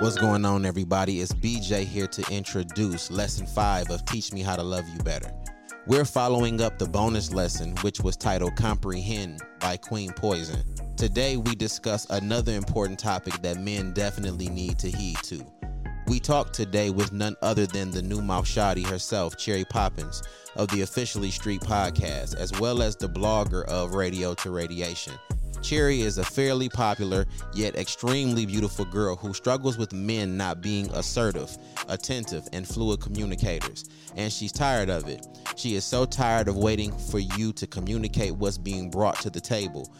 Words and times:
What's 0.00 0.16
going 0.16 0.46
on, 0.46 0.64
everybody? 0.64 1.20
It's 1.20 1.34
BJ 1.34 1.84
here 1.84 2.06
to 2.06 2.24
introduce 2.32 3.10
lesson 3.10 3.46
five 3.46 3.90
of 3.90 4.02
Teach 4.06 4.32
Me 4.32 4.40
How 4.40 4.56
to 4.56 4.62
Love 4.62 4.88
You 4.88 4.98
Better. 5.00 5.30
We're 5.86 6.06
following 6.06 6.62
up 6.62 6.78
the 6.78 6.86
bonus 6.86 7.34
lesson, 7.34 7.76
which 7.82 8.00
was 8.00 8.16
titled 8.16 8.56
Comprehend 8.56 9.42
by 9.58 9.76
Queen 9.76 10.14
Poison. 10.14 10.64
Today, 10.96 11.36
we 11.36 11.54
discuss 11.54 12.08
another 12.08 12.54
important 12.54 12.98
topic 12.98 13.34
that 13.42 13.60
men 13.60 13.92
definitely 13.92 14.48
need 14.48 14.78
to 14.78 14.90
heed 14.90 15.18
to. 15.24 15.44
We 16.06 16.18
talk 16.18 16.54
today 16.54 16.88
with 16.88 17.12
none 17.12 17.36
other 17.42 17.66
than 17.66 17.90
the 17.90 18.00
new 18.00 18.22
mouth 18.22 18.48
shoddy 18.48 18.82
herself, 18.82 19.36
Cherry 19.36 19.66
Poppins, 19.66 20.22
of 20.56 20.68
the 20.68 20.80
Officially 20.80 21.30
Street 21.30 21.60
podcast, 21.60 22.36
as 22.36 22.58
well 22.58 22.80
as 22.80 22.96
the 22.96 23.06
blogger 23.06 23.66
of 23.66 23.94
Radio 23.94 24.32
to 24.36 24.50
Radiation. 24.50 25.12
Cherry 25.62 26.00
is 26.00 26.18
a 26.18 26.24
fairly 26.24 26.68
popular 26.68 27.26
yet 27.54 27.76
extremely 27.76 28.46
beautiful 28.46 28.84
girl 28.86 29.14
who 29.14 29.34
struggles 29.34 29.76
with 29.76 29.92
men 29.92 30.36
not 30.36 30.62
being 30.62 30.90
assertive, 30.92 31.56
attentive, 31.88 32.48
and 32.52 32.66
fluid 32.66 33.00
communicators. 33.00 33.84
And 34.16 34.32
she's 34.32 34.52
tired 34.52 34.88
of 34.88 35.08
it. 35.08 35.26
She 35.56 35.74
is 35.74 35.84
so 35.84 36.06
tired 36.06 36.48
of 36.48 36.56
waiting 36.56 36.96
for 36.96 37.18
you 37.18 37.52
to 37.52 37.66
communicate 37.66 38.34
what's 38.34 38.58
being 38.58 38.90
brought 38.90 39.20
to 39.20 39.30
the 39.30 39.40
table. 39.40 39.92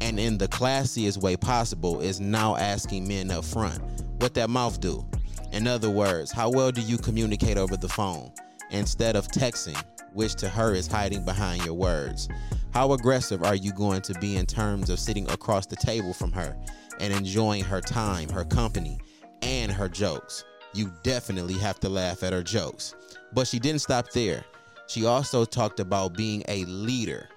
And 0.00 0.18
in 0.18 0.38
the 0.38 0.48
classiest 0.48 1.18
way 1.18 1.36
possible, 1.36 2.00
is 2.00 2.18
now 2.18 2.56
asking 2.56 3.06
men 3.06 3.30
up 3.30 3.44
front 3.44 3.80
what 4.18 4.34
that 4.34 4.50
mouth 4.50 4.80
do. 4.80 5.06
In 5.52 5.66
other 5.66 5.90
words, 5.90 6.32
how 6.32 6.50
well 6.50 6.72
do 6.72 6.80
you 6.80 6.96
communicate 6.96 7.58
over 7.58 7.76
the 7.76 7.88
phone 7.88 8.32
instead 8.70 9.14
of 9.14 9.28
texting, 9.28 9.80
which 10.14 10.34
to 10.36 10.48
her 10.48 10.74
is 10.74 10.86
hiding 10.86 11.24
behind 11.24 11.64
your 11.64 11.74
words? 11.74 12.28
How 12.72 12.92
aggressive 12.92 13.42
are 13.42 13.54
you 13.54 13.70
going 13.74 14.00
to 14.00 14.14
be 14.14 14.36
in 14.36 14.46
terms 14.46 14.88
of 14.88 14.98
sitting 14.98 15.28
across 15.30 15.66
the 15.66 15.76
table 15.76 16.14
from 16.14 16.32
her 16.32 16.56
and 17.00 17.12
enjoying 17.12 17.64
her 17.64 17.82
time, 17.82 18.30
her 18.30 18.44
company, 18.44 18.98
and 19.42 19.70
her 19.70 19.90
jokes? 19.90 20.42
You 20.72 20.90
definitely 21.02 21.58
have 21.58 21.78
to 21.80 21.90
laugh 21.90 22.22
at 22.22 22.32
her 22.32 22.42
jokes. 22.42 22.94
But 23.34 23.46
she 23.46 23.58
didn't 23.58 23.82
stop 23.82 24.10
there. 24.12 24.42
She 24.86 25.04
also 25.04 25.44
talked 25.44 25.80
about 25.80 26.16
being 26.16 26.42
a 26.48 26.64
leader, 26.64 27.28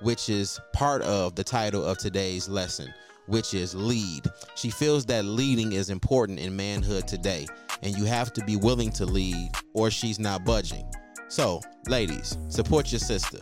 which 0.00 0.28
is 0.28 0.58
part 0.72 1.02
of 1.02 1.36
the 1.36 1.44
title 1.44 1.84
of 1.84 1.98
today's 1.98 2.48
lesson, 2.48 2.92
which 3.26 3.54
is 3.54 3.76
lead. 3.76 4.24
She 4.56 4.70
feels 4.70 5.06
that 5.06 5.24
leading 5.24 5.74
is 5.74 5.90
important 5.90 6.40
in 6.40 6.56
manhood 6.56 7.06
today, 7.06 7.46
and 7.82 7.96
you 7.96 8.04
have 8.06 8.32
to 8.32 8.44
be 8.44 8.56
willing 8.56 8.90
to 8.92 9.06
lead 9.06 9.52
or 9.74 9.92
she's 9.92 10.18
not 10.18 10.44
budging. 10.44 10.90
So, 11.28 11.60
ladies, 11.86 12.36
support 12.48 12.90
your 12.90 12.98
sister. 12.98 13.38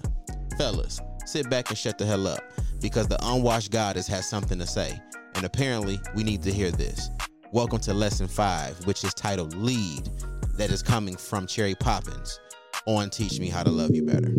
Fellas, 0.58 1.00
sit 1.26 1.50
back 1.50 1.68
and 1.68 1.78
shut 1.78 1.98
the 1.98 2.06
hell 2.06 2.26
up 2.26 2.40
because 2.80 3.08
the 3.08 3.18
unwashed 3.22 3.70
goddess 3.70 4.06
has 4.06 4.28
something 4.28 4.58
to 4.58 4.66
say. 4.66 5.00
And 5.34 5.44
apparently, 5.44 6.00
we 6.14 6.22
need 6.22 6.42
to 6.42 6.52
hear 6.52 6.70
this. 6.70 7.10
Welcome 7.52 7.80
to 7.80 7.94
lesson 7.94 8.28
five, 8.28 8.86
which 8.86 9.04
is 9.04 9.14
titled 9.14 9.54
Lead, 9.54 10.08
that 10.56 10.70
is 10.70 10.82
coming 10.82 11.16
from 11.16 11.46
Cherry 11.46 11.74
Poppins 11.74 12.38
on 12.86 13.10
Teach 13.10 13.40
Me 13.40 13.48
How 13.48 13.62
to 13.62 13.70
Love 13.70 13.94
You 13.94 14.04
Better. 14.04 14.32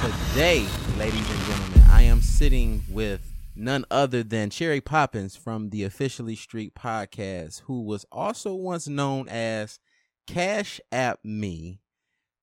Today, 0.00 0.66
ladies 0.98 1.30
and 1.30 1.40
gentlemen, 1.40 1.82
I 1.90 2.02
am 2.02 2.20
sitting 2.20 2.82
with 2.90 3.30
none 3.56 3.84
other 3.90 4.22
than 4.22 4.50
Cherry 4.50 4.80
Poppins 4.80 5.36
from 5.36 5.70
the 5.70 5.84
Officially 5.84 6.36
Street 6.36 6.74
podcast, 6.74 7.62
who 7.62 7.82
was 7.82 8.04
also 8.10 8.54
once 8.54 8.88
known 8.88 9.28
as 9.28 9.78
Cash 10.26 10.80
App 10.90 11.20
Me 11.24 11.80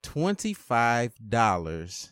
$25 0.04 2.12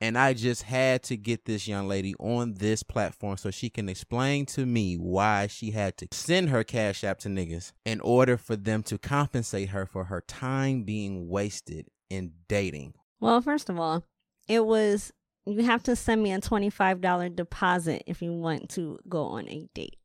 and 0.00 0.16
I 0.16 0.32
just 0.32 0.62
had 0.62 1.02
to 1.04 1.16
get 1.16 1.44
this 1.44 1.68
young 1.68 1.86
lady 1.86 2.14
on 2.18 2.54
this 2.54 2.82
platform 2.82 3.36
so 3.36 3.50
she 3.50 3.68
can 3.68 3.88
explain 3.88 4.46
to 4.46 4.64
me 4.64 4.96
why 4.96 5.46
she 5.46 5.72
had 5.72 5.96
to 5.98 6.08
send 6.10 6.48
her 6.48 6.64
cash 6.64 7.04
app 7.04 7.18
to 7.20 7.28
niggas 7.28 7.72
in 7.84 8.00
order 8.00 8.36
for 8.36 8.56
them 8.56 8.82
to 8.84 8.96
compensate 8.98 9.70
her 9.70 9.84
for 9.84 10.04
her 10.04 10.22
time 10.22 10.84
being 10.84 11.28
wasted 11.28 11.86
in 12.08 12.32
dating. 12.48 12.94
Well, 13.20 13.40
first 13.42 13.68
of 13.68 13.78
all, 13.78 14.04
it 14.48 14.64
was 14.64 15.12
you 15.46 15.64
have 15.64 15.82
to 15.84 15.96
send 15.96 16.22
me 16.22 16.32
a 16.32 16.40
$25 16.40 17.34
deposit 17.34 18.02
if 18.06 18.22
you 18.22 18.32
want 18.32 18.70
to 18.70 18.98
go 19.08 19.24
on 19.24 19.48
a 19.48 19.68
date. 19.74 19.96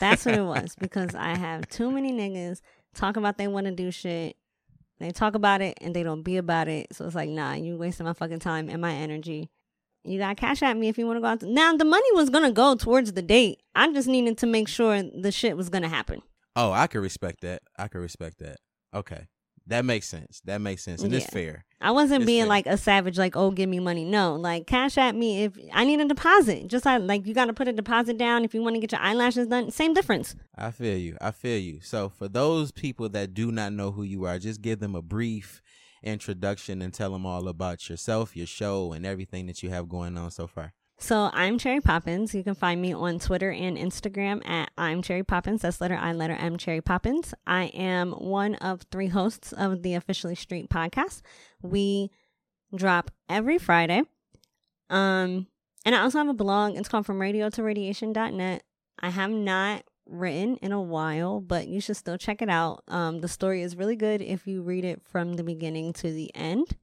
That's 0.00 0.26
what 0.26 0.34
it 0.34 0.44
was 0.44 0.74
because 0.78 1.14
I 1.14 1.36
have 1.36 1.68
too 1.68 1.90
many 1.90 2.12
niggas 2.12 2.60
talk 2.94 3.16
about 3.16 3.38
they 3.38 3.48
want 3.48 3.66
to 3.66 3.72
do 3.72 3.90
shit 3.90 4.36
they 5.00 5.10
talk 5.10 5.34
about 5.34 5.60
it 5.60 5.78
and 5.80 5.94
they 5.94 6.02
don't 6.02 6.22
be 6.22 6.36
about 6.36 6.68
it. 6.68 6.94
So 6.94 7.04
it's 7.04 7.14
like, 7.14 7.28
nah, 7.28 7.54
you 7.54 7.76
wasting 7.76 8.06
my 8.06 8.12
fucking 8.12 8.38
time 8.38 8.68
and 8.68 8.80
my 8.80 8.92
energy. 8.92 9.50
You 10.04 10.18
got 10.18 10.36
cash 10.36 10.62
app 10.62 10.76
me 10.76 10.88
if 10.88 10.98
you 10.98 11.06
want 11.06 11.16
to 11.16 11.20
go 11.20 11.26
out. 11.26 11.40
To- 11.40 11.50
now 11.50 11.74
the 11.76 11.84
money 11.84 12.08
was 12.12 12.30
gonna 12.30 12.52
go 12.52 12.74
towards 12.74 13.12
the 13.12 13.22
date. 13.22 13.62
I 13.74 13.90
just 13.92 14.06
needed 14.08 14.36
to 14.38 14.46
make 14.46 14.68
sure 14.68 15.02
the 15.02 15.32
shit 15.32 15.56
was 15.56 15.70
gonna 15.70 15.88
happen. 15.88 16.22
Oh, 16.56 16.72
I 16.72 16.86
could 16.86 17.00
respect 17.00 17.40
that. 17.40 17.62
I 17.78 17.88
could 17.88 18.00
respect 18.00 18.38
that. 18.38 18.58
Okay. 18.94 19.26
That 19.66 19.84
makes 19.84 20.08
sense. 20.08 20.42
That 20.44 20.60
makes 20.60 20.82
sense. 20.82 21.02
And 21.02 21.10
yeah. 21.10 21.18
it's 21.18 21.26
fair. 21.26 21.64
I 21.80 21.90
wasn't 21.90 22.22
it's 22.22 22.26
being 22.26 22.42
fair. 22.42 22.48
like 22.48 22.66
a 22.66 22.76
savage, 22.76 23.18
like, 23.18 23.34
oh, 23.34 23.50
give 23.50 23.68
me 23.68 23.80
money. 23.80 24.04
No, 24.04 24.34
like 24.36 24.66
cash 24.66 24.98
app 24.98 25.14
me 25.14 25.44
if 25.44 25.58
I 25.72 25.84
need 25.84 26.00
a 26.00 26.04
deposit. 26.06 26.68
Just 26.68 26.84
like, 26.84 27.02
like 27.02 27.26
you 27.26 27.34
got 27.34 27.46
to 27.46 27.54
put 27.54 27.68
a 27.68 27.72
deposit 27.72 28.18
down 28.18 28.44
if 28.44 28.54
you 28.54 28.62
want 28.62 28.76
to 28.76 28.80
get 28.80 28.92
your 28.92 29.00
eyelashes 29.00 29.46
done. 29.46 29.70
Same 29.70 29.94
difference. 29.94 30.36
I 30.56 30.70
feel 30.70 30.98
you. 30.98 31.16
I 31.20 31.30
feel 31.30 31.58
you. 31.58 31.80
So 31.80 32.10
for 32.10 32.28
those 32.28 32.72
people 32.72 33.08
that 33.10 33.32
do 33.32 33.50
not 33.50 33.72
know 33.72 33.90
who 33.90 34.02
you 34.02 34.24
are, 34.24 34.38
just 34.38 34.60
give 34.60 34.80
them 34.80 34.94
a 34.94 35.02
brief 35.02 35.62
introduction 36.02 36.82
and 36.82 36.92
tell 36.92 37.12
them 37.12 37.24
all 37.24 37.48
about 37.48 37.88
yourself, 37.88 38.36
your 38.36 38.46
show, 38.46 38.92
and 38.92 39.06
everything 39.06 39.46
that 39.46 39.62
you 39.62 39.70
have 39.70 39.88
going 39.88 40.18
on 40.18 40.30
so 40.30 40.46
far. 40.46 40.74
So 40.98 41.28
I'm 41.32 41.58
Cherry 41.58 41.80
Poppins. 41.80 42.34
You 42.34 42.42
can 42.42 42.54
find 42.54 42.80
me 42.80 42.94
on 42.94 43.18
Twitter 43.18 43.50
and 43.50 43.76
Instagram 43.76 44.46
at 44.48 44.70
I'm 44.78 45.02
Cherry 45.02 45.22
Poppins. 45.22 45.62
That's 45.62 45.80
letter 45.80 45.96
I, 45.96 46.12
letter 46.12 46.34
M, 46.34 46.56
Cherry 46.56 46.80
Poppins. 46.80 47.34
I 47.46 47.64
am 47.66 48.12
one 48.12 48.54
of 48.56 48.82
three 48.90 49.08
hosts 49.08 49.52
of 49.52 49.82
the 49.82 49.94
Officially 49.94 50.34
Street 50.34 50.70
podcast. 50.70 51.20
We 51.62 52.10
drop 52.74 53.10
every 53.28 53.58
Friday. 53.58 54.02
Um, 54.88 55.48
and 55.84 55.94
I 55.94 56.00
also 56.00 56.18
have 56.18 56.28
a 56.28 56.34
blog. 56.34 56.76
It's 56.76 56.88
called 56.88 57.06
From 57.06 57.20
Radio 57.20 57.50
to 57.50 57.62
Radiation.net. 57.62 58.62
I 59.00 59.10
have 59.10 59.30
not 59.30 59.84
written 60.06 60.56
in 60.58 60.72
a 60.72 60.80
while, 60.80 61.40
but 61.40 61.66
you 61.66 61.80
should 61.80 61.96
still 61.96 62.16
check 62.16 62.40
it 62.40 62.48
out. 62.48 62.82
Um, 62.88 63.20
the 63.20 63.28
story 63.28 63.62
is 63.62 63.76
really 63.76 63.96
good 63.96 64.22
if 64.22 64.46
you 64.46 64.62
read 64.62 64.84
it 64.84 65.02
from 65.04 65.34
the 65.34 65.44
beginning 65.44 65.92
to 65.94 66.10
the 66.10 66.34
end. 66.34 66.76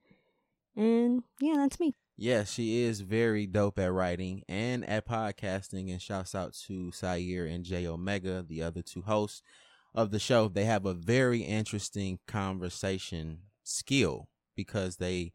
And 0.76 1.24
yeah, 1.40 1.56
that's 1.56 1.80
me. 1.80 1.96
Yeah, 2.22 2.44
she 2.44 2.84
is 2.84 3.02
very 3.02 3.48
dope 3.48 3.80
at 3.80 3.92
writing 3.92 4.44
and 4.48 4.88
at 4.88 5.08
podcasting. 5.08 5.90
And 5.90 6.00
shouts 6.00 6.36
out 6.36 6.54
to 6.68 6.92
Syer 6.92 7.52
and 7.52 7.66
JayOmega, 7.66 8.48
the 8.48 8.62
other 8.62 8.84
two 8.84 9.02
hosts 9.02 9.42
of 9.96 10.12
the 10.12 10.20
show. 10.20 10.48
They 10.48 10.66
have 10.66 10.86
a 10.86 10.94
very 10.94 11.40
interesting 11.40 12.20
conversation 12.28 13.40
skill 13.64 14.30
because 14.56 14.98
they 14.98 15.34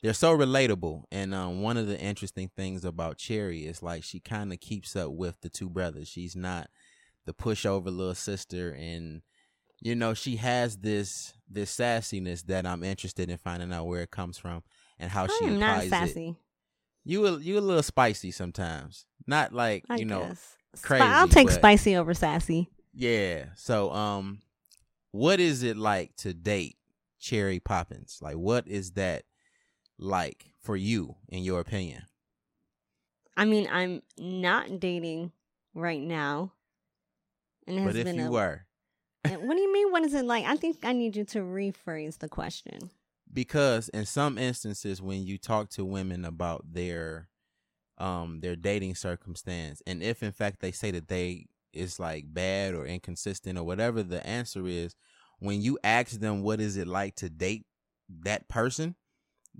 they're 0.00 0.14
so 0.14 0.38
relatable. 0.38 1.02
And 1.10 1.34
um, 1.34 1.60
one 1.60 1.76
of 1.76 1.88
the 1.88 1.98
interesting 1.98 2.52
things 2.56 2.84
about 2.84 3.18
Cherry 3.18 3.66
is 3.66 3.82
like 3.82 4.04
she 4.04 4.20
kind 4.20 4.52
of 4.52 4.60
keeps 4.60 4.94
up 4.94 5.10
with 5.10 5.40
the 5.40 5.48
two 5.48 5.68
brothers. 5.68 6.06
She's 6.06 6.36
not 6.36 6.68
the 7.26 7.34
pushover 7.34 7.86
little 7.86 8.14
sister, 8.14 8.70
and 8.78 9.22
you 9.80 9.96
know 9.96 10.14
she 10.14 10.36
has 10.36 10.76
this 10.76 11.34
this 11.50 11.76
sassiness 11.76 12.46
that 12.46 12.64
I'm 12.64 12.84
interested 12.84 13.28
in 13.28 13.38
finding 13.38 13.72
out 13.72 13.88
where 13.88 14.02
it 14.02 14.12
comes 14.12 14.38
from 14.38 14.62
and 14.98 15.10
how 15.10 15.26
she 15.26 15.46
I'm 15.46 15.54
applies 15.54 15.90
not 15.90 16.00
sassy. 16.00 16.28
it. 16.30 16.36
You 17.04 17.26
a, 17.26 17.38
you 17.38 17.58
a 17.58 17.60
little 17.60 17.82
spicy 17.82 18.30
sometimes, 18.30 19.06
not 19.26 19.52
like 19.52 19.84
I 19.88 19.96
you 19.96 20.04
know 20.04 20.28
guess. 20.28 20.56
crazy. 20.82 21.04
I'll 21.04 21.28
take 21.28 21.50
spicy 21.50 21.96
over 21.96 22.12
sassy. 22.14 22.68
Yeah. 22.92 23.46
So 23.54 23.90
um, 23.92 24.40
what 25.12 25.40
is 25.40 25.62
it 25.62 25.76
like 25.76 26.14
to 26.16 26.34
date 26.34 26.76
Cherry 27.18 27.60
Poppins? 27.60 28.18
Like, 28.20 28.36
what 28.36 28.66
is 28.68 28.92
that 28.92 29.24
like 29.98 30.46
for 30.60 30.76
you, 30.76 31.16
in 31.28 31.42
your 31.42 31.60
opinion? 31.60 32.02
I 33.36 33.44
mean, 33.44 33.68
I'm 33.70 34.02
not 34.18 34.80
dating 34.80 35.32
right 35.74 36.00
now. 36.00 36.52
And 37.66 37.84
But 37.84 37.96
if 37.96 38.04
been 38.04 38.16
you 38.16 38.26
a, 38.26 38.30
were, 38.30 38.66
what 39.24 39.54
do 39.54 39.60
you 39.60 39.72
mean? 39.72 39.92
What 39.92 40.02
is 40.04 40.14
it 40.14 40.24
like? 40.24 40.44
I 40.44 40.56
think 40.56 40.78
I 40.82 40.92
need 40.92 41.16
you 41.16 41.24
to 41.26 41.38
rephrase 41.40 42.18
the 42.18 42.28
question. 42.28 42.90
Because 43.32 43.88
in 43.90 44.06
some 44.06 44.38
instances 44.38 45.02
when 45.02 45.24
you 45.24 45.38
talk 45.38 45.68
to 45.70 45.84
women 45.84 46.24
about 46.24 46.64
their 46.72 47.28
um 47.98 48.40
their 48.40 48.56
dating 48.56 48.94
circumstance 48.94 49.82
and 49.86 50.02
if 50.02 50.22
in 50.22 50.32
fact 50.32 50.60
they 50.60 50.72
say 50.72 50.90
that 50.90 51.08
they 51.08 51.46
is 51.72 51.98
like 52.00 52.24
bad 52.32 52.74
or 52.74 52.86
inconsistent 52.86 53.58
or 53.58 53.64
whatever 53.64 54.02
the 54.02 54.24
answer 54.26 54.66
is 54.66 54.94
when 55.40 55.60
you 55.60 55.78
ask 55.84 56.18
them 56.20 56.42
what 56.42 56.60
is 56.60 56.76
it 56.76 56.86
like 56.86 57.14
to 57.14 57.28
date 57.28 57.66
that 58.08 58.48
person 58.48 58.94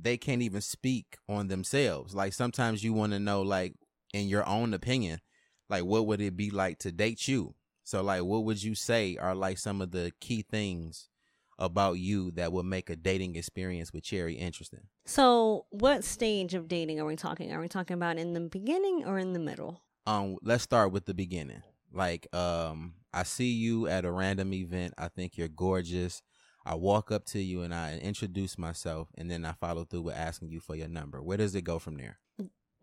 they 0.00 0.16
can't 0.16 0.42
even 0.42 0.60
speak 0.60 1.16
on 1.28 1.48
themselves. 1.48 2.14
Like 2.14 2.32
sometimes 2.32 2.84
you 2.84 2.92
want 2.92 3.12
to 3.12 3.18
know 3.18 3.42
like 3.42 3.74
in 4.14 4.28
your 4.28 4.46
own 4.48 4.72
opinion 4.72 5.20
like 5.68 5.84
what 5.84 6.06
would 6.06 6.20
it 6.20 6.36
be 6.36 6.50
like 6.50 6.78
to 6.78 6.92
date 6.92 7.28
you? 7.28 7.54
So 7.84 8.02
like 8.02 8.22
what 8.22 8.44
would 8.44 8.62
you 8.62 8.74
say 8.74 9.16
are 9.16 9.34
like 9.34 9.58
some 9.58 9.80
of 9.80 9.90
the 9.90 10.12
key 10.20 10.42
things 10.42 11.08
about 11.58 11.94
you 11.94 12.30
that 12.32 12.52
would 12.52 12.66
make 12.66 12.90
a 12.90 12.96
dating 12.96 13.36
experience 13.36 13.92
with 13.92 14.04
Cherry 14.04 14.34
interesting? 14.34 14.86
So, 15.06 15.66
what 15.70 16.04
stage 16.04 16.54
of 16.54 16.68
dating 16.68 17.00
are 17.00 17.06
we 17.06 17.16
talking? 17.16 17.52
Are 17.52 17.60
we 17.60 17.68
talking 17.68 17.94
about 17.94 18.18
in 18.18 18.34
the 18.34 18.40
beginning 18.40 19.04
or 19.06 19.18
in 19.18 19.32
the 19.32 19.40
middle? 19.40 19.82
Um, 20.06 20.36
let's 20.42 20.62
start 20.64 20.92
with 20.92 21.04
the 21.04 21.14
beginning. 21.14 21.62
Like, 21.92 22.32
um, 22.34 22.94
I 23.12 23.22
see 23.22 23.50
you 23.50 23.88
at 23.88 24.04
a 24.04 24.10
random 24.10 24.52
event. 24.54 24.94
I 24.98 25.08
think 25.08 25.36
you're 25.36 25.48
gorgeous. 25.48 26.22
I 26.64 26.74
walk 26.74 27.10
up 27.10 27.24
to 27.26 27.38
you 27.38 27.62
and 27.62 27.74
I 27.74 27.98
introduce 27.98 28.58
myself, 28.58 29.08
and 29.16 29.30
then 29.30 29.44
I 29.44 29.52
follow 29.52 29.84
through 29.84 30.02
with 30.02 30.16
asking 30.16 30.50
you 30.50 30.60
for 30.60 30.76
your 30.76 30.88
number. 30.88 31.22
Where 31.22 31.38
does 31.38 31.54
it 31.54 31.62
go 31.62 31.78
from 31.78 31.96
there? 31.96 32.18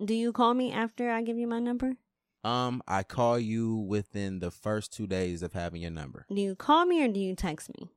Do 0.04 0.14
you 0.14 0.34
call 0.34 0.54
me 0.54 0.72
after 0.72 1.10
I 1.10 1.22
give 1.22 1.38
you 1.38 1.48
my 1.48 1.60
number? 1.60 1.94
Um, 2.44 2.84
I 2.88 3.04
call 3.04 3.40
you 3.40 3.76
within 3.76 4.40
the 4.40 4.52
first 4.52 4.94
two 4.94 5.08
days 5.08 5.42
of 5.42 5.54
having 5.54 5.82
your 5.82 5.92
number. 5.92 6.26
Do 6.32 6.40
you 6.40 6.56
call 6.56 6.86
me 6.86 7.04
or 7.04 7.08
do 7.08 7.20
you 7.20 7.34
text 7.34 7.72
me? 7.80 7.90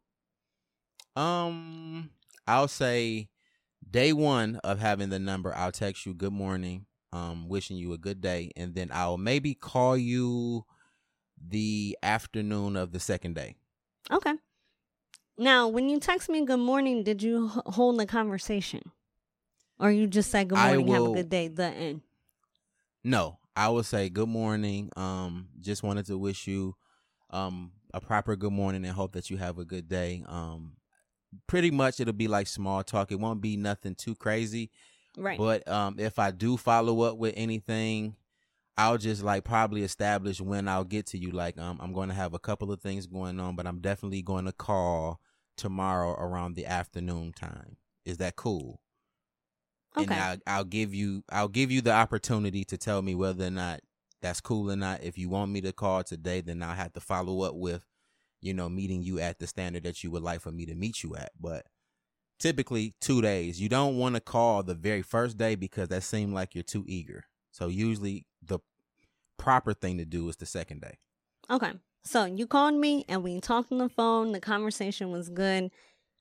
Um, 1.18 2.10
I'll 2.46 2.68
say 2.68 3.28
day 3.88 4.12
one 4.12 4.56
of 4.62 4.78
having 4.78 5.10
the 5.10 5.18
number, 5.18 5.54
I'll 5.54 5.72
text 5.72 6.06
you 6.06 6.14
good 6.14 6.32
morning, 6.32 6.86
um, 7.12 7.48
wishing 7.48 7.76
you 7.76 7.92
a 7.92 7.98
good 7.98 8.20
day, 8.20 8.52
and 8.56 8.74
then 8.74 8.90
I'll 8.92 9.18
maybe 9.18 9.54
call 9.54 9.96
you 9.96 10.64
the 11.44 11.98
afternoon 12.02 12.76
of 12.76 12.92
the 12.92 13.00
second 13.00 13.34
day. 13.34 13.56
Okay. 14.10 14.34
Now, 15.36 15.68
when 15.68 15.88
you 15.88 15.98
text 16.00 16.28
me 16.28 16.44
good 16.44 16.58
morning, 16.60 17.02
did 17.04 17.22
you 17.22 17.46
h- 17.46 17.62
hold 17.74 17.98
the 17.98 18.06
conversation? 18.06 18.92
Or 19.80 19.90
you 19.90 20.06
just 20.06 20.30
say 20.30 20.44
good 20.44 20.58
morning, 20.58 20.88
have 20.88 21.04
a 21.04 21.14
good 21.14 21.28
day, 21.28 21.48
the 21.48 21.64
end? 21.66 22.02
No, 23.04 23.38
I 23.56 23.68
will 23.68 23.84
say 23.84 24.08
good 24.08 24.28
morning. 24.28 24.90
Um, 24.96 25.48
just 25.60 25.82
wanted 25.82 26.06
to 26.06 26.18
wish 26.18 26.46
you 26.46 26.74
um 27.30 27.72
a 27.94 28.00
proper 28.00 28.36
good 28.36 28.52
morning 28.52 28.84
and 28.84 28.94
hope 28.94 29.12
that 29.12 29.30
you 29.30 29.36
have 29.36 29.58
a 29.58 29.64
good 29.64 29.88
day. 29.88 30.24
Um, 30.26 30.76
pretty 31.46 31.70
much 31.70 32.00
it'll 32.00 32.12
be 32.12 32.28
like 32.28 32.46
small 32.46 32.82
talk. 32.82 33.12
It 33.12 33.20
won't 33.20 33.40
be 33.40 33.56
nothing 33.56 33.94
too 33.94 34.14
crazy. 34.14 34.70
Right. 35.16 35.38
But 35.38 35.66
um, 35.68 35.96
if 35.98 36.18
I 36.18 36.30
do 36.30 36.56
follow 36.56 37.02
up 37.02 37.18
with 37.18 37.34
anything, 37.36 38.16
I'll 38.76 38.98
just 38.98 39.22
like 39.22 39.44
probably 39.44 39.82
establish 39.82 40.40
when 40.40 40.68
I'll 40.68 40.84
get 40.84 41.06
to 41.06 41.18
you. 41.18 41.30
Like 41.32 41.58
um, 41.58 41.78
I'm 41.82 41.92
going 41.92 42.08
to 42.08 42.14
have 42.14 42.34
a 42.34 42.38
couple 42.38 42.70
of 42.72 42.80
things 42.80 43.06
going 43.06 43.40
on, 43.40 43.56
but 43.56 43.66
I'm 43.66 43.80
definitely 43.80 44.22
going 44.22 44.44
to 44.44 44.52
call 44.52 45.20
tomorrow 45.56 46.12
around 46.12 46.54
the 46.54 46.66
afternoon 46.66 47.32
time. 47.32 47.76
Is 48.04 48.18
that 48.18 48.36
cool? 48.36 48.80
okay. 49.96 50.14
And 50.14 50.22
I'll, 50.46 50.58
I'll 50.58 50.64
give 50.64 50.94
you 50.94 51.24
I'll 51.30 51.48
give 51.48 51.70
you 51.70 51.80
the 51.80 51.92
opportunity 51.92 52.64
to 52.64 52.78
tell 52.78 53.02
me 53.02 53.14
whether 53.14 53.46
or 53.46 53.50
not 53.50 53.80
that's 54.20 54.40
cool 54.40 54.70
or 54.70 54.76
not. 54.76 55.02
If 55.02 55.18
you 55.18 55.28
want 55.28 55.50
me 55.50 55.60
to 55.62 55.72
call 55.72 56.02
today, 56.02 56.40
then 56.40 56.62
I'll 56.62 56.74
have 56.74 56.92
to 56.94 57.00
follow 57.00 57.42
up 57.42 57.54
with, 57.54 57.84
you 58.40 58.54
know, 58.54 58.68
meeting 58.68 59.02
you 59.02 59.20
at 59.20 59.38
the 59.38 59.46
standard 59.46 59.84
that 59.84 60.02
you 60.02 60.10
would 60.10 60.22
like 60.22 60.40
for 60.40 60.52
me 60.52 60.66
to 60.66 60.74
meet 60.74 61.02
you 61.02 61.16
at. 61.16 61.30
But 61.40 61.66
typically 62.38 62.94
two 63.00 63.20
days. 63.20 63.60
You 63.60 63.68
don't 63.68 63.96
want 63.96 64.14
to 64.14 64.20
call 64.20 64.62
the 64.62 64.74
very 64.74 65.02
first 65.02 65.36
day 65.36 65.54
because 65.54 65.88
that 65.88 66.02
seems 66.02 66.32
like 66.32 66.54
you're 66.54 66.64
too 66.64 66.84
eager. 66.86 67.24
So 67.50 67.68
usually 67.68 68.26
the 68.42 68.60
proper 69.36 69.74
thing 69.74 69.98
to 69.98 70.04
do 70.04 70.28
is 70.28 70.36
the 70.36 70.46
second 70.46 70.80
day. 70.80 70.98
Okay. 71.50 71.72
So 72.04 72.24
you 72.24 72.46
called 72.46 72.74
me 72.74 73.04
and 73.08 73.22
we 73.22 73.40
talked 73.40 73.72
on 73.72 73.78
the 73.78 73.88
phone. 73.88 74.32
The 74.32 74.40
conversation 74.40 75.10
was 75.10 75.28
good. 75.28 75.70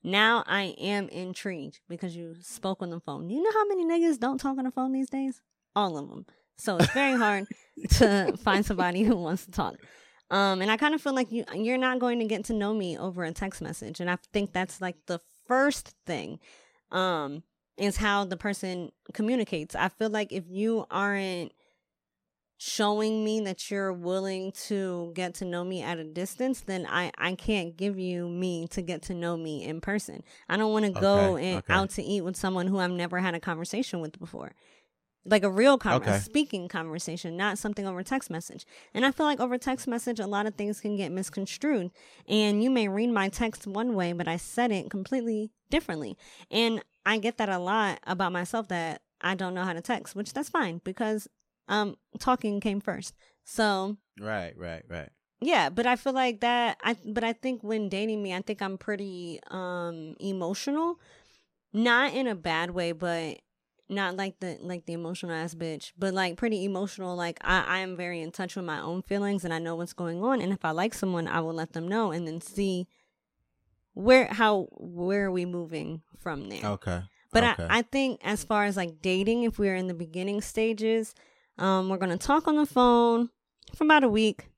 Now 0.02 0.44
I 0.46 0.74
am 0.78 1.08
intrigued 1.08 1.80
because 1.88 2.16
you 2.16 2.34
spoke 2.40 2.82
on 2.82 2.90
the 2.90 3.00
phone. 3.00 3.30
You 3.30 3.42
know 3.42 3.52
how 3.52 3.66
many 3.66 3.84
niggas 3.84 4.18
don't 4.18 4.38
talk 4.38 4.58
on 4.58 4.64
the 4.64 4.70
phone 4.70 4.92
these 4.92 5.10
days? 5.10 5.40
All 5.74 5.96
of 5.96 6.08
them. 6.08 6.26
So 6.56 6.76
it's 6.76 6.92
very 6.92 7.16
hard 7.16 7.46
to 7.90 8.36
find 8.38 8.66
somebody 8.66 9.02
who 9.02 9.16
wants 9.16 9.44
to 9.44 9.50
talk. 9.52 9.76
Um, 10.30 10.60
and 10.60 10.70
I 10.70 10.76
kind 10.76 10.94
of 10.94 11.00
feel 11.00 11.14
like 11.14 11.32
you 11.32 11.44
you're 11.54 11.78
not 11.78 11.98
going 11.98 12.18
to 12.18 12.26
get 12.26 12.44
to 12.46 12.52
know 12.52 12.74
me 12.74 12.98
over 12.98 13.24
a 13.24 13.32
text 13.32 13.62
message, 13.62 14.00
and 14.00 14.10
I 14.10 14.18
think 14.32 14.52
that's 14.52 14.80
like 14.80 14.96
the 15.06 15.20
first 15.46 15.94
thing. 16.06 16.38
Um, 16.90 17.42
is 17.78 17.96
how 17.96 18.24
the 18.24 18.36
person 18.36 18.90
communicates. 19.14 19.74
I 19.74 19.88
feel 19.88 20.10
like 20.10 20.32
if 20.32 20.44
you 20.48 20.84
aren't 20.90 21.52
showing 22.60 23.24
me 23.24 23.38
that 23.40 23.70
you're 23.70 23.92
willing 23.92 24.50
to 24.50 25.12
get 25.14 25.32
to 25.32 25.44
know 25.44 25.62
me 25.62 25.80
at 25.80 25.96
a 25.96 26.04
distance, 26.04 26.60
then 26.60 26.86
I, 26.90 27.12
I 27.16 27.36
can't 27.36 27.76
give 27.76 28.00
you 28.00 28.28
me 28.28 28.66
to 28.68 28.82
get 28.82 29.02
to 29.02 29.14
know 29.14 29.36
me 29.36 29.64
in 29.64 29.80
person. 29.80 30.24
I 30.48 30.56
don't 30.56 30.72
want 30.72 30.84
to 30.86 31.00
go 31.00 31.36
and 31.36 31.58
okay. 31.58 31.72
out 31.72 31.90
to 31.90 32.02
eat 32.02 32.22
with 32.22 32.34
someone 32.36 32.66
who 32.66 32.80
I've 32.80 32.90
never 32.90 33.20
had 33.20 33.34
a 33.34 33.40
conversation 33.40 34.00
with 34.00 34.18
before. 34.18 34.52
Like 35.28 35.42
a 35.44 35.50
real 35.50 35.78
con- 35.78 36.00
Okay. 36.02 36.18
speaking 36.20 36.68
conversation, 36.68 37.36
not 37.36 37.58
something 37.58 37.86
over 37.86 38.02
text 38.02 38.30
message. 38.30 38.64
And 38.94 39.04
I 39.04 39.10
feel 39.10 39.26
like 39.26 39.40
over 39.40 39.58
text 39.58 39.86
message, 39.86 40.18
a 40.20 40.26
lot 40.26 40.46
of 40.46 40.54
things 40.54 40.80
can 40.80 40.96
get 40.96 41.12
misconstrued. 41.12 41.90
And 42.26 42.62
you 42.62 42.70
may 42.70 42.88
read 42.88 43.10
my 43.10 43.28
text 43.28 43.66
one 43.66 43.94
way, 43.94 44.12
but 44.12 44.28
I 44.28 44.36
said 44.36 44.70
it 44.72 44.90
completely 44.90 45.50
differently. 45.70 46.16
And 46.50 46.82
I 47.04 47.18
get 47.18 47.38
that 47.38 47.48
a 47.48 47.58
lot 47.58 48.00
about 48.06 48.32
myself 48.32 48.68
that 48.68 49.02
I 49.20 49.34
don't 49.34 49.54
know 49.54 49.64
how 49.64 49.72
to 49.72 49.80
text, 49.80 50.14
which 50.14 50.32
that's 50.32 50.48
fine 50.48 50.80
because 50.84 51.28
um 51.68 51.96
talking 52.18 52.60
came 52.60 52.80
first. 52.80 53.14
So 53.44 53.96
Right, 54.20 54.54
right, 54.56 54.82
right. 54.88 55.10
yeah, 55.40 55.68
but 55.70 55.86
I 55.86 55.96
feel 55.96 56.12
like 56.12 56.40
that 56.40 56.78
I 56.82 56.96
but 57.04 57.24
I 57.24 57.32
think 57.32 57.62
when 57.62 57.88
dating 57.88 58.22
me, 58.22 58.34
I 58.34 58.42
think 58.42 58.62
I'm 58.62 58.78
pretty 58.78 59.40
um 59.50 60.16
emotional. 60.20 60.98
Not 61.72 62.14
in 62.14 62.26
a 62.26 62.34
bad 62.34 62.70
way, 62.70 62.92
but 62.92 63.38
not 63.88 64.16
like 64.16 64.38
the 64.40 64.58
like 64.60 64.86
the 64.86 64.92
emotional 64.92 65.34
ass 65.34 65.54
bitch, 65.54 65.92
but 65.98 66.12
like 66.12 66.36
pretty 66.36 66.64
emotional. 66.64 67.16
Like 67.16 67.38
I, 67.42 67.64
I 67.66 67.78
am 67.78 67.96
very 67.96 68.20
in 68.20 68.30
touch 68.30 68.56
with 68.56 68.64
my 68.64 68.80
own 68.80 69.02
feelings 69.02 69.44
and 69.44 69.54
I 69.54 69.58
know 69.58 69.76
what's 69.76 69.92
going 69.92 70.22
on. 70.22 70.40
And 70.40 70.52
if 70.52 70.64
I 70.64 70.70
like 70.70 70.94
someone, 70.94 71.26
I 71.26 71.40
will 71.40 71.54
let 71.54 71.72
them 71.72 71.88
know 71.88 72.12
and 72.12 72.26
then 72.26 72.40
see 72.40 72.86
where 73.94 74.26
how 74.26 74.68
where 74.72 75.26
are 75.26 75.30
we 75.30 75.44
moving 75.44 76.02
from 76.18 76.48
there. 76.48 76.64
Okay. 76.64 77.02
But 77.32 77.44
okay. 77.44 77.66
I, 77.68 77.78
I 77.78 77.82
think 77.82 78.20
as 78.24 78.44
far 78.44 78.64
as 78.64 78.76
like 78.76 79.00
dating, 79.00 79.44
if 79.44 79.58
we're 79.58 79.76
in 79.76 79.86
the 79.86 79.94
beginning 79.94 80.40
stages, 80.40 81.14
um, 81.58 81.88
we're 81.88 81.98
gonna 81.98 82.18
talk 82.18 82.46
on 82.46 82.56
the 82.56 82.66
phone 82.66 83.30
for 83.74 83.84
about 83.84 84.04
a 84.04 84.08
week, 84.08 84.48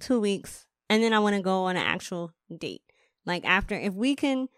two 0.00 0.20
weeks, 0.20 0.66
and 0.88 1.02
then 1.02 1.12
I 1.12 1.18
want 1.18 1.36
to 1.36 1.42
go 1.42 1.64
on 1.64 1.76
an 1.76 1.82
actual 1.82 2.32
date. 2.56 2.82
Like 3.24 3.44
after, 3.44 3.74
if 3.74 3.94
we 3.94 4.14
can 4.14 4.48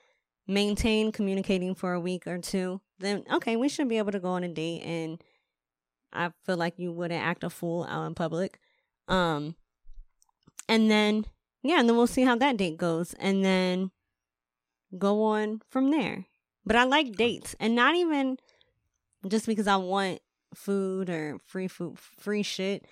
maintain 0.46 1.10
communicating 1.10 1.74
for 1.74 1.92
a 1.94 2.00
week 2.00 2.26
or 2.26 2.38
two, 2.38 2.80
then 2.98 3.24
okay, 3.34 3.56
we 3.56 3.68
should 3.68 3.88
be 3.88 3.98
able 3.98 4.12
to 4.12 4.20
go 4.20 4.30
on 4.30 4.44
a 4.44 4.48
date. 4.48 4.82
And 4.82 5.22
I 6.12 6.30
feel 6.44 6.56
like 6.56 6.78
you 6.78 6.92
wouldn't 6.92 7.22
act 7.22 7.44
a 7.44 7.50
fool 7.50 7.84
out 7.88 8.06
in 8.06 8.14
public. 8.14 8.58
Um, 9.08 9.56
and 10.68 10.90
then 10.90 11.24
yeah, 11.62 11.80
and 11.80 11.88
then 11.88 11.96
we'll 11.96 12.06
see 12.06 12.22
how 12.22 12.36
that 12.36 12.56
date 12.56 12.76
goes, 12.76 13.14
and 13.14 13.44
then 13.44 13.90
go 14.96 15.22
on 15.24 15.60
from 15.68 15.90
there. 15.90 16.26
But 16.64 16.76
I 16.76 16.84
like 16.84 17.16
dates, 17.16 17.56
and 17.58 17.74
not 17.74 17.94
even 17.94 18.38
just 19.26 19.46
because 19.46 19.66
I 19.66 19.76
want 19.76 20.20
food 20.54 21.10
or 21.10 21.38
free 21.44 21.68
food, 21.68 21.98
free 21.98 22.42
shit, 22.42 22.86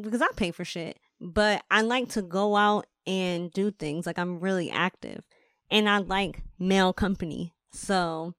because 0.00 0.22
I 0.22 0.28
pay 0.36 0.50
for 0.50 0.64
shit. 0.64 0.98
But 1.20 1.62
I 1.70 1.82
like 1.82 2.08
to 2.10 2.22
go 2.22 2.56
out 2.56 2.86
and 3.06 3.52
do 3.52 3.70
things. 3.70 4.06
Like 4.06 4.18
I'm 4.18 4.40
really 4.40 4.70
active, 4.70 5.24
and 5.70 5.88
I 5.88 5.98
like 5.98 6.42
male 6.58 6.92
company. 6.92 7.54
So 7.72 8.34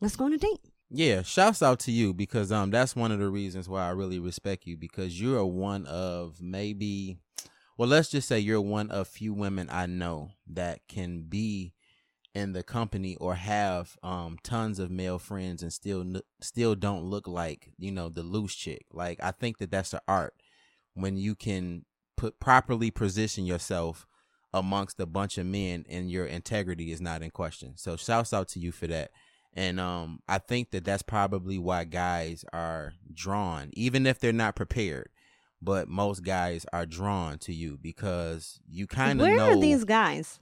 let's 0.00 0.16
go 0.16 0.26
on 0.26 0.32
a 0.32 0.38
date. 0.38 0.60
Yeah, 0.90 1.22
shouts 1.22 1.62
out 1.62 1.80
to 1.80 1.92
you 1.92 2.14
because 2.14 2.50
um 2.50 2.70
that's 2.70 2.96
one 2.96 3.12
of 3.12 3.18
the 3.18 3.28
reasons 3.28 3.68
why 3.68 3.86
I 3.86 3.90
really 3.90 4.18
respect 4.18 4.66
you 4.66 4.76
because 4.76 5.20
you're 5.20 5.44
one 5.44 5.86
of 5.86 6.40
maybe 6.40 7.18
well 7.76 7.88
let's 7.88 8.08
just 8.08 8.28
say 8.28 8.38
you're 8.38 8.60
one 8.60 8.90
of 8.90 9.06
few 9.06 9.34
women 9.34 9.68
I 9.70 9.86
know 9.86 10.30
that 10.46 10.80
can 10.88 11.24
be 11.28 11.74
in 12.34 12.52
the 12.52 12.62
company 12.62 13.16
or 13.16 13.34
have 13.34 13.96
um 14.02 14.38
tons 14.42 14.78
of 14.78 14.90
male 14.90 15.18
friends 15.18 15.62
and 15.62 15.72
still 15.72 16.04
still 16.40 16.74
don't 16.74 17.04
look 17.04 17.28
like, 17.28 17.72
you 17.78 17.92
know, 17.92 18.08
the 18.08 18.22
loose 18.22 18.54
chick. 18.54 18.86
Like 18.92 19.18
I 19.22 19.32
think 19.32 19.58
that 19.58 19.70
that's 19.70 19.90
the 19.90 20.02
art 20.08 20.34
when 20.94 21.16
you 21.16 21.34
can 21.34 21.84
put 22.16 22.40
properly 22.40 22.90
position 22.90 23.44
yourself 23.44 24.06
amongst 24.54 24.98
a 25.00 25.06
bunch 25.06 25.36
of 25.36 25.46
men 25.46 25.84
and 25.88 26.10
your 26.10 26.26
integrity 26.26 26.90
is 26.90 27.00
not 27.00 27.22
in 27.22 27.30
question. 27.30 27.74
So 27.76 27.96
shouts 27.96 28.32
out 28.32 28.48
to 28.48 28.58
you 28.58 28.72
for 28.72 28.86
that. 28.86 29.10
And 29.54 29.80
um, 29.80 30.20
I 30.28 30.38
think 30.38 30.70
that 30.70 30.84
that's 30.84 31.02
probably 31.02 31.58
why 31.58 31.84
guys 31.84 32.44
are 32.52 32.92
drawn, 33.12 33.70
even 33.72 34.06
if 34.06 34.20
they're 34.20 34.32
not 34.32 34.54
prepared. 34.56 35.08
But 35.60 35.88
most 35.88 36.22
guys 36.22 36.64
are 36.72 36.86
drawn 36.86 37.38
to 37.38 37.52
you 37.52 37.78
because 37.82 38.60
you 38.70 38.86
kind 38.86 39.20
of 39.20 39.26
Where 39.26 39.36
know. 39.36 39.50
are 39.50 39.60
these 39.60 39.84
guys? 39.84 40.38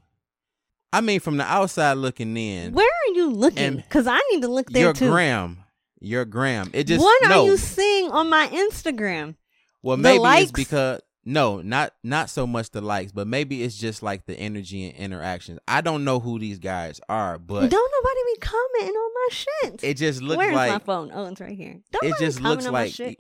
I 0.93 1.01
mean, 1.01 1.21
from 1.21 1.39
the 1.39 1.45
outside 1.45 1.95
looking 1.95 2.37
in, 2.37 2.73
Where 2.75 2.87
are 2.87 3.15
you 3.15 3.31
looking? 3.31 3.77
Because 3.77 4.07
I 4.07 4.21
need 4.31 4.43
to 4.43 4.49
look 4.49 4.71
there 4.71 4.83
your 4.85 4.93
too. 4.93 5.09
gram, 5.11 5.65
your 6.01 6.25
gram. 6.27 6.71
It 6.75 6.85
just 6.85 7.03
what 7.03 7.29
no. 7.29 7.43
are 7.43 7.47
you 7.47 7.57
seeing 7.57 8.11
on 8.11 8.29
my 8.29 8.49
Instagram? 8.49 9.37
well, 9.83 9.97
the 9.97 10.03
maybe 10.03 10.19
likes? 10.19 10.43
it's 10.45 10.53
because 10.53 11.01
no, 11.29 11.61
not 11.61 11.93
not 12.05 12.31
so 12.31 12.47
much 12.47 12.71
the 12.71 12.81
likes, 12.81 13.11
but 13.11 13.27
maybe 13.27 13.65
it's 13.65 13.77
just 13.77 14.01
like 14.01 14.27
the 14.27 14.39
energy 14.39 14.89
and 14.89 14.97
interactions. 14.97 15.59
I 15.67 15.81
don't 15.81 16.05
know 16.05 16.21
who 16.21 16.39
these 16.39 16.61
guys 16.61 17.01
are, 17.09 17.37
but 17.37 17.69
Don't 17.69 17.93
nobody 18.05 18.21
be 18.33 18.41
commenting 18.41 18.95
on 18.95 19.13
my 19.13 19.29
shit. 19.31 19.85
it 19.85 19.95
just 19.95 20.23
looks 20.23 20.39
Where's 20.39 20.55
like 20.55 20.71
my 20.71 20.79
phone? 20.79 21.11
Oh, 21.13 21.27
it's 21.27 21.41
right 21.41 21.57
here. 21.57 21.81
Don't 21.91 22.05
it 22.05 22.15
just 22.21 22.41
looks 22.41 22.67
like. 22.69 23.19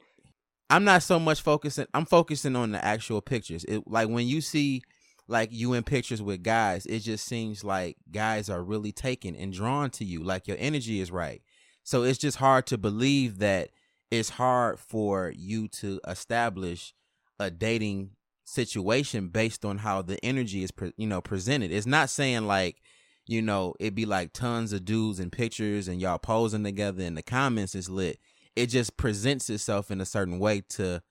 I'm 0.70 0.84
not 0.84 1.02
so 1.02 1.18
much 1.18 1.42
focusing. 1.42 1.86
I'm 1.94 2.06
focusing 2.06 2.54
on 2.54 2.70
the 2.72 2.84
actual 2.84 3.20
pictures. 3.20 3.64
It 3.64 3.82
like 3.86 4.08
when 4.08 4.28
you 4.28 4.40
see 4.40 4.82
like 5.26 5.48
you 5.52 5.72
in 5.72 5.82
pictures 5.82 6.22
with 6.22 6.44
guys, 6.44 6.86
it 6.86 7.00
just 7.00 7.26
seems 7.26 7.64
like 7.64 7.96
guys 8.12 8.48
are 8.48 8.62
really 8.62 8.92
taken 8.92 9.34
and 9.34 9.52
drawn 9.52 9.90
to 9.90 10.04
you. 10.04 10.22
Like 10.22 10.46
your 10.46 10.56
energy 10.60 11.00
is 11.00 11.10
right. 11.10 11.42
So 11.82 12.04
it's 12.04 12.18
just 12.18 12.36
hard 12.38 12.66
to 12.66 12.78
believe 12.78 13.38
that 13.38 13.70
it's 14.12 14.30
hard 14.30 14.78
for 14.78 15.32
you 15.34 15.66
to 15.68 16.00
establish 16.06 16.94
a 17.38 17.50
dating 17.50 18.10
situation 18.44 19.28
based 19.28 19.64
on 19.64 19.78
how 19.78 20.02
the 20.02 20.24
energy 20.24 20.62
is 20.62 20.70
pre- 20.70 20.92
you 20.96 21.06
know 21.06 21.20
presented. 21.20 21.72
It's 21.72 21.86
not 21.86 22.10
saying 22.10 22.46
like 22.46 22.80
you 23.26 23.42
know 23.42 23.74
it'd 23.80 23.94
be 23.94 24.06
like 24.06 24.32
tons 24.32 24.72
of 24.72 24.84
dudes 24.84 25.18
and 25.18 25.32
pictures 25.32 25.88
and 25.88 26.00
y'all 26.00 26.18
posing 26.18 26.64
together 26.64 27.02
and 27.02 27.16
the 27.16 27.22
comments 27.22 27.74
is 27.74 27.90
lit. 27.90 28.18
It 28.54 28.66
just 28.66 28.96
presents 28.96 29.50
itself 29.50 29.90
in 29.90 30.00
a 30.00 30.06
certain 30.06 30.38
way 30.38 30.62
to 30.70 31.02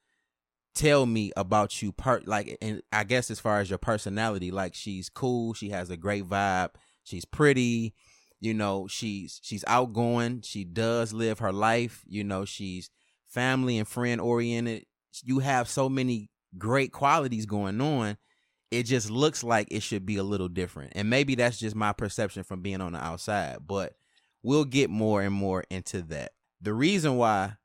tell 0.76 1.06
me 1.06 1.32
about 1.38 1.82
you 1.82 1.94
part 1.94 2.28
like 2.28 2.58
and 2.62 2.82
i 2.92 3.06
guess 3.06 3.32
as 3.32 3.40
far 3.40 3.62
as 3.62 3.70
your 3.70 3.80
personality 3.80 4.52
like 4.52 4.76
she's 4.76 5.08
cool 5.08 5.54
she 5.54 5.70
has 5.70 5.90
a 5.90 5.96
great 5.96 6.26
vibe 6.26 6.72
she's 7.06 7.24
pretty 7.24 7.94
you 8.42 8.54
know 8.54 8.86
she's 8.86 9.40
she's 9.42 9.64
outgoing 9.68 10.42
she 10.42 10.66
does 10.66 11.14
live 11.14 11.40
her 11.40 11.54
life 11.54 12.04
you 12.06 12.26
know 12.26 12.44
she's 12.44 12.90
family 13.26 13.78
and 13.78 13.88
friend 13.88 14.20
oriented 14.20 14.86
you 15.24 15.40
have 15.40 15.68
so 15.70 15.90
many 15.90 16.30
great 16.58 16.92
qualities 16.92 17.46
going 17.46 17.80
on 17.82 18.18
it 18.72 18.84
just 18.84 19.10
looks 19.10 19.44
like 19.44 19.68
it 19.72 19.84
should 19.84 20.06
be 20.06 20.18
a 20.18 20.24
little 20.24 20.50
different. 20.50 20.94
And 20.96 21.10
maybe 21.10 21.36
that's 21.36 21.60
just 21.60 21.76
my 21.76 21.94
perception 21.94 22.44
from 22.44 22.62
being 22.62 22.82
on 22.82 22.94
the 22.94 23.04
outside 23.04 23.58
but 23.66 23.94
we'll 24.44 24.66
get 24.66 24.90
more 24.90 25.22
and 25.22 25.34
more 25.34 25.64
into 25.70 26.02
that. 26.04 26.32
The 26.62 26.74
reason 26.74 27.18
why 27.18 27.56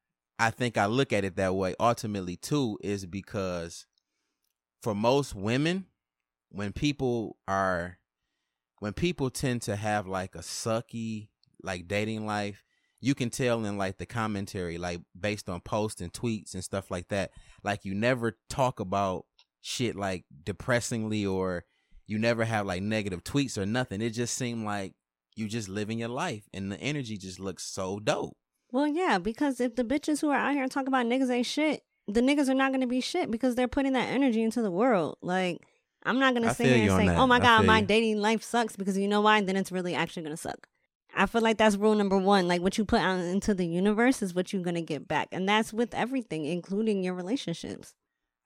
i 0.40 0.50
think 0.50 0.78
i 0.78 0.86
look 0.86 1.12
at 1.12 1.24
it 1.24 1.36
that 1.36 1.54
way 1.54 1.74
ultimately 1.78 2.34
too 2.34 2.78
is 2.82 3.04
because 3.06 3.86
for 4.82 4.94
most 4.94 5.34
women 5.34 5.84
when 6.48 6.72
people 6.72 7.36
are 7.46 7.98
when 8.78 8.94
people 8.94 9.30
tend 9.30 9.62
to 9.62 9.76
have 9.76 10.08
like 10.08 10.34
a 10.34 10.38
sucky 10.38 11.28
like 11.62 11.86
dating 11.86 12.26
life 12.26 12.64
you 13.00 13.14
can 13.14 13.30
tell 13.30 13.64
in 13.64 13.78
like 13.78 13.98
the 13.98 14.06
commentary 14.06 14.76
like 14.78 15.00
based 15.18 15.48
on 15.48 15.60
posts 15.60 16.00
and 16.00 16.12
tweets 16.12 16.54
and 16.54 16.62
stuff 16.62 16.90
like 16.90 17.08
that 17.08 17.30
like 17.64 17.84
you 17.84 17.94
never 17.94 18.38
talk 18.48 18.78
about 18.80 19.24
shit 19.62 19.96
like 19.96 20.24
depressingly 20.44 21.24
or 21.24 21.64
you 22.06 22.18
never 22.18 22.44
have 22.44 22.66
like 22.66 22.82
negative 22.82 23.22
tweets 23.24 23.56
or 23.56 23.64
nothing 23.66 24.00
it 24.02 24.10
just 24.10 24.34
seemed 24.34 24.64
like 24.64 24.92
you 25.36 25.48
just 25.48 25.68
living 25.68 25.98
your 25.98 26.08
life 26.08 26.48
and 26.52 26.70
the 26.70 26.78
energy 26.80 27.16
just 27.16 27.40
looks 27.40 27.64
so 27.64 27.98
dope 28.00 28.36
Well, 28.72 28.86
yeah, 28.86 29.18
because 29.18 29.60
if 29.60 29.74
the 29.76 29.84
bitches 29.84 30.20
who 30.20 30.30
are 30.30 30.36
out 30.36 30.54
here 30.54 30.66
talk 30.68 30.86
about 30.86 31.06
niggas 31.06 31.30
ain't 31.30 31.46
shit, 31.46 31.82
the 32.06 32.20
niggas 32.20 32.48
are 32.48 32.54
not 32.54 32.72
gonna 32.72 32.86
be 32.86 33.00
shit 33.00 33.30
because 33.30 33.54
they're 33.54 33.68
putting 33.76 33.94
that 33.94 34.08
energy 34.10 34.42
into 34.42 34.62
the 34.62 34.70
world. 34.70 35.16
Like, 35.22 35.58
I'm 36.04 36.18
not 36.18 36.34
gonna 36.34 36.48
I 36.48 36.52
sit 36.52 36.66
here 36.66 36.90
and 36.90 37.00
say, 37.00 37.06
that. 37.08 37.18
"Oh 37.18 37.26
my 37.26 37.36
I 37.36 37.40
god, 37.40 37.66
my 37.66 37.78
you. 37.80 37.86
dating 37.86 38.18
life 38.20 38.42
sucks," 38.42 38.76
because 38.76 38.96
you 38.98 39.08
know 39.08 39.20
why? 39.22 39.40
Then 39.40 39.56
it's 39.56 39.72
really 39.72 39.94
actually 39.94 40.22
gonna 40.22 40.36
suck. 40.36 40.66
I 41.16 41.26
feel 41.26 41.42
like 41.42 41.58
that's 41.58 41.76
rule 41.76 41.94
number 41.94 42.18
one. 42.18 42.48
Like 42.48 42.62
what 42.62 42.78
you 42.78 42.84
put 42.84 43.00
out 43.00 43.18
into 43.20 43.54
the 43.54 43.66
universe 43.66 44.22
is 44.22 44.34
what 44.34 44.52
you're 44.52 44.62
gonna 44.62 44.80
get 44.80 45.08
back, 45.08 45.28
and 45.32 45.48
that's 45.48 45.72
with 45.72 45.94
everything, 45.94 46.44
including 46.44 47.02
your 47.02 47.14
relationships. 47.14 47.94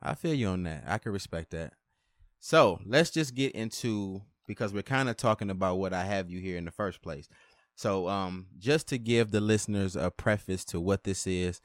I 0.02 0.14
feel 0.14 0.34
you 0.34 0.48
on 0.48 0.64
that. 0.64 0.84
I 0.86 0.98
can 0.98 1.12
respect 1.12 1.50
that. 1.50 1.72
So 2.40 2.80
let's 2.84 3.10
just 3.10 3.34
get 3.34 3.52
into 3.52 4.22
because 4.46 4.74
we're 4.74 4.82
kind 4.82 5.08
of 5.08 5.16
talking 5.16 5.50
about 5.50 5.78
what 5.78 5.94
I 5.94 6.04
have 6.04 6.30
you 6.30 6.40
here 6.40 6.58
in 6.58 6.64
the 6.66 6.70
first 6.70 7.00
place. 7.02 7.28
So 7.74 8.08
um 8.08 8.46
just 8.58 8.88
to 8.88 8.98
give 8.98 9.30
the 9.30 9.40
listeners 9.40 9.96
a 9.96 10.10
preface 10.10 10.64
to 10.66 10.80
what 10.80 11.04
this 11.04 11.26
is. 11.26 11.60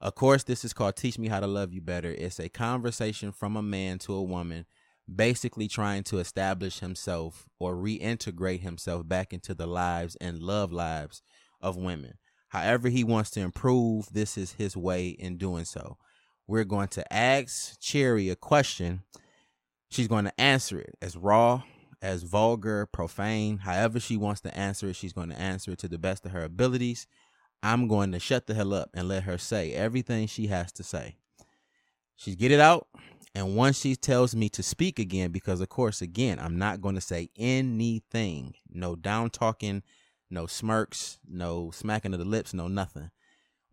Of 0.00 0.14
course, 0.16 0.42
this 0.42 0.64
is 0.64 0.74
called 0.74 0.96
Teach 0.96 1.18
Me 1.18 1.28
How 1.28 1.40
to 1.40 1.46
Love 1.46 1.72
You 1.72 1.80
Better. 1.80 2.10
It's 2.10 2.38
a 2.38 2.48
conversation 2.48 3.32
from 3.32 3.56
a 3.56 3.62
man 3.62 3.98
to 4.00 4.12
a 4.12 4.22
woman, 4.22 4.66
basically 5.12 5.68
trying 5.68 6.02
to 6.04 6.18
establish 6.18 6.80
himself 6.80 7.46
or 7.58 7.74
reintegrate 7.74 8.60
himself 8.60 9.06
back 9.06 9.32
into 9.32 9.54
the 9.54 9.66
lives 9.66 10.16
and 10.20 10.40
love 10.40 10.72
lives 10.72 11.22
of 11.60 11.76
women. 11.76 12.14
However, 12.48 12.88
he 12.88 13.04
wants 13.04 13.30
to 13.30 13.40
improve, 13.40 14.12
this 14.12 14.38
is 14.38 14.52
his 14.52 14.76
way 14.76 15.08
in 15.08 15.36
doing 15.36 15.64
so. 15.64 15.96
We're 16.46 16.64
going 16.64 16.88
to 16.88 17.12
ask 17.12 17.80
Cherry 17.80 18.30
a 18.30 18.36
question. 18.36 19.02
She's 19.90 20.08
going 20.08 20.24
to 20.24 20.40
answer 20.40 20.78
it 20.78 20.94
as 21.02 21.16
raw, 21.16 21.62
as 22.00 22.22
vulgar, 22.22 22.86
profane, 22.86 23.58
however 23.58 23.98
she 23.98 24.16
wants 24.16 24.40
to 24.42 24.56
answer 24.56 24.88
it. 24.88 24.96
She's 24.96 25.12
going 25.12 25.30
to 25.30 25.40
answer 25.40 25.72
it 25.72 25.78
to 25.80 25.88
the 25.88 25.98
best 25.98 26.24
of 26.26 26.32
her 26.32 26.44
abilities. 26.44 27.06
I'm 27.62 27.88
going 27.88 28.12
to 28.12 28.20
shut 28.20 28.46
the 28.46 28.54
hell 28.54 28.74
up 28.74 28.90
and 28.94 29.08
let 29.08 29.22
her 29.22 29.38
say 29.38 29.72
everything 29.72 30.26
she 30.26 30.48
has 30.48 30.70
to 30.72 30.82
say. 30.82 31.16
She's 32.16 32.36
get 32.36 32.52
it 32.52 32.60
out. 32.60 32.86
And 33.34 33.56
once 33.56 33.80
she 33.80 33.96
tells 33.96 34.36
me 34.36 34.48
to 34.50 34.62
speak 34.62 34.98
again, 34.98 35.32
because 35.32 35.60
of 35.60 35.68
course, 35.68 36.00
again, 36.00 36.38
I'm 36.38 36.56
not 36.56 36.80
going 36.80 36.94
to 36.94 37.00
say 37.00 37.30
anything. 37.36 38.54
No 38.70 38.94
down 38.94 39.30
talking, 39.30 39.82
no 40.30 40.46
smirks, 40.46 41.18
no 41.28 41.70
smacking 41.72 42.12
of 42.12 42.20
the 42.20 42.24
lips, 42.24 42.54
no 42.54 42.68
nothing. 42.68 43.10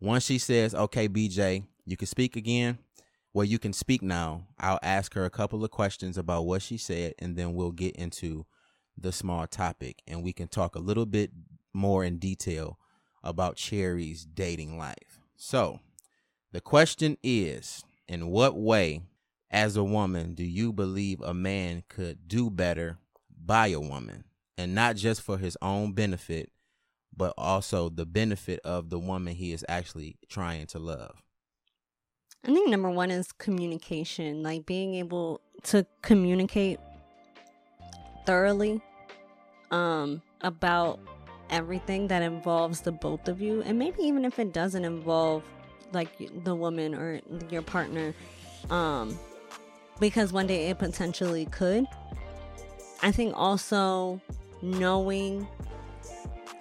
Once 0.00 0.24
she 0.24 0.38
says, 0.38 0.74
okay, 0.74 1.08
BJ, 1.08 1.64
you 1.86 1.96
can 1.96 2.08
speak 2.08 2.34
again, 2.34 2.78
well, 3.32 3.44
you 3.44 3.60
can 3.60 3.72
speak 3.72 4.02
now. 4.02 4.46
I'll 4.58 4.80
ask 4.82 5.14
her 5.14 5.24
a 5.24 5.30
couple 5.30 5.64
of 5.64 5.70
questions 5.70 6.18
about 6.18 6.44
what 6.44 6.62
she 6.62 6.76
said, 6.76 7.14
and 7.20 7.36
then 7.36 7.54
we'll 7.54 7.70
get 7.70 7.94
into 7.96 8.46
the 8.98 9.12
small 9.12 9.46
topic 9.46 10.02
and 10.06 10.22
we 10.22 10.32
can 10.32 10.48
talk 10.48 10.74
a 10.74 10.80
little 10.80 11.06
bit 11.06 11.30
more 11.72 12.04
in 12.04 12.18
detail 12.18 12.78
about 13.22 13.56
Cherry's 13.56 14.24
dating 14.24 14.76
life. 14.76 15.20
So, 15.36 15.80
the 16.52 16.60
question 16.60 17.16
is 17.22 17.82
In 18.12 18.26
what 18.26 18.54
way, 18.54 19.00
as 19.50 19.74
a 19.74 19.82
woman, 19.82 20.34
do 20.34 20.44
you 20.44 20.70
believe 20.70 21.22
a 21.22 21.32
man 21.32 21.82
could 21.88 22.28
do 22.28 22.50
better 22.50 22.98
by 23.42 23.68
a 23.68 23.80
woman? 23.80 24.24
And 24.58 24.74
not 24.74 24.96
just 24.96 25.22
for 25.22 25.38
his 25.38 25.56
own 25.62 25.94
benefit, 25.94 26.52
but 27.16 27.32
also 27.38 27.88
the 27.88 28.04
benefit 28.04 28.60
of 28.66 28.90
the 28.90 28.98
woman 28.98 29.34
he 29.34 29.54
is 29.54 29.64
actually 29.66 30.18
trying 30.28 30.66
to 30.66 30.78
love. 30.78 31.22
I 32.44 32.48
think 32.48 32.68
number 32.68 32.90
one 32.90 33.10
is 33.10 33.32
communication, 33.32 34.42
like 34.42 34.66
being 34.66 34.94
able 34.96 35.40
to 35.62 35.86
communicate 36.02 36.80
thoroughly 38.26 38.82
um, 39.70 40.20
about 40.42 41.00
everything 41.48 42.08
that 42.08 42.20
involves 42.20 42.82
the 42.82 42.92
both 42.92 43.26
of 43.26 43.40
you, 43.40 43.62
and 43.62 43.78
maybe 43.78 44.02
even 44.02 44.26
if 44.26 44.38
it 44.38 44.52
doesn't 44.52 44.84
involve 44.84 45.42
like 45.92 46.08
the 46.44 46.54
woman 46.54 46.94
or 46.94 47.20
your 47.50 47.62
partner, 47.62 48.14
um, 48.70 49.18
because 50.00 50.32
one 50.32 50.46
day 50.46 50.70
it 50.70 50.78
potentially 50.78 51.46
could. 51.46 51.86
I 53.02 53.10
think 53.12 53.34
also 53.36 54.20
knowing 54.62 55.46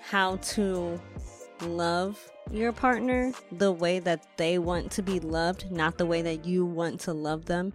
how 0.02 0.38
to 0.38 1.00
love 1.62 2.20
your 2.52 2.72
partner 2.72 3.32
the 3.52 3.72
way 3.72 4.00
that 4.00 4.26
they 4.38 4.58
want 4.58 4.92
to 4.92 5.02
be 5.02 5.20
loved, 5.20 5.72
not 5.72 5.98
the 5.98 6.06
way 6.06 6.22
that 6.22 6.46
you 6.46 6.66
want 6.66 7.00
to 7.02 7.14
love 7.14 7.46
them. 7.46 7.74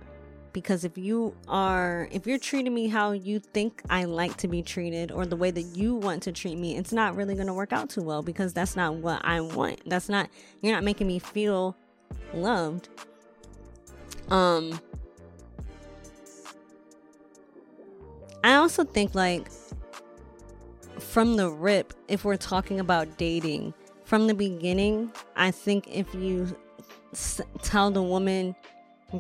Because 0.57 0.85
if 0.85 0.97
you 0.97 1.37
are, 1.49 2.09
if 2.11 2.27
you're 2.27 2.39
treating 2.39 2.73
me 2.73 2.89
how 2.89 3.13
you 3.13 3.41
think 3.41 3.83
I 3.91 4.05
like 4.05 4.39
to 4.39 4.49
be 4.49 4.63
treated 4.63 5.13
or 5.13 5.27
the 5.27 5.37
way 5.37 5.51
that 5.51 5.61
you 5.61 5.95
want 5.95 6.23
to 6.23 6.33
treat 6.33 6.57
me, 6.57 6.79
it's 6.79 6.95
not 6.95 7.15
really 7.15 7.35
going 7.35 7.49
to 7.49 7.53
work 7.53 7.75
out 7.75 7.91
too 7.91 8.01
well 8.01 8.23
because 8.23 8.55
that's 8.55 8.75
not 8.75 8.95
what 8.95 9.23
I 9.23 9.43
want. 9.43 9.83
That's 9.85 10.09
not, 10.09 10.31
you're 10.63 10.73
not 10.73 10.83
making 10.83 11.09
me 11.09 11.19
feel 11.19 11.77
loved. 12.33 12.89
Um, 14.31 14.81
I 18.43 18.55
also 18.55 18.83
think 18.83 19.15
like 19.15 19.49
from 20.99 21.37
the 21.37 21.51
rip, 21.51 21.93
if 22.09 22.25
we're 22.25 22.39
talking 22.39 22.81
about 22.81 23.19
dating, 23.19 23.75
from 24.05 24.27
the 24.27 24.33
beginning, 24.33 25.13
I 25.37 25.51
think 25.51 25.87
if 25.95 26.15
you 26.15 26.57
s- 27.13 27.43
tell 27.61 27.91
the 27.91 28.03
woman 28.03 28.57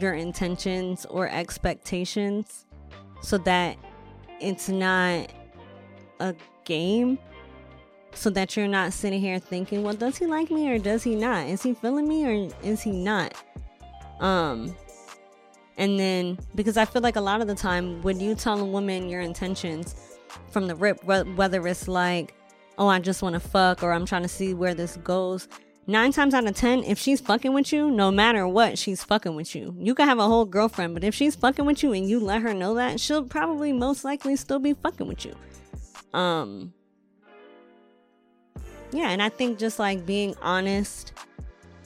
your 0.00 0.14
intentions 0.14 1.06
or 1.06 1.28
expectations 1.28 2.66
so 3.22 3.38
that 3.38 3.76
it's 4.40 4.68
not 4.68 5.32
a 6.20 6.34
game, 6.64 7.18
so 8.12 8.30
that 8.30 8.56
you're 8.56 8.68
not 8.68 8.92
sitting 8.92 9.20
here 9.20 9.38
thinking, 9.38 9.82
well, 9.82 9.94
does 9.94 10.16
he 10.16 10.26
like 10.26 10.50
me 10.50 10.70
or 10.70 10.78
does 10.78 11.02
he 11.02 11.14
not? 11.14 11.46
Is 11.46 11.62
he 11.62 11.74
feeling 11.74 12.08
me 12.08 12.26
or 12.26 12.50
is 12.62 12.82
he 12.82 12.90
not? 12.90 13.34
Um, 14.20 14.74
and 15.76 15.98
then 15.98 16.38
because 16.54 16.76
I 16.76 16.84
feel 16.84 17.02
like 17.02 17.16
a 17.16 17.20
lot 17.20 17.40
of 17.40 17.46
the 17.46 17.54
time 17.54 18.02
when 18.02 18.18
you 18.20 18.34
tell 18.34 18.58
a 18.60 18.64
woman 18.64 19.08
your 19.08 19.20
intentions 19.20 20.16
from 20.50 20.66
the 20.66 20.74
rip, 20.74 21.02
whether 21.04 21.66
it's 21.66 21.88
like, 21.88 22.34
oh, 22.78 22.88
I 22.88 22.98
just 22.98 23.22
want 23.22 23.34
to 23.34 23.40
fuck 23.40 23.82
or 23.82 23.92
I'm 23.92 24.06
trying 24.06 24.22
to 24.22 24.28
see 24.28 24.54
where 24.54 24.74
this 24.74 24.96
goes. 24.98 25.48
Nine 25.88 26.10
times 26.10 26.34
out 26.34 26.46
of 26.46 26.56
ten, 26.56 26.82
if 26.82 26.98
she's 26.98 27.20
fucking 27.20 27.52
with 27.52 27.72
you, 27.72 27.90
no 27.90 28.10
matter 28.10 28.48
what, 28.48 28.76
she's 28.76 29.04
fucking 29.04 29.36
with 29.36 29.54
you. 29.54 29.76
You 29.78 29.94
could 29.94 30.06
have 30.06 30.18
a 30.18 30.26
whole 30.26 30.44
girlfriend, 30.44 30.94
but 30.94 31.04
if 31.04 31.14
she's 31.14 31.36
fucking 31.36 31.64
with 31.64 31.82
you 31.84 31.92
and 31.92 32.08
you 32.08 32.18
let 32.18 32.42
her 32.42 32.52
know 32.52 32.74
that, 32.74 32.98
she'll 32.98 33.22
probably 33.22 33.72
most 33.72 34.04
likely 34.04 34.34
still 34.34 34.58
be 34.58 34.72
fucking 34.72 35.06
with 35.06 35.24
you. 35.24 35.34
Um, 36.12 36.72
yeah, 38.90 39.10
and 39.10 39.22
I 39.22 39.28
think 39.28 39.60
just 39.60 39.78
like 39.78 40.04
being 40.04 40.34
honest 40.42 41.12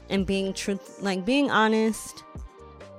and 0.09 0.27
being 0.27 0.55
truth, 0.55 1.03
like 1.03 1.27
being 1.27 1.51
honest, 1.51 2.25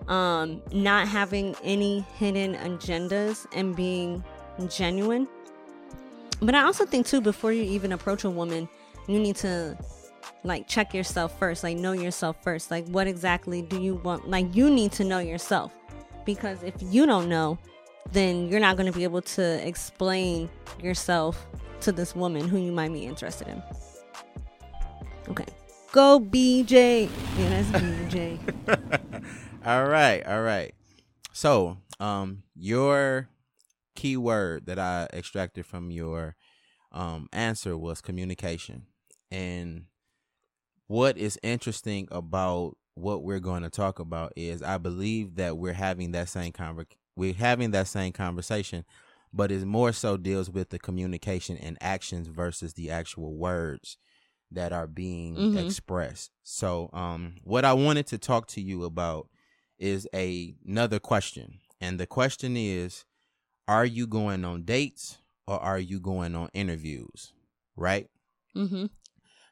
um, 0.07 0.61
not 0.71 1.07
having 1.07 1.55
any 1.63 2.01
hidden 2.17 2.53
agendas 2.55 3.47
and 3.55 3.75
being 3.75 4.23
genuine. 4.67 5.27
But 6.41 6.53
I 6.53 6.61
also 6.61 6.85
think 6.85 7.07
too, 7.07 7.21
before 7.21 7.53
you 7.53 7.63
even 7.63 7.91
approach 7.91 8.23
a 8.23 8.29
woman, 8.29 8.69
you 9.07 9.19
need 9.19 9.35
to 9.37 9.77
like 10.43 10.67
check 10.67 10.93
yourself 10.93 11.37
first, 11.37 11.63
like 11.63 11.77
know 11.77 11.91
yourself 11.91 12.37
first. 12.43 12.71
Like 12.71 12.87
what 12.87 13.07
exactly 13.07 13.61
do 13.61 13.81
you 13.81 13.95
want? 13.95 14.29
Like 14.29 14.55
you 14.55 14.69
need 14.69 14.91
to 14.93 15.03
know 15.03 15.19
yourself. 15.19 15.71
because 16.25 16.61
if 16.63 16.75
you 16.81 17.05
don't 17.05 17.29
know, 17.29 17.57
then 18.11 18.47
you're 18.47 18.59
not 18.59 18.77
going 18.77 18.91
to 18.91 18.97
be 18.97 19.03
able 19.03 19.21
to 19.21 19.67
explain 19.67 20.49
yourself 20.81 21.47
to 21.81 21.91
this 21.91 22.15
woman 22.15 22.47
who 22.47 22.57
you 22.57 22.71
might 22.71 22.91
be 22.93 23.05
interested 23.05 23.47
in. 23.47 23.61
Okay. 25.29 25.45
Go 25.91 26.19
BJ. 26.19 27.09
Yeah, 27.37 27.61
that's 27.61 27.83
BJ. 27.83 28.39
all 29.65 29.85
right, 29.85 30.25
all 30.25 30.41
right. 30.41 30.73
So, 31.33 31.77
um, 31.99 32.43
your 32.55 33.29
keyword 33.95 34.65
that 34.67 34.79
I 34.79 35.07
extracted 35.13 35.65
from 35.65 35.91
your 35.91 36.35
um 36.91 37.29
answer 37.31 37.77
was 37.77 38.01
communication. 38.01 38.83
And 39.31 39.85
what 40.91 41.17
is 41.17 41.39
interesting 41.41 42.05
about 42.11 42.75
what 42.95 43.23
we're 43.23 43.39
going 43.39 43.63
to 43.63 43.69
talk 43.69 43.99
about 43.99 44.33
is 44.35 44.61
I 44.61 44.77
believe 44.77 45.35
that 45.35 45.57
we're 45.57 45.71
having 45.71 46.11
that 46.11 46.27
same 46.27 46.51
conver- 46.51 46.85
we're 47.15 47.33
having 47.33 47.71
that 47.71 47.87
same 47.87 48.11
conversation, 48.11 48.83
but 49.31 49.53
it 49.53 49.63
more 49.63 49.93
so 49.93 50.17
deals 50.17 50.49
with 50.49 50.67
the 50.67 50.77
communication 50.77 51.55
and 51.55 51.77
actions 51.79 52.27
versus 52.27 52.73
the 52.73 52.91
actual 52.91 53.33
words 53.33 53.97
that 54.51 54.73
are 54.73 54.85
being 54.85 55.37
mm-hmm. 55.37 55.57
expressed. 55.59 56.31
So, 56.43 56.89
um, 56.91 57.35
what 57.45 57.63
I 57.63 57.71
wanted 57.71 58.07
to 58.07 58.17
talk 58.17 58.47
to 58.47 58.61
you 58.61 58.83
about 58.83 59.29
is 59.79 60.09
a, 60.13 60.53
another 60.67 60.99
question, 60.99 61.59
and 61.79 62.01
the 62.01 62.05
question 62.05 62.57
is, 62.57 63.05
are 63.65 63.85
you 63.85 64.07
going 64.07 64.43
on 64.43 64.63
dates 64.63 65.19
or 65.47 65.57
are 65.57 65.79
you 65.79 66.01
going 66.01 66.35
on 66.35 66.49
interviews? 66.53 67.31
Right? 67.77 68.09
Mm-hmm. 68.57 68.87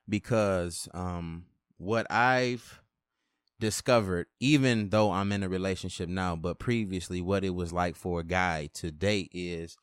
Because 0.09 0.89
um, 0.93 1.45
what 1.77 2.11
I've 2.11 2.81
discovered, 3.59 4.27
even 4.39 4.89
though 4.89 5.11
I'm 5.11 5.31
in 5.31 5.43
a 5.43 5.49
relationship 5.49 6.09
now, 6.09 6.35
but 6.35 6.59
previously, 6.59 7.21
what 7.21 7.43
it 7.43 7.51
was 7.51 7.71
like 7.71 7.95
for 7.95 8.21
a 8.21 8.25
guy 8.25 8.69
to 8.75 8.91
date 8.91 9.31
is 9.33 9.77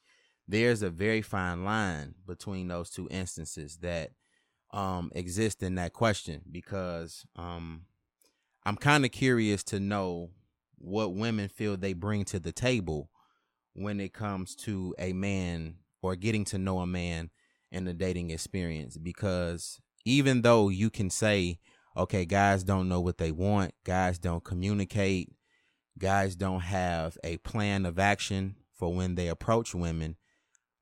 there's 0.48 0.82
a 0.82 0.90
very 0.90 1.22
fine 1.22 1.64
line 1.64 2.14
between 2.26 2.68
those 2.68 2.90
two 2.90 3.08
instances 3.10 3.78
that 3.82 4.10
um, 4.72 5.10
exist 5.14 5.62
in 5.62 5.76
that 5.76 5.92
question 5.92 6.42
because 6.50 7.24
um, 7.36 7.82
I'm 8.64 8.76
kind 8.76 9.04
of 9.04 9.12
curious 9.12 9.62
to 9.64 9.80
know 9.80 10.30
what 10.78 11.14
women 11.14 11.48
feel 11.48 11.76
they 11.76 11.92
bring 11.92 12.24
to 12.26 12.38
the 12.38 12.52
table 12.52 13.10
when 13.74 14.00
it 14.00 14.12
comes 14.12 14.54
to 14.54 14.94
a 14.98 15.12
man 15.12 15.76
or 16.02 16.16
getting 16.16 16.44
to 16.46 16.58
know 16.58 16.80
a 16.80 16.86
man 16.86 17.30
in 17.72 17.84
the 17.84 17.94
dating 17.94 18.30
experience 18.30 18.96
because 18.96 19.80
even 20.06 20.40
though 20.40 20.70
you 20.70 20.88
can 20.88 21.10
say 21.10 21.58
okay, 21.96 22.26
guys 22.26 22.62
don't 22.62 22.88
know 22.88 23.00
what 23.00 23.18
they 23.18 23.32
want, 23.32 23.72
guys 23.84 24.18
don't 24.18 24.44
communicate, 24.44 25.32
guys 25.98 26.36
don't 26.36 26.60
have 26.60 27.16
a 27.24 27.38
plan 27.38 27.86
of 27.86 27.98
action 27.98 28.54
for 28.70 28.94
when 28.94 29.14
they 29.14 29.28
approach 29.28 29.74
women, 29.74 30.16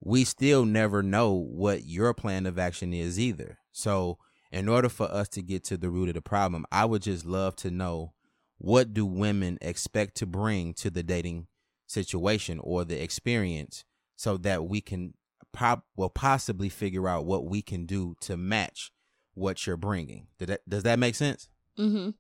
we 0.01 0.25
still 0.25 0.65
never 0.65 1.03
know 1.03 1.33
what 1.33 1.85
your 1.85 2.13
plan 2.13 2.47
of 2.47 2.59
action 2.59 2.93
is 2.93 3.19
either. 3.19 3.59
So, 3.71 4.19
in 4.51 4.69
order 4.69 4.89
for 4.89 5.07
us 5.11 5.29
to 5.31 5.43
get 5.43 5.65
to 5.65 5.77
the 5.77 5.91
root 5.91 6.09
of 6.09 6.15
the 6.15 6.21
problem, 6.21 6.67
I 6.71 6.85
would 6.85 7.03
just 7.03 7.25
love 7.25 7.57
to 7.57 7.71
know 7.71 8.13
what 8.59 8.95
do 8.95 9.07
women 9.07 9.59
expect 9.61 10.17
to 10.17 10.27
bring 10.27 10.75
to 10.75 10.91
the 10.91 11.03
dating 11.03 11.49
situation 11.87 12.61
or 12.63 12.85
the 12.85 13.03
experience 13.03 13.85
so 14.17 14.37
that 14.39 14.65
we 14.65 14.81
can 14.81 15.15
pop 15.53 15.85
well 15.97 16.09
possibly 16.09 16.69
figure 16.69 17.09
out 17.09 17.27
what 17.27 17.47
we 17.47 17.63
can 17.63 17.87
do 17.87 18.17
to 18.21 18.37
match 18.37 18.91
what 19.35 19.67
you're 19.67 19.77
bringing. 19.77 20.29
Did 20.39 20.49
that, 20.49 20.69
does 20.69 20.83
that 20.85 20.99
make 20.99 21.15
sense? 21.15 21.49
Mm-hmm. 21.79 22.11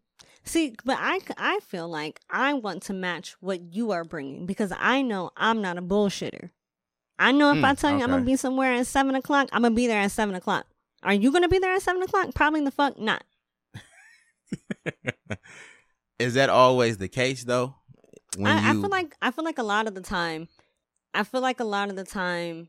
See, 0.44 0.74
but 0.84 0.98
I, 1.00 1.20
I 1.38 1.60
feel 1.60 1.88
like 1.88 2.20
I 2.28 2.52
want 2.54 2.82
to 2.84 2.92
match 2.92 3.36
what 3.40 3.74
you 3.74 3.92
are 3.92 4.04
bringing 4.04 4.44
because 4.46 4.72
I 4.78 5.00
know 5.02 5.30
I'm 5.36 5.62
not 5.62 5.78
a 5.78 5.82
bullshitter. 5.82 6.50
I 7.18 7.32
know 7.32 7.52
if 7.52 7.58
mm, 7.58 7.64
I 7.64 7.74
tell 7.74 7.96
you. 7.96 8.02
I'm 8.02 8.10
gonna 8.10 8.24
be 8.24 8.36
somewhere 8.36 8.74
at 8.74 8.86
seven 8.86 9.14
o'clock, 9.14 9.48
I'm 9.52 9.62
gonna 9.62 9.74
be 9.74 9.86
there 9.86 10.00
at 10.00 10.10
seven 10.10 10.34
o'clock. 10.34 10.66
Are 11.02 11.14
you 11.14 11.32
gonna 11.32 11.48
be 11.48 11.58
there 11.58 11.72
at 11.72 11.82
seven 11.82 12.02
o'clock? 12.02 12.34
Probably 12.34 12.62
the 12.62 12.70
fuck 12.70 12.98
not. 12.98 13.24
Is 16.18 16.34
that 16.34 16.50
always 16.50 16.98
the 16.98 17.08
case 17.08 17.44
though? 17.44 17.76
I, 18.36 18.72
you... 18.72 18.78
I 18.78 18.82
feel 18.82 18.90
like 18.90 19.16
I 19.22 19.30
feel 19.30 19.44
like 19.44 19.58
a 19.58 19.62
lot 19.62 19.86
of 19.86 19.94
the 19.94 20.00
time, 20.00 20.48
I 21.14 21.22
feel 21.22 21.40
like 21.40 21.60
a 21.60 21.64
lot 21.64 21.88
of 21.88 21.96
the 21.96 22.04
time, 22.04 22.68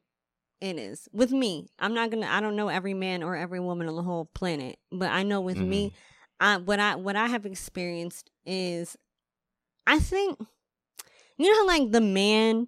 it 0.61 0.77
is 0.77 1.07
with 1.11 1.31
me. 1.31 1.67
I'm 1.79 1.93
not 1.93 2.11
gonna. 2.11 2.27
I 2.27 2.39
don't 2.39 2.55
know 2.55 2.69
every 2.69 2.93
man 2.93 3.23
or 3.23 3.35
every 3.35 3.59
woman 3.59 3.87
on 3.87 3.95
the 3.95 4.03
whole 4.03 4.25
planet, 4.33 4.77
but 4.91 5.09
I 5.09 5.23
know 5.23 5.41
with 5.41 5.57
mm-hmm. 5.57 5.69
me, 5.69 5.93
I 6.39 6.57
what 6.57 6.79
I 6.79 6.95
what 6.95 7.15
I 7.15 7.27
have 7.27 7.45
experienced 7.45 8.31
is, 8.45 8.97
I 9.85 9.99
think, 9.99 10.39
you 11.37 11.51
know 11.51 11.59
how 11.59 11.67
like 11.67 11.91
the 11.91 12.01
man 12.01 12.67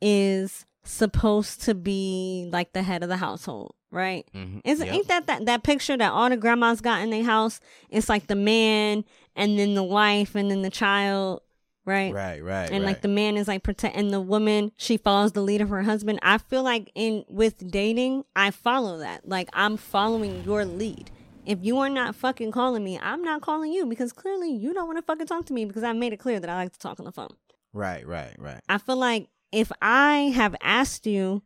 is 0.00 0.66
supposed 0.84 1.62
to 1.62 1.74
be 1.74 2.48
like 2.52 2.72
the 2.72 2.82
head 2.82 3.02
of 3.02 3.08
the 3.08 3.16
household, 3.16 3.74
right? 3.90 4.28
Mm-hmm. 4.34 4.60
Is 4.64 4.80
yep. 4.80 4.88
ain't 4.88 5.08
that, 5.08 5.26
that 5.26 5.46
that 5.46 5.62
picture 5.62 5.96
that 5.96 6.12
all 6.12 6.28
the 6.28 6.36
grandmas 6.36 6.80
got 6.80 7.02
in 7.02 7.10
their 7.10 7.24
house? 7.24 7.60
It's 7.88 8.08
like 8.08 8.26
the 8.26 8.36
man 8.36 9.04
and 9.34 9.58
then 9.58 9.74
the 9.74 9.82
wife 9.82 10.34
and 10.34 10.50
then 10.50 10.62
the 10.62 10.70
child 10.70 11.40
right? 11.84 12.12
Right, 12.12 12.42
right. 12.42 12.70
And 12.70 12.84
right. 12.84 12.90
like 12.90 13.02
the 13.02 13.08
man 13.08 13.36
is 13.36 13.48
like 13.48 13.62
protect, 13.62 13.96
and 13.96 14.12
the 14.12 14.20
woman 14.20 14.72
she 14.76 14.96
follows 14.96 15.32
the 15.32 15.42
lead 15.42 15.60
of 15.60 15.68
her 15.68 15.82
husband. 15.82 16.18
I 16.22 16.38
feel 16.38 16.62
like 16.62 16.90
in 16.94 17.24
with 17.28 17.70
dating, 17.70 18.24
I 18.36 18.50
follow 18.50 18.98
that. 18.98 19.28
Like 19.28 19.48
I'm 19.52 19.76
following 19.76 20.42
your 20.44 20.64
lead. 20.64 21.10
If 21.44 21.58
you 21.62 21.78
are 21.78 21.88
not 21.88 22.14
fucking 22.14 22.52
calling 22.52 22.84
me, 22.84 22.98
I'm 23.00 23.22
not 23.22 23.40
calling 23.40 23.72
you 23.72 23.86
because 23.86 24.12
clearly 24.12 24.52
you 24.52 24.72
don't 24.72 24.86
want 24.86 24.98
to 24.98 25.02
fucking 25.02 25.26
talk 25.26 25.46
to 25.46 25.52
me 25.52 25.64
because 25.64 25.82
I 25.82 25.92
made 25.92 26.12
it 26.12 26.18
clear 26.18 26.38
that 26.38 26.48
I 26.48 26.54
like 26.54 26.72
to 26.72 26.78
talk 26.78 27.00
on 27.00 27.04
the 27.04 27.12
phone. 27.12 27.34
Right, 27.72 28.06
right, 28.06 28.34
right. 28.38 28.60
I 28.68 28.78
feel 28.78 28.96
like 28.96 29.28
if 29.50 29.72
I 29.80 30.32
have 30.34 30.54
asked 30.60 31.06
you 31.06 31.42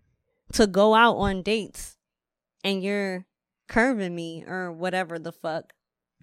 to 0.52 0.66
go 0.66 0.94
out 0.94 1.14
on 1.14 1.42
dates 1.42 1.96
and 2.62 2.82
you're 2.82 3.24
curving 3.68 4.14
me 4.14 4.44
or 4.46 4.70
whatever 4.70 5.18
the 5.18 5.32
fuck, 5.32 5.72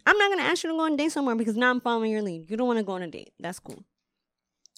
I'm 0.06 0.17
not 0.17 0.30
gonna 0.30 0.43
ask 0.43 0.63
you 0.63 0.69
to 0.69 0.76
go 0.76 0.82
on 0.82 0.93
a 0.93 0.97
date 0.97 1.12
somewhere 1.12 1.36
because 1.36 1.56
now 1.56 1.71
I'm 1.71 1.80
following 1.80 2.12
your 2.12 2.21
lead. 2.21 2.52
You 2.52 2.58
don't 2.58 2.67
want 2.67 2.78
to 2.78 2.84
go 2.84 2.93
on 2.93 3.02
a 3.02 3.08
date. 3.08 3.34
That's 3.39 3.60
cool. 3.60 3.84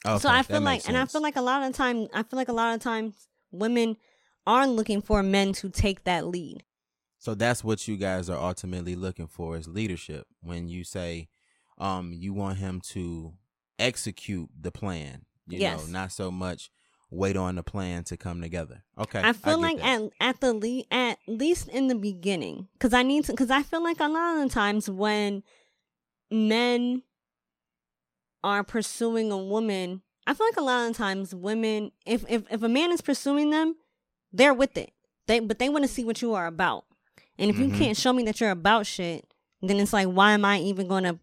Okay, 0.05 0.19
so 0.19 0.29
I 0.29 0.43
feel 0.43 0.61
like, 0.61 0.81
sense. 0.81 0.89
and 0.89 0.97
I 0.97 1.05
feel 1.05 1.21
like 1.21 1.35
a 1.35 1.41
lot 1.41 1.63
of 1.63 1.73
time, 1.73 2.07
I 2.13 2.23
feel 2.23 2.37
like 2.37 2.49
a 2.49 2.53
lot 2.53 2.75
of 2.75 2.81
times 2.81 3.27
women 3.51 3.97
are 4.45 4.67
looking 4.67 5.01
for 5.01 5.23
men 5.23 5.53
to 5.53 5.69
take 5.69 6.03
that 6.03 6.27
lead. 6.27 6.63
So 7.17 7.33
that's 7.33 7.63
what 7.63 7.87
you 7.87 7.97
guys 7.97 8.29
are 8.29 8.37
ultimately 8.37 8.95
looking 8.95 9.27
for 9.27 9.57
is 9.57 9.67
leadership. 9.67 10.27
When 10.41 10.67
you 10.67 10.83
say, 10.83 11.29
um, 11.77 12.13
you 12.13 12.33
want 12.33 12.59
him 12.59 12.81
to 12.91 13.33
execute 13.79 14.49
the 14.59 14.71
plan, 14.71 15.25
you 15.47 15.59
yes. 15.59 15.85
know, 15.85 15.91
not 15.91 16.11
so 16.11 16.29
much 16.29 16.69
wait 17.09 17.37
on 17.37 17.55
the 17.55 17.63
plan 17.63 18.03
to 18.03 18.17
come 18.17 18.41
together. 18.41 18.83
Okay. 18.99 19.21
I 19.23 19.33
feel 19.33 19.53
I 19.53 19.55
like 19.55 19.77
that. 19.77 20.01
at 20.01 20.11
at 20.19 20.41
the 20.41 20.53
le- 20.53 20.83
at 20.91 21.17
least 21.27 21.67
in 21.69 21.87
the 21.87 21.95
beginning, 21.95 22.67
because 22.73 22.93
I 22.93 23.03
need 23.03 23.25
to, 23.25 23.31
because 23.31 23.51
I 23.51 23.63
feel 23.63 23.83
like 23.83 23.99
a 23.99 24.07
lot 24.07 24.37
of 24.37 24.43
the 24.43 24.49
times 24.49 24.89
when 24.89 25.43
men 26.29 27.03
are 28.45 28.63
pursuing 28.63 29.31
a 29.31 29.37
woman, 29.37 30.03
I 30.27 30.33
feel 30.33 30.47
like 30.47 30.57
a 30.57 30.61
lot 30.61 30.89
of 30.89 30.95
times 30.95 31.33
women, 31.33 31.91
if 32.05 32.23
if 32.29 32.43
if 32.49 32.61
a 32.63 32.69
man 32.69 32.91
is 32.91 33.01
pursuing 33.01 33.49
them, 33.49 33.75
they're 34.31 34.53
with 34.53 34.77
it. 34.77 34.91
They 35.27 35.39
but 35.39 35.59
they 35.59 35.69
want 35.69 35.83
to 35.83 35.87
see 35.87 36.05
what 36.05 36.21
you 36.21 36.33
are 36.35 36.45
about. 36.45 36.85
And 37.37 37.49
if 37.49 37.57
mm-hmm. 37.57 37.73
you 37.73 37.77
can't 37.77 37.97
show 37.97 38.13
me 38.13 38.23
that 38.23 38.39
you're 38.39 38.51
about 38.51 38.85
shit, 38.85 39.25
then 39.61 39.77
it's 39.77 39.91
like, 39.91 40.07
why 40.07 40.31
am 40.31 40.45
I 40.45 40.59
even 40.59 40.87
going 40.87 41.03
to 41.03 41.19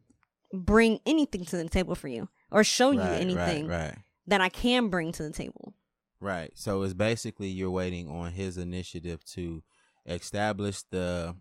bring 0.53 1.01
anything 1.07 1.45
to 1.47 1.57
the 1.57 1.69
table 1.69 1.95
for 1.95 2.09
you 2.09 2.29
or 2.51 2.65
show 2.65 2.91
right, 2.91 2.97
you 2.97 3.03
anything 3.03 3.67
right, 3.67 3.87
right. 3.87 3.99
that 4.27 4.41
I 4.41 4.49
can 4.51 4.89
bring 4.89 5.13
to 5.13 5.23
the 5.23 5.31
table? 5.31 5.75
Right. 6.21 6.51
So 6.55 6.83
it's 6.83 6.93
basically 6.93 7.49
you're 7.49 7.71
waiting 7.71 8.09
on 8.09 8.33
his 8.33 8.59
initiative 8.59 9.25
to 9.27 9.63
establish 10.07 10.83
the 10.91 11.37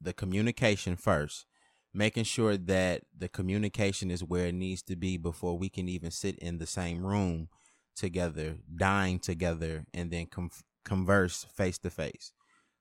the 0.00 0.12
communication 0.12 0.94
first 0.94 1.46
making 1.94 2.24
sure 2.24 2.56
that 2.56 3.02
the 3.16 3.28
communication 3.28 4.10
is 4.10 4.22
where 4.22 4.46
it 4.46 4.54
needs 4.54 4.82
to 4.82 4.96
be 4.96 5.16
before 5.16 5.58
we 5.58 5.68
can 5.68 5.88
even 5.88 6.10
sit 6.10 6.38
in 6.38 6.58
the 6.58 6.66
same 6.66 7.04
room 7.04 7.48
together, 7.96 8.56
dine 8.76 9.18
together, 9.18 9.84
and 9.92 10.10
then 10.10 10.26
com- 10.26 10.50
converse 10.84 11.46
face 11.54 11.78
to 11.78 11.90
face. 11.90 12.32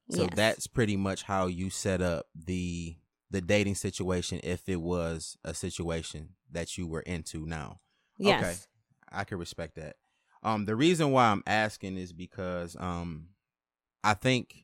So 0.09 0.23
yes. 0.23 0.31
that's 0.35 0.67
pretty 0.67 0.95
much 0.95 1.23
how 1.23 1.47
you 1.47 1.69
set 1.69 2.01
up 2.01 2.27
the 2.33 2.95
the 3.29 3.41
dating 3.41 3.75
situation 3.75 4.39
if 4.41 4.69
it 4.69 4.79
was 4.79 5.37
a 5.43 5.53
situation 5.53 6.29
that 6.51 6.77
you 6.77 6.87
were 6.87 7.01
into 7.01 7.45
now. 7.45 7.81
Yes. 8.17 8.41
Okay. 8.41 8.55
I 9.19 9.23
can 9.25 9.37
respect 9.37 9.75
that. 9.75 9.97
Um 10.43 10.63
the 10.63 10.77
reason 10.77 11.11
why 11.11 11.25
I'm 11.25 11.43
asking 11.45 11.97
is 11.97 12.13
because 12.13 12.77
um 12.79 13.29
I 14.01 14.13
think 14.13 14.63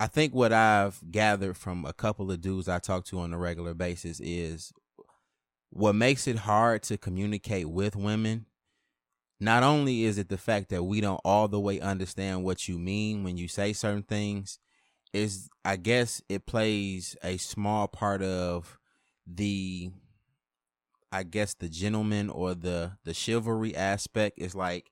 I 0.00 0.06
think 0.06 0.34
what 0.34 0.52
I've 0.52 1.00
gathered 1.10 1.56
from 1.56 1.84
a 1.84 1.92
couple 1.92 2.30
of 2.30 2.40
dudes 2.40 2.68
I 2.68 2.78
talk 2.78 3.04
to 3.06 3.20
on 3.20 3.32
a 3.32 3.38
regular 3.38 3.74
basis 3.74 4.20
is 4.20 4.72
what 5.70 5.94
makes 5.94 6.26
it 6.26 6.36
hard 6.36 6.82
to 6.84 6.98
communicate 6.98 7.68
with 7.68 7.96
women. 7.96 8.46
Not 9.40 9.62
only 9.62 10.04
is 10.04 10.18
it 10.18 10.28
the 10.28 10.38
fact 10.38 10.70
that 10.70 10.84
we 10.84 11.00
don't 11.00 11.20
all 11.24 11.48
the 11.48 11.60
way 11.60 11.80
understand 11.80 12.44
what 12.44 12.68
you 12.68 12.78
mean 12.78 13.24
when 13.24 13.36
you 13.36 13.48
say 13.48 13.72
certain 13.72 14.02
things, 14.02 14.58
is 15.12 15.48
I 15.64 15.76
guess 15.76 16.20
it 16.28 16.46
plays 16.46 17.16
a 17.22 17.36
small 17.36 17.86
part 17.88 18.22
of 18.22 18.78
the 19.26 19.90
I 21.12 21.22
guess 21.22 21.54
the 21.54 21.68
gentleman 21.68 22.28
or 22.28 22.54
the 22.54 22.92
the 23.04 23.14
chivalry 23.14 23.76
aspect 23.76 24.38
is 24.38 24.54
like 24.54 24.90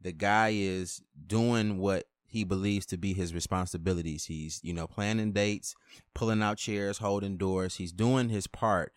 the 0.00 0.12
guy 0.12 0.50
is 0.54 1.02
doing 1.26 1.78
what 1.78 2.04
he 2.32 2.44
believes 2.44 2.86
to 2.86 2.96
be 2.96 3.12
his 3.12 3.34
responsibilities. 3.34 4.24
He's, 4.24 4.58
you 4.62 4.72
know, 4.72 4.86
planning 4.86 5.32
dates, 5.32 5.74
pulling 6.14 6.42
out 6.42 6.56
chairs, 6.56 6.96
holding 6.96 7.36
doors. 7.36 7.76
He's 7.76 7.92
doing 7.92 8.30
his 8.30 8.46
part. 8.46 8.94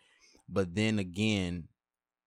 But 0.47 0.73
then 0.73 0.99
again, 0.99 1.67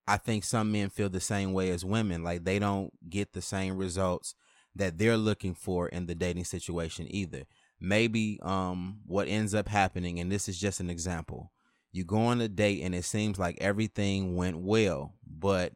I 0.06 0.18
think 0.18 0.44
some 0.44 0.70
men 0.70 0.90
feel 0.90 1.08
the 1.08 1.18
same 1.18 1.54
way 1.54 1.70
as 1.70 1.82
women. 1.82 2.22
Like 2.22 2.44
they 2.44 2.58
don't 2.58 2.92
get 3.08 3.32
the 3.32 3.40
same 3.40 3.78
results 3.78 4.34
that 4.74 4.98
they're 4.98 5.16
looking 5.16 5.54
for 5.54 5.88
in 5.88 6.04
the 6.04 6.14
dating 6.14 6.44
situation 6.44 7.06
either. 7.08 7.44
Maybe 7.80 8.38
um 8.42 9.00
what 9.06 9.28
ends 9.28 9.54
up 9.54 9.68
happening, 9.68 10.20
and 10.20 10.30
this 10.30 10.46
is 10.46 10.60
just 10.60 10.78
an 10.78 10.90
example. 10.90 11.52
You 11.90 12.04
go 12.04 12.18
on 12.18 12.42
a 12.42 12.48
date 12.48 12.82
and 12.82 12.94
it 12.94 13.06
seems 13.06 13.38
like 13.38 13.56
everything 13.62 14.36
went 14.36 14.58
well, 14.58 15.14
but 15.26 15.72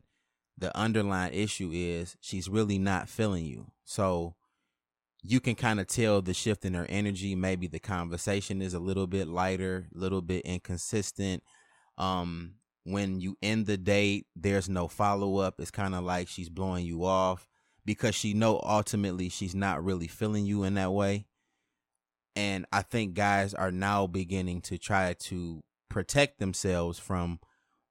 the 0.59 0.77
underlying 0.77 1.33
issue 1.33 1.71
is 1.73 2.19
she's 2.21 2.51
really 2.51 2.79
not 2.79 3.09
feeling 3.09 3.47
you. 3.47 3.71
So 3.87 4.35
you 5.23 5.41
can 5.41 5.55
kind 5.55 5.79
of 5.79 5.87
tell 5.87 6.21
the 6.21 6.35
shift 6.35 6.65
in 6.65 6.75
her 6.75 6.87
energy. 6.89 7.35
Maybe 7.35 7.67
the 7.67 7.79
conversation 7.79 8.61
is 8.61 8.75
a 8.75 8.81
little 8.81 9.07
bit 9.07 9.29
lighter, 9.29 9.87
a 9.95 9.99
little 9.99 10.21
bit 10.21 10.45
inconsistent. 10.45 11.43
Um, 11.97 12.55
when 12.85 13.21
you 13.21 13.37
end 13.43 13.67
the 13.67 13.77
date, 13.77 14.27
there's 14.35 14.69
no 14.69 14.89
follow 14.89 15.39
up. 15.39 15.55
It's 15.59 15.71
kind 15.71 15.95
of 15.95 16.03
like 16.03 16.27
she's 16.27 16.49
blowing 16.49 16.85
you 16.85 17.05
off 17.05 17.47
because 17.85 18.15
she 18.15 18.35
know 18.35 18.61
ultimately 18.65 19.29
she's 19.29 19.55
not 19.55 19.85
really 19.85 20.09
feeling 20.09 20.45
you 20.45 20.65
in 20.65 20.75
that 20.75 20.93
way. 20.93 21.27
And 22.35 22.67
I 22.73 22.83
think 22.83 23.15
guys 23.15 23.55
are 23.55 23.71
now 23.71 24.07
beginning 24.07 24.63
to 24.63 24.79
try 24.79 25.15
to 25.21 25.63
protect 25.89 26.39
themselves 26.39 26.99
from 26.99 27.39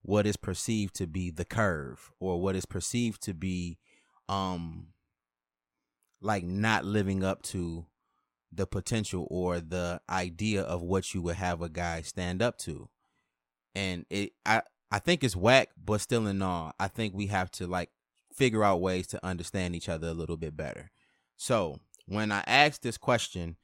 what 0.02 0.26
is 0.26 0.36
perceived 0.36 0.94
to 0.96 1.06
be 1.06 1.30
the 1.30 1.44
curve 1.44 2.10
or 2.18 2.40
what 2.40 2.56
is 2.56 2.66
perceived 2.66 3.22
to 3.22 3.32
be 3.32 3.78
um 4.28 4.88
like 6.22 6.44
not 6.44 6.84
living 6.84 7.24
up 7.24 7.42
to 7.42 7.86
the 8.52 8.66
potential 8.66 9.26
or 9.30 9.60
the 9.60 10.00
idea 10.08 10.62
of 10.62 10.82
what 10.82 11.14
you 11.14 11.22
would 11.22 11.36
have 11.36 11.62
a 11.62 11.68
guy 11.68 12.02
stand 12.02 12.42
up 12.42 12.58
to. 12.58 12.88
And 13.74 14.04
it 14.10 14.32
I 14.44 14.62
I 14.90 14.98
think 14.98 15.24
it's 15.24 15.36
whack, 15.36 15.70
but 15.82 16.00
still 16.02 16.26
in 16.26 16.42
all, 16.42 16.72
I 16.78 16.88
think 16.88 17.14
we 17.14 17.28
have 17.28 17.50
to 17.52 17.66
like 17.66 17.90
figure 18.34 18.62
out 18.62 18.80
ways 18.80 19.06
to 19.08 19.24
understand 19.24 19.74
each 19.74 19.88
other 19.88 20.08
a 20.08 20.14
little 20.14 20.36
bit 20.36 20.56
better. 20.56 20.90
So 21.36 21.80
when 22.06 22.30
I 22.30 22.44
ask 22.46 22.82
this 22.82 22.98
question, 22.98 23.56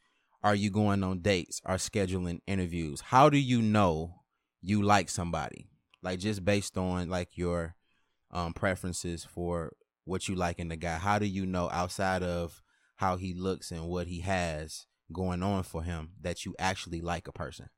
are 0.42 0.54
you 0.54 0.70
going 0.70 1.02
on 1.02 1.18
dates 1.18 1.60
Are 1.64 1.76
scheduling 1.76 2.40
interviews? 2.46 3.00
How 3.00 3.28
do 3.28 3.38
you 3.38 3.60
know 3.60 4.22
you 4.62 4.82
like 4.82 5.08
somebody? 5.10 5.68
Like 6.02 6.20
just 6.20 6.44
based 6.44 6.78
on 6.78 7.10
like 7.10 7.36
your 7.36 7.74
um 8.30 8.54
preferences 8.54 9.24
for 9.24 9.72
what 10.08 10.28
you 10.28 10.34
like 10.34 10.58
in 10.58 10.68
the 10.68 10.76
guy. 10.76 10.96
How 10.96 11.18
do 11.18 11.26
you 11.26 11.46
know 11.46 11.68
outside 11.70 12.22
of 12.22 12.62
how 12.96 13.16
he 13.16 13.34
looks 13.34 13.70
and 13.70 13.86
what 13.86 14.06
he 14.06 14.20
has 14.20 14.86
going 15.12 15.42
on 15.42 15.62
for 15.62 15.82
him 15.82 16.10
that 16.20 16.44
you 16.44 16.54
actually 16.58 17.00
like 17.00 17.28
a 17.28 17.32
person? 17.32 17.68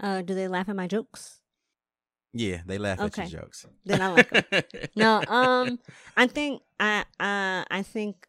Uh, 0.00 0.22
do 0.22 0.34
they 0.34 0.48
laugh 0.48 0.68
at 0.68 0.76
my 0.76 0.86
jokes? 0.86 1.40
Yeah, 2.34 2.60
they 2.66 2.78
laugh 2.78 3.00
okay. 3.00 3.22
at 3.22 3.32
your 3.32 3.40
jokes. 3.40 3.66
Then 3.84 4.02
I 4.02 4.08
like 4.08 4.50
them. 4.50 4.62
no, 4.96 5.22
um, 5.28 5.78
I 6.16 6.26
think 6.26 6.62
I 6.78 7.00
uh 7.18 7.64
I 7.70 7.82
think. 7.82 8.26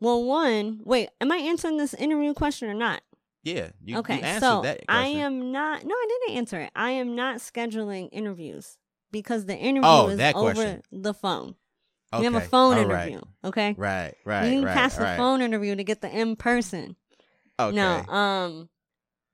Well, 0.00 0.24
one, 0.24 0.80
wait, 0.84 1.10
am 1.20 1.30
I 1.30 1.36
answering 1.36 1.76
this 1.76 1.92
interview 1.92 2.32
question 2.32 2.70
or 2.70 2.74
not? 2.74 3.02
Yeah. 3.42 3.70
You, 3.84 3.98
okay. 3.98 4.16
You 4.16 4.40
so 4.40 4.64
I 4.88 5.06
am 5.08 5.52
not. 5.52 5.84
No, 5.84 5.94
I 5.94 6.06
didn't 6.08 6.38
answer 6.38 6.60
it. 6.60 6.70
I 6.74 6.92
am 6.92 7.14
not 7.14 7.38
scheduling 7.38 8.08
interviews 8.12 8.78
because 9.10 9.44
the 9.44 9.56
interview 9.56 9.88
oh, 9.88 10.08
is 10.08 10.20
over 10.20 10.52
question. 10.54 10.82
the 10.90 11.12
phone. 11.12 11.54
Okay. 12.12 12.28
We 12.28 12.32
have 12.32 12.42
a 12.42 12.46
phone 12.46 12.74
All 12.74 12.80
interview. 12.80 13.16
Right. 13.16 13.24
Okay. 13.44 13.74
Right. 13.78 14.14
Right. 14.24 14.46
You 14.46 14.58
can 14.58 14.64
right, 14.64 14.74
pass 14.74 14.98
right. 14.98 15.12
the 15.12 15.16
phone 15.16 15.42
interview 15.42 15.76
to 15.76 15.84
get 15.84 16.00
the 16.00 16.10
in 16.10 16.36
person. 16.36 16.96
Okay. 17.58 17.76
No. 17.76 18.04
Um. 18.12 18.68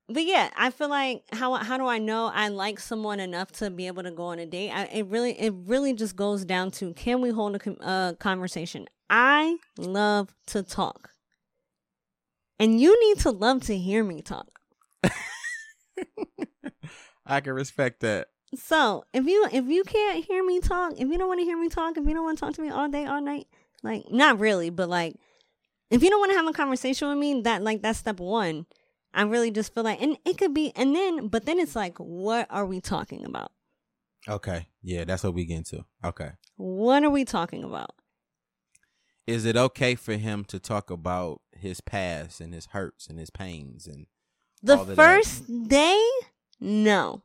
But 0.09 0.23
yeah, 0.25 0.49
I 0.55 0.69
feel 0.69 0.89
like 0.89 1.23
how 1.33 1.55
how 1.55 1.77
do 1.77 1.85
I 1.85 1.97
know 1.97 2.31
I 2.33 2.47
like 2.47 2.79
someone 2.79 3.19
enough 3.19 3.51
to 3.53 3.69
be 3.69 3.87
able 3.87 4.03
to 4.03 4.11
go 4.11 4.23
on 4.25 4.39
a 4.39 4.45
date? 4.45 4.71
I, 4.71 4.85
it 4.85 5.07
really 5.07 5.31
it 5.39 5.53
really 5.65 5.93
just 5.93 6.15
goes 6.15 6.45
down 6.45 6.71
to 6.71 6.93
can 6.93 7.19
we 7.21 7.29
hold 7.29 7.55
a 7.55 7.83
uh, 7.83 8.13
conversation? 8.13 8.87
I 9.09 9.57
love 9.77 10.33
to 10.47 10.63
talk, 10.63 11.09
and 12.59 12.79
you 12.79 12.97
need 13.09 13.19
to 13.23 13.31
love 13.31 13.63
to 13.63 13.77
hear 13.77 14.03
me 14.03 14.21
talk. 14.21 14.47
I 17.25 17.41
can 17.41 17.53
respect 17.53 18.01
that. 18.01 18.27
So 18.55 19.03
if 19.13 19.25
you 19.25 19.47
if 19.51 19.65
you 19.65 19.83
can't 19.83 20.23
hear 20.23 20.43
me 20.43 20.59
talk, 20.59 20.93
if 20.93 21.07
you 21.07 21.17
don't 21.17 21.27
want 21.27 21.39
to 21.39 21.45
hear 21.45 21.57
me 21.57 21.69
talk, 21.69 21.97
if 21.97 22.05
you 22.05 22.13
don't 22.13 22.23
want 22.23 22.37
to 22.37 22.45
talk 22.45 22.53
to 22.55 22.61
me 22.61 22.69
all 22.69 22.87
day, 22.89 23.05
all 23.05 23.21
night, 23.21 23.47
like 23.83 24.09
not 24.09 24.39
really, 24.39 24.69
but 24.69 24.89
like 24.89 25.15
if 25.89 26.03
you 26.03 26.09
don't 26.09 26.19
want 26.19 26.31
to 26.31 26.37
have 26.37 26.47
a 26.47 26.53
conversation 26.53 27.09
with 27.09 27.17
me, 27.17 27.41
that 27.41 27.61
like 27.61 27.81
that's 27.81 27.99
step 27.99 28.19
one. 28.19 28.65
I 29.13 29.23
really 29.23 29.51
just 29.51 29.73
feel 29.73 29.83
like 29.83 30.01
and 30.01 30.17
it 30.25 30.37
could 30.37 30.53
be 30.53 30.71
and 30.75 30.95
then 30.95 31.27
but 31.27 31.45
then 31.45 31.59
it's 31.59 31.75
like, 31.75 31.97
what 31.97 32.47
are 32.49 32.65
we 32.65 32.79
talking 32.79 33.25
about? 33.25 33.51
Okay. 34.27 34.67
Yeah, 34.81 35.03
that's 35.03 35.23
what 35.23 35.33
we 35.33 35.45
get 35.45 35.57
into. 35.57 35.85
Okay. 36.03 36.31
What 36.55 37.03
are 37.03 37.09
we 37.09 37.25
talking 37.25 37.63
about? 37.63 37.91
Is 39.25 39.43
it 39.43 39.57
okay 39.57 39.95
for 39.95 40.13
him 40.13 40.45
to 40.45 40.59
talk 40.59 40.89
about 40.89 41.41
his 41.51 41.81
past 41.81 42.39
and 42.39 42.53
his 42.53 42.67
hurts 42.67 43.07
and 43.07 43.19
his 43.19 43.29
pains 43.29 43.85
and 43.85 44.07
the 44.63 44.77
first 44.77 45.43
day? 45.67 46.01
No. 46.61 47.23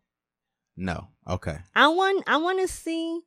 No. 0.77 1.09
Okay. 1.29 1.59
I 1.75 1.89
want 1.89 2.25
I 2.27 2.39
want 2.39 2.61
to 2.61 2.69
see 2.69 3.21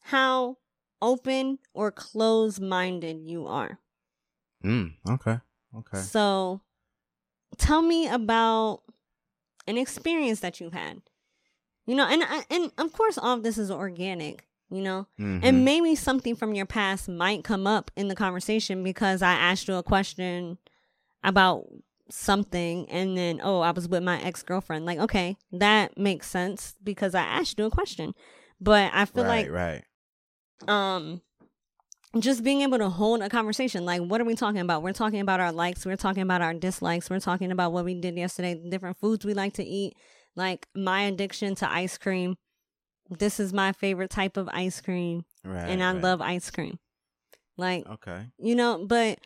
how 0.00 0.56
open 1.02 1.58
or 1.74 1.90
closed 1.90 2.60
minded 2.60 3.20
you 3.24 3.46
are. 3.46 3.78
Mm, 4.64 4.94
okay. 5.08 5.38
Okay. 5.76 5.98
So 5.98 6.60
tell 7.58 7.82
me 7.82 8.08
about 8.08 8.82
an 9.66 9.78
experience 9.78 10.40
that 10.40 10.60
you've 10.60 10.72
had. 10.72 11.00
You 11.86 11.96
know, 11.96 12.06
and 12.06 12.22
and 12.50 12.72
of 12.78 12.92
course 12.92 13.18
all 13.18 13.36
of 13.36 13.42
this 13.42 13.58
is 13.58 13.70
organic, 13.70 14.46
you 14.70 14.82
know. 14.82 15.06
Mm-hmm. 15.18 15.44
And 15.44 15.64
maybe 15.64 15.94
something 15.94 16.36
from 16.36 16.54
your 16.54 16.66
past 16.66 17.08
might 17.08 17.42
come 17.42 17.66
up 17.66 17.90
in 17.96 18.08
the 18.08 18.14
conversation 18.14 18.84
because 18.84 19.22
I 19.22 19.32
asked 19.32 19.66
you 19.66 19.74
a 19.74 19.82
question 19.82 20.58
about 21.24 21.66
something 22.12 22.88
and 22.90 23.16
then 23.16 23.40
oh 23.42 23.60
i 23.60 23.70
was 23.70 23.88
with 23.88 24.02
my 24.02 24.20
ex-girlfriend. 24.22 24.84
Like 24.84 24.98
okay 24.98 25.36
that 25.52 25.96
makes 25.98 26.28
sense 26.28 26.74
because 26.82 27.14
i 27.14 27.22
asked 27.22 27.58
you 27.58 27.66
a 27.66 27.70
question. 27.70 28.14
But 28.60 28.90
i 28.94 29.04
feel 29.04 29.24
right, 29.24 29.50
like 29.50 29.50
right. 29.50 29.84
um 30.68 31.22
just 32.18 32.42
being 32.42 32.62
able 32.62 32.78
to 32.78 32.88
hold 32.88 33.22
a 33.22 33.28
conversation 33.28 33.84
like 33.84 34.00
what 34.02 34.20
are 34.20 34.24
we 34.24 34.34
talking 34.34 34.60
about? 34.60 34.82
We're 34.82 34.92
talking 34.92 35.20
about 35.20 35.40
our 35.40 35.52
likes 35.52 35.86
we're 35.86 35.96
talking 35.96 36.22
about 36.22 36.42
our 36.42 36.54
dislikes 36.54 37.08
we're 37.08 37.20
talking 37.20 37.52
about 37.52 37.72
what 37.72 37.84
we 37.84 37.94
did 37.94 38.16
yesterday 38.16 38.60
different 38.68 38.98
foods 38.98 39.24
we 39.24 39.34
like 39.34 39.54
to 39.54 39.64
eat. 39.64 39.94
Like 40.36 40.66
my 40.74 41.02
addiction 41.02 41.54
to 41.56 41.70
ice 41.70 41.98
cream 41.98 42.36
this 43.10 43.40
is 43.40 43.52
my 43.52 43.72
favorite 43.72 44.10
type 44.10 44.36
of 44.36 44.48
ice 44.52 44.80
cream 44.80 45.24
right, 45.44 45.68
and 45.68 45.82
i 45.82 45.92
right. 45.92 46.02
love 46.02 46.20
ice 46.20 46.50
cream. 46.50 46.78
Like 47.56 47.86
okay. 47.88 48.26
you 48.38 48.54
know 48.54 48.84
but 48.86 49.18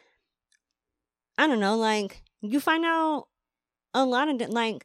i 1.39 1.47
don't 1.47 1.61
know 1.61 1.77
like 1.77 2.24
you 2.45 2.61
find 2.61 2.85
out 2.85 3.27
a 3.93 4.05
lot 4.05 4.29
of 4.29 4.49
like 4.51 4.85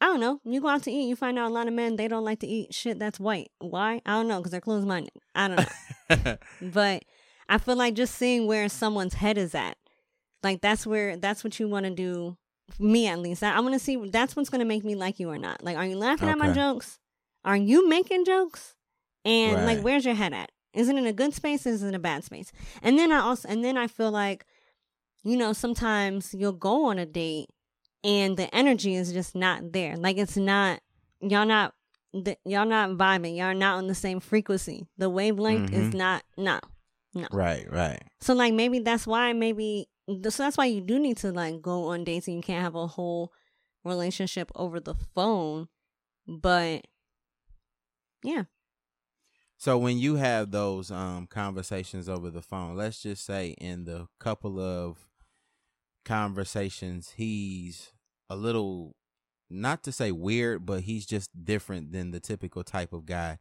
I 0.00 0.06
don't 0.06 0.20
know. 0.20 0.40
You 0.44 0.60
go 0.60 0.68
out 0.68 0.82
to 0.84 0.90
eat, 0.90 1.08
you 1.08 1.16
find 1.16 1.38
out 1.38 1.50
a 1.50 1.54
lot 1.54 1.68
of 1.68 1.72
men 1.72 1.96
they 1.96 2.08
don't 2.08 2.24
like 2.24 2.40
to 2.40 2.46
eat 2.46 2.74
shit 2.74 2.98
that's 2.98 3.20
white. 3.20 3.50
Why? 3.58 4.02
I 4.04 4.12
don't 4.12 4.28
know 4.28 4.38
because 4.38 4.50
they're 4.50 4.60
closed 4.60 4.86
minded. 4.86 5.12
I 5.34 5.48
don't 5.48 5.68
know. 6.26 6.36
but 6.62 7.04
I 7.48 7.58
feel 7.58 7.76
like 7.76 7.94
just 7.94 8.14
seeing 8.14 8.46
where 8.46 8.68
someone's 8.68 9.14
head 9.14 9.38
is 9.38 9.54
at, 9.54 9.76
like 10.42 10.60
that's 10.60 10.86
where 10.86 11.16
that's 11.16 11.44
what 11.44 11.58
you 11.58 11.68
want 11.68 11.86
to 11.86 11.90
do. 11.90 12.36
Me 12.78 13.06
at 13.06 13.18
least. 13.18 13.42
I, 13.42 13.54
I 13.54 13.60
want 13.60 13.74
to 13.74 13.78
see 13.78 13.96
that's 14.08 14.34
what's 14.34 14.50
gonna 14.50 14.64
make 14.64 14.84
me 14.84 14.94
like 14.94 15.20
you 15.20 15.30
or 15.30 15.38
not. 15.38 15.62
Like, 15.62 15.76
are 15.76 15.86
you 15.86 15.96
laughing 15.96 16.28
okay. 16.28 16.32
at 16.32 16.38
my 16.38 16.52
jokes? 16.52 16.98
Are 17.44 17.56
you 17.56 17.88
making 17.88 18.24
jokes? 18.24 18.74
And 19.24 19.56
right. 19.56 19.64
like, 19.64 19.80
where's 19.80 20.04
your 20.04 20.14
head 20.14 20.32
at? 20.32 20.50
Is 20.72 20.88
it 20.88 20.96
in 20.96 21.06
a 21.06 21.12
good 21.12 21.32
space? 21.34 21.66
Is 21.66 21.82
it 21.82 21.88
in 21.88 21.94
a 21.94 21.98
bad 21.98 22.24
space? 22.24 22.52
And 22.82 22.98
then 22.98 23.12
I 23.12 23.20
also 23.20 23.48
and 23.48 23.64
then 23.64 23.78
I 23.78 23.86
feel 23.86 24.10
like 24.10 24.44
you 25.24 25.36
know, 25.36 25.52
sometimes 25.52 26.34
you'll 26.34 26.52
go 26.52 26.86
on 26.86 26.98
a 26.98 27.06
date 27.06 27.48
and 28.04 28.36
the 28.36 28.54
energy 28.54 28.94
is 28.94 29.12
just 29.12 29.34
not 29.34 29.72
there. 29.72 29.96
Like 29.96 30.18
it's 30.18 30.36
not 30.36 30.80
y'all 31.20 31.46
not 31.46 31.74
y'all 32.12 32.66
not 32.66 32.90
vibing. 32.90 33.36
Y'all 33.36 33.54
not 33.54 33.78
on 33.78 33.86
the 33.86 33.94
same 33.94 34.20
frequency. 34.20 34.86
The 34.98 35.10
wavelength 35.10 35.70
mm-hmm. 35.70 35.88
is 35.88 35.94
not 35.94 36.22
no. 36.36 36.60
No. 37.14 37.28
Right, 37.32 37.70
right. 37.70 38.02
So 38.20 38.34
like 38.34 38.54
maybe 38.54 38.80
that's 38.80 39.06
why 39.06 39.32
maybe 39.32 39.88
so 40.08 40.42
that's 40.42 40.58
why 40.58 40.66
you 40.66 40.80
do 40.80 40.98
need 40.98 41.16
to 41.18 41.32
like 41.32 41.62
go 41.62 41.86
on 41.86 42.04
dates 42.04 42.28
and 42.28 42.36
you 42.36 42.42
can't 42.42 42.62
have 42.62 42.74
a 42.74 42.86
whole 42.86 43.32
relationship 43.84 44.50
over 44.54 44.78
the 44.80 44.94
phone. 45.14 45.68
But 46.26 46.86
yeah. 48.22 48.44
So 49.56 49.78
when 49.78 49.98
you 49.98 50.16
have 50.16 50.50
those 50.50 50.90
um 50.90 51.26
conversations 51.26 52.08
over 52.08 52.30
the 52.30 52.42
phone, 52.42 52.76
let's 52.76 53.00
just 53.00 53.24
say 53.24 53.54
in 53.58 53.84
the 53.84 54.08
couple 54.18 54.60
of 54.60 54.98
conversations, 56.04 57.14
he's 57.16 57.92
a 58.30 58.36
little 58.36 58.94
not 59.50 59.82
to 59.84 59.92
say 59.92 60.12
weird, 60.12 60.66
but 60.66 60.82
he's 60.82 61.06
just 61.06 61.30
different 61.44 61.92
than 61.92 62.10
the 62.10 62.20
typical 62.20 62.64
type 62.64 62.92
of 62.92 63.06
guy 63.06 63.38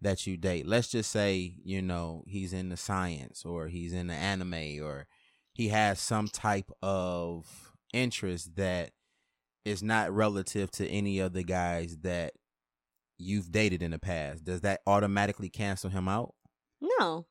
that 0.00 0.26
you 0.26 0.36
date. 0.36 0.66
Let's 0.66 0.88
just 0.88 1.10
say, 1.10 1.54
you 1.64 1.80
know, 1.80 2.24
he's 2.26 2.52
in 2.52 2.68
the 2.68 2.76
science 2.76 3.44
or 3.44 3.68
he's 3.68 3.92
in 3.92 4.08
the 4.08 4.14
anime 4.14 4.82
or 4.82 5.06
he 5.52 5.68
has 5.68 6.00
some 6.00 6.28
type 6.28 6.70
of 6.82 7.72
interest 7.92 8.56
that 8.56 8.90
is 9.64 9.82
not 9.82 10.12
relative 10.12 10.70
to 10.72 10.88
any 10.88 11.20
of 11.20 11.32
the 11.32 11.44
guys 11.44 11.98
that 12.02 12.34
you've 13.18 13.50
dated 13.50 13.82
in 13.82 13.92
the 13.92 13.98
past. 13.98 14.44
Does 14.44 14.60
that 14.62 14.80
automatically 14.86 15.48
cancel 15.48 15.90
him 15.90 16.08
out? 16.08 16.34
No. 16.80 17.26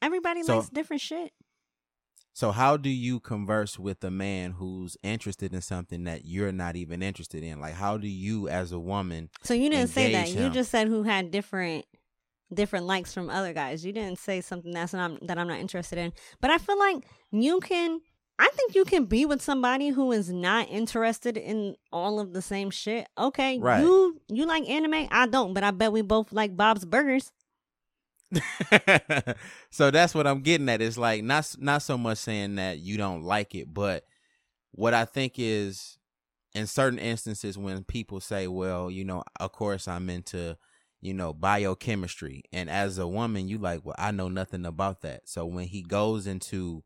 Everybody 0.00 0.42
so, 0.42 0.58
likes 0.58 0.68
different 0.68 1.02
shit. 1.02 1.32
So 2.34 2.50
how 2.50 2.76
do 2.76 2.88
you 2.88 3.20
converse 3.20 3.78
with 3.78 4.02
a 4.04 4.10
man 4.10 4.52
who's 4.52 4.96
interested 5.02 5.52
in 5.52 5.60
something 5.60 6.04
that 6.04 6.24
you're 6.24 6.52
not 6.52 6.76
even 6.76 7.02
interested 7.02 7.42
in? 7.42 7.60
Like 7.60 7.74
how 7.74 7.98
do 7.98 8.08
you 8.08 8.48
as 8.48 8.72
a 8.72 8.78
woman 8.78 9.30
So 9.42 9.54
you 9.54 9.68
didn't 9.70 9.90
say 9.90 10.12
that. 10.12 10.28
Him? 10.28 10.44
You 10.44 10.50
just 10.50 10.70
said 10.70 10.88
who 10.88 11.02
had 11.02 11.30
different 11.30 11.84
different 12.52 12.86
likes 12.86 13.14
from 13.14 13.30
other 13.30 13.52
guys. 13.52 13.84
You 13.84 13.92
didn't 13.92 14.18
say 14.18 14.40
something 14.40 14.72
that's 14.72 14.92
not 14.92 15.26
that 15.26 15.38
I'm 15.38 15.48
not 15.48 15.58
interested 15.58 15.98
in. 15.98 16.12
But 16.40 16.50
I 16.50 16.58
feel 16.58 16.78
like 16.78 17.04
you 17.30 17.60
can 17.60 18.00
I 18.38 18.48
think 18.54 18.74
you 18.74 18.84
can 18.84 19.04
be 19.04 19.26
with 19.26 19.42
somebody 19.42 19.90
who 19.90 20.10
is 20.10 20.32
not 20.32 20.68
interested 20.70 21.36
in 21.36 21.76
all 21.92 22.18
of 22.18 22.32
the 22.32 22.42
same 22.42 22.70
shit. 22.70 23.06
Okay, 23.16 23.58
right. 23.58 23.80
you 23.80 24.20
you 24.28 24.46
like 24.46 24.68
anime, 24.68 25.06
I 25.10 25.26
don't, 25.26 25.54
but 25.54 25.62
I 25.62 25.70
bet 25.70 25.92
we 25.92 26.02
both 26.02 26.32
like 26.32 26.56
Bob's 26.56 26.84
Burgers. 26.84 27.30
so 29.70 29.90
that's 29.90 30.14
what 30.14 30.26
I'm 30.26 30.40
getting 30.40 30.68
at. 30.68 30.80
It's 30.80 30.96
like 30.98 31.22
not 31.22 31.54
not 31.58 31.82
so 31.82 31.98
much 31.98 32.18
saying 32.18 32.56
that 32.56 32.78
you 32.78 32.96
don't 32.96 33.22
like 33.22 33.54
it, 33.54 33.72
but 33.72 34.04
what 34.72 34.94
I 34.94 35.04
think 35.04 35.34
is 35.38 35.98
in 36.54 36.66
certain 36.66 36.98
instances 36.98 37.58
when 37.58 37.84
people 37.84 38.20
say, 38.20 38.48
"Well, 38.48 38.90
you 38.90 39.04
know, 39.04 39.24
of 39.40 39.52
course 39.52 39.88
I'm 39.88 40.10
into, 40.10 40.56
you 41.00 41.14
know, 41.14 41.32
biochemistry," 41.34 42.44
and 42.52 42.70
as 42.70 42.98
a 42.98 43.08
woman, 43.08 43.48
you 43.48 43.58
like, 43.58 43.84
"Well, 43.84 43.96
I 43.98 44.12
know 44.12 44.28
nothing 44.28 44.66
about 44.66 45.02
that." 45.02 45.28
So 45.28 45.46
when 45.46 45.68
he 45.68 45.82
goes 45.82 46.26
into 46.26 46.84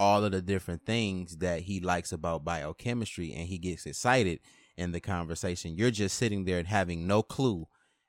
all 0.00 0.24
of 0.24 0.32
the 0.32 0.42
different 0.42 0.86
things 0.86 1.38
that 1.38 1.62
he 1.62 1.80
likes 1.80 2.12
about 2.12 2.44
biochemistry 2.44 3.32
and 3.34 3.48
he 3.48 3.58
gets 3.58 3.86
excited 3.86 4.40
in 4.76 4.92
the 4.92 5.00
conversation, 5.00 5.76
you're 5.76 5.90
just 5.90 6.16
sitting 6.18 6.44
there 6.44 6.58
and 6.58 6.68
having 6.68 7.06
no 7.06 7.22
clue 7.22 7.66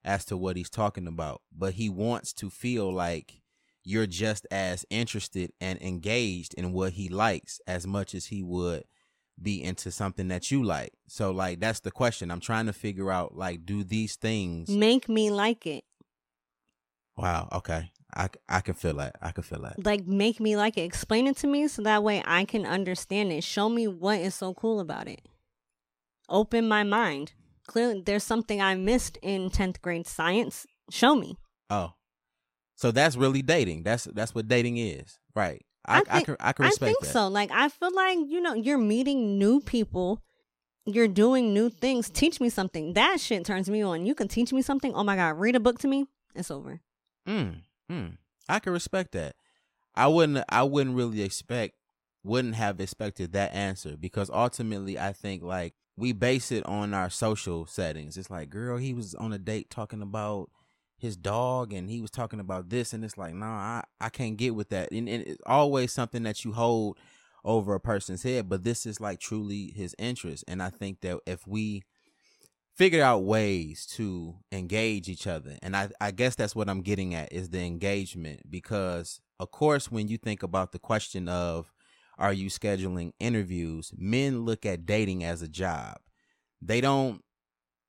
as 0.07 0.25
to 0.25 0.37
what 0.37 0.55
he's 0.55 0.69
talking 0.69 1.05
about, 1.05 1.41
but 1.55 1.73
he 1.73 1.89
wants 1.89 2.33
to 2.33 2.49
feel 2.49 2.91
like 2.91 3.41
you're 3.83 4.07
just 4.07 4.47
as 4.49 4.85
interested 4.89 5.51
and 5.61 5.79
engaged 5.81 6.53
in 6.55 6.71
what 6.71 6.93
he 6.93 7.09
likes 7.09 7.61
as 7.67 7.85
much 7.85 8.15
as 8.15 8.27
he 8.27 8.41
would 8.41 8.85
be 9.39 9.63
into 9.63 9.91
something 9.91 10.29
that 10.29 10.49
you 10.49 10.63
like. 10.63 10.93
So 11.07 11.31
like 11.31 11.59
that's 11.59 11.81
the 11.81 11.91
question. 11.91 12.31
I'm 12.31 12.39
trying 12.39 12.65
to 12.65 12.73
figure 12.73 13.11
out 13.11 13.35
like 13.35 13.65
do 13.65 13.83
these 13.83 14.15
things 14.15 14.69
make 14.69 15.07
me 15.07 15.29
like 15.29 15.67
it? 15.67 15.83
Wow, 17.17 17.49
okay. 17.51 17.91
I, 18.15 18.29
I 18.47 18.61
can 18.61 18.73
feel 18.73 18.95
that. 18.95 19.15
I 19.21 19.31
can 19.31 19.43
feel 19.43 19.61
that. 19.61 19.85
Like 19.85 20.07
make 20.07 20.39
me 20.39 20.55
like 20.55 20.77
it. 20.77 20.81
Explain 20.81 21.27
it 21.27 21.37
to 21.37 21.47
me 21.47 21.67
so 21.67 21.81
that 21.83 22.03
way 22.03 22.23
I 22.25 22.45
can 22.45 22.65
understand 22.65 23.31
it. 23.31 23.43
Show 23.43 23.69
me 23.69 23.87
what 23.87 24.19
is 24.19 24.33
so 24.33 24.53
cool 24.53 24.79
about 24.79 25.07
it. 25.07 25.21
Open 26.29 26.67
my 26.67 26.83
mind 26.83 27.33
clearly 27.67 28.01
there's 28.05 28.23
something 28.23 28.61
I 28.61 28.75
missed 28.75 29.17
in 29.21 29.49
10th 29.49 29.81
grade 29.81 30.07
science. 30.07 30.65
Show 30.89 31.15
me. 31.15 31.37
Oh. 31.69 31.93
So 32.75 32.91
that's 32.91 33.15
really 33.15 33.41
dating. 33.41 33.83
That's 33.83 34.05
that's 34.05 34.33
what 34.33 34.47
dating 34.47 34.77
is. 34.77 35.19
Right. 35.35 35.65
I, 35.85 35.99
I, 35.99 36.01
think, 36.01 36.09
I 36.09 36.21
can 36.21 36.37
I 36.39 36.53
can 36.53 36.65
respect 36.65 36.83
I 36.83 36.85
think 36.85 36.99
that. 37.01 37.07
so. 37.07 37.27
Like 37.27 37.51
I 37.51 37.69
feel 37.69 37.93
like, 37.93 38.17
you 38.27 38.41
know, 38.41 38.53
you're 38.53 38.77
meeting 38.77 39.37
new 39.37 39.61
people. 39.61 40.21
You're 40.85 41.07
doing 41.07 41.53
new 41.53 41.69
things. 41.69 42.09
Teach 42.09 42.39
me 42.39 42.49
something. 42.49 42.93
That 42.93 43.19
shit 43.19 43.45
turns 43.45 43.69
me 43.69 43.81
on. 43.81 44.05
You 44.05 44.15
can 44.15 44.27
teach 44.27 44.53
me 44.53 44.61
something. 44.61 44.93
Oh 44.93 45.03
my 45.03 45.15
god, 45.15 45.37
read 45.37 45.55
a 45.55 45.59
book 45.59 45.79
to 45.79 45.87
me. 45.87 46.05
It's 46.33 46.51
over. 46.51 46.81
Mm. 47.27 47.61
Mm. 47.91 48.17
I 48.47 48.59
can 48.59 48.73
respect 48.73 49.11
that. 49.13 49.35
I 49.95 50.07
wouldn't 50.07 50.45
I 50.49 50.63
wouldn't 50.63 50.95
really 50.95 51.23
expect 51.23 51.75
wouldn't 52.23 52.55
have 52.55 52.79
expected 52.79 53.33
that 53.33 53.53
answer 53.53 53.97
because 53.97 54.29
ultimately 54.29 54.99
I 54.99 55.13
think 55.13 55.41
like 55.41 55.73
we 55.97 56.13
base 56.13 56.51
it 56.51 56.65
on 56.65 56.93
our 56.93 57.09
social 57.09 57.65
settings. 57.65 58.17
It's 58.17 58.29
like, 58.29 58.49
girl, 58.49 58.77
he 58.77 58.93
was 58.93 59.15
on 59.15 59.33
a 59.33 59.39
date 59.39 59.69
talking 59.69 60.01
about 60.01 60.51
his 60.97 61.17
dog 61.17 61.73
and 61.73 61.89
he 61.89 62.01
was 62.01 62.11
talking 62.11 62.39
about 62.39 62.69
this 62.69 62.93
and 62.93 63.03
it's 63.03 63.17
like, 63.17 63.33
nah, 63.33 63.45
I, 63.45 63.83
I 63.99 64.09
can't 64.09 64.37
get 64.37 64.55
with 64.55 64.69
that. 64.69 64.91
And, 64.91 65.09
and 65.09 65.23
it's 65.23 65.41
always 65.45 65.91
something 65.91 66.23
that 66.23 66.45
you 66.45 66.53
hold 66.53 66.97
over 67.43 67.73
a 67.73 67.79
person's 67.79 68.23
head, 68.23 68.47
but 68.47 68.63
this 68.63 68.85
is 68.85 69.01
like 69.01 69.19
truly 69.19 69.71
his 69.75 69.95
interest. 69.97 70.43
And 70.47 70.61
I 70.61 70.69
think 70.69 71.01
that 71.01 71.19
if 71.25 71.47
we 71.47 71.83
figure 72.75 73.03
out 73.03 73.23
ways 73.23 73.87
to 73.87 74.35
engage 74.51 75.09
each 75.09 75.25
other, 75.25 75.57
and 75.63 75.75
I, 75.75 75.89
I 75.99 76.11
guess 76.11 76.35
that's 76.35 76.55
what 76.55 76.69
I'm 76.69 76.81
getting 76.81 77.15
at 77.15 77.33
is 77.33 77.49
the 77.49 77.61
engagement 77.61 78.51
because 78.51 79.19
of 79.39 79.49
course 79.49 79.91
when 79.91 80.07
you 80.07 80.17
think 80.17 80.43
about 80.43 80.71
the 80.71 80.79
question 80.79 81.27
of 81.27 81.71
are 82.17 82.33
you 82.33 82.49
scheduling 82.49 83.13
interviews? 83.19 83.91
Men 83.95 84.45
look 84.45 84.65
at 84.65 84.85
dating 84.85 85.23
as 85.23 85.41
a 85.41 85.47
job. 85.47 85.97
They 86.61 86.81
don't, 86.81 87.23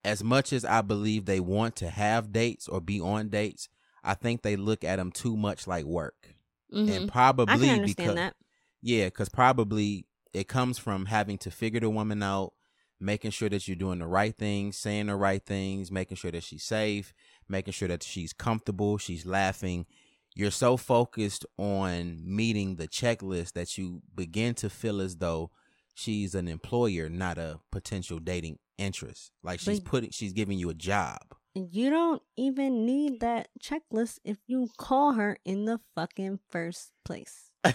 as 0.05 0.23
much 0.23 0.53
as 0.53 0.65
I 0.65 0.83
believe 0.83 1.25
they 1.25 1.41
want 1.41 1.77
to 1.77 1.89
have 1.89 2.33
dates 2.33 2.69
or 2.69 2.81
be 2.81 3.01
on 3.01 3.29
dates, 3.29 3.69
I 4.05 4.15
think 4.15 4.43
they 4.43 4.57
look 4.57 4.85
at 4.85 4.97
them 4.97 5.11
too 5.11 5.37
much 5.37 5.67
like 5.67 5.85
work. 5.85 6.35
Mm-hmm. 6.73 6.93
And 6.93 7.11
probably 7.11 7.81
because, 7.81 8.15
that. 8.15 8.35
yeah, 8.83 9.07
because 9.07 9.29
probably 9.29 10.07
it 10.33 10.49
comes 10.49 10.79
from 10.79 11.07
having 11.07 11.39
to 11.39 11.51
figure 11.51 11.81
the 11.81 11.91
woman 11.91 12.23
out, 12.23 12.53
making 13.01 13.31
sure 13.31 13.49
that 13.49 13.67
you're 13.67 13.77
doing 13.77 14.01
the 14.01 14.07
right 14.07 14.37
things, 14.37 14.77
saying 14.77 15.07
the 15.07 15.17
right 15.17 15.45
things, 15.45 15.91
making 15.91 16.17
sure 16.17 16.31
that 16.31 16.43
she's 16.43 16.65
safe, 16.65 17.15
making 17.49 17.73
sure 17.73 17.89
that 17.89 18.03
she's 18.03 18.33
comfortable, 18.33 18.99
she's 18.99 19.25
laughing, 19.25 19.87
you're 20.35 20.51
so 20.51 20.77
focused 20.77 21.45
on 21.57 22.21
meeting 22.25 22.77
the 22.77 22.89
checklist 22.89 23.53
that 23.53 23.77
you 23.77 24.03
begin 24.15 24.55
to 24.55 24.71
feel 24.71 25.01
as 25.01 25.17
though 25.17 25.51
she's 25.95 26.35
an 26.35 26.49
employer, 26.49 27.09
not 27.09 27.39
a 27.39 27.59
potential 27.73 28.19
dating 28.19 28.59
interest. 28.79 29.33
Like 29.43 29.61
she's 29.61 29.81
but 29.81 29.91
putting, 29.91 30.11
she's 30.11 30.33
giving 30.33 30.59
you 30.59 30.71
a 30.71 30.75
job. 30.75 31.19
You 31.55 31.91
don't 31.91 32.23
even 32.37 32.87
need 32.87 33.21
that 33.21 33.49
checklist 33.61 34.21
if 34.25 34.39
you 34.47 34.69
call 34.77 35.13
her 35.15 35.39
in 35.45 35.65
the 35.65 35.81
fucking 35.97 36.39
first 36.51 36.93
place. 37.05 37.51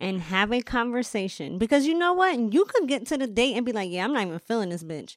and 0.00 0.20
have 0.20 0.52
a 0.52 0.60
conversation. 0.60 1.58
Because 1.58 1.86
you 1.86 1.94
know 1.94 2.12
what? 2.12 2.38
You 2.52 2.64
could 2.66 2.86
get 2.86 3.06
to 3.06 3.16
the 3.16 3.26
date 3.26 3.56
and 3.56 3.64
be 3.64 3.72
like, 3.72 3.90
yeah, 3.90 4.04
I'm 4.04 4.12
not 4.12 4.26
even 4.26 4.38
feeling 4.38 4.68
this 4.68 4.84
bitch. 4.84 5.16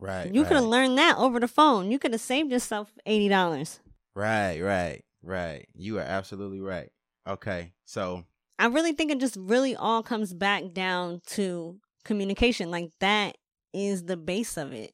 Right. 0.00 0.32
You 0.32 0.42
right. 0.42 0.48
could 0.48 0.56
have 0.56 0.64
learned 0.64 0.96
that 0.98 1.18
over 1.18 1.40
the 1.40 1.48
phone. 1.48 1.90
You 1.90 1.98
could 1.98 2.12
have 2.12 2.20
saved 2.20 2.50
yourself 2.50 2.92
$80. 3.06 3.80
Right, 4.14 4.60
right. 4.60 5.04
Right. 5.22 5.68
You 5.74 5.98
are 5.98 6.02
absolutely 6.02 6.60
right. 6.60 6.90
Okay. 7.26 7.72
So 7.84 8.24
I 8.58 8.66
really 8.66 8.92
think 8.92 9.10
it 9.10 9.20
just 9.20 9.36
really 9.38 9.76
all 9.76 10.02
comes 10.02 10.34
back 10.34 10.72
down 10.72 11.20
to 11.28 11.78
communication. 12.04 12.70
Like 12.70 12.90
that 13.00 13.36
is 13.72 14.04
the 14.04 14.16
base 14.16 14.56
of 14.56 14.72
it. 14.72 14.92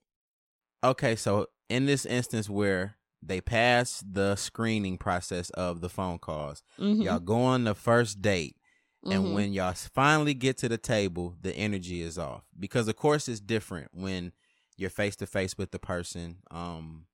Okay, 0.83 1.17
so 1.17 1.47
in 1.71 1.87
this 1.87 2.05
instance 2.05 2.51
where 2.51 2.97
they 3.23 3.41
pass 3.41 4.05
the 4.07 4.37
screening 4.37 4.99
process 4.99 5.49
of 5.51 5.81
the 5.81 5.89
phone 5.89 6.19
calls, 6.19 6.63
mm-hmm. 6.79 7.03
y'all 7.03 7.21
go 7.21 7.41
on 7.41 7.65
the 7.65 7.75
first 7.75 8.21
date. 8.21 8.57
Mm-hmm. 9.05 9.13
And 9.13 9.35
when 9.35 9.53
y'all 9.53 9.73
finally 9.73 10.35
get 10.35 10.59
to 10.59 10.69
the 10.69 10.79
table, 10.79 11.35
the 11.41 11.55
energy 11.55 12.03
is 12.03 12.19
off. 12.19 12.43
Because 12.59 12.89
of 12.89 12.97
course 12.97 13.29
it's 13.29 13.41
different 13.41 13.89
when 13.93 14.33
you're 14.77 14.91
face 14.91 15.17
to 15.17 15.27
face 15.27 15.57
with 15.57 15.71
the 15.71 15.79
person. 15.79 16.37
Um 16.51 17.07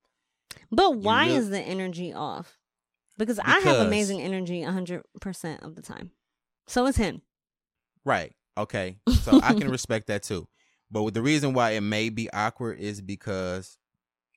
But 0.72 0.96
why 0.96 1.26
really... 1.26 1.36
is 1.36 1.50
the 1.50 1.60
energy 1.60 2.12
off? 2.12 2.59
Because, 3.26 3.36
because 3.36 3.64
I 3.64 3.68
have 3.68 3.86
amazing 3.86 4.20
energy 4.20 4.62
100% 4.62 5.62
of 5.62 5.76
the 5.76 5.82
time. 5.82 6.10
So 6.66 6.86
is 6.86 6.96
him. 6.96 7.22
Right. 8.04 8.34
Okay. 8.56 8.98
So 9.22 9.40
I 9.42 9.54
can 9.54 9.70
respect 9.70 10.06
that 10.08 10.22
too. 10.22 10.48
But 10.90 11.14
the 11.14 11.22
reason 11.22 11.52
why 11.52 11.72
it 11.72 11.82
may 11.82 12.08
be 12.08 12.30
awkward 12.32 12.80
is 12.80 13.00
because 13.00 13.78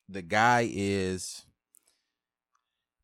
the 0.07 0.21
guy 0.21 0.69
is 0.71 1.45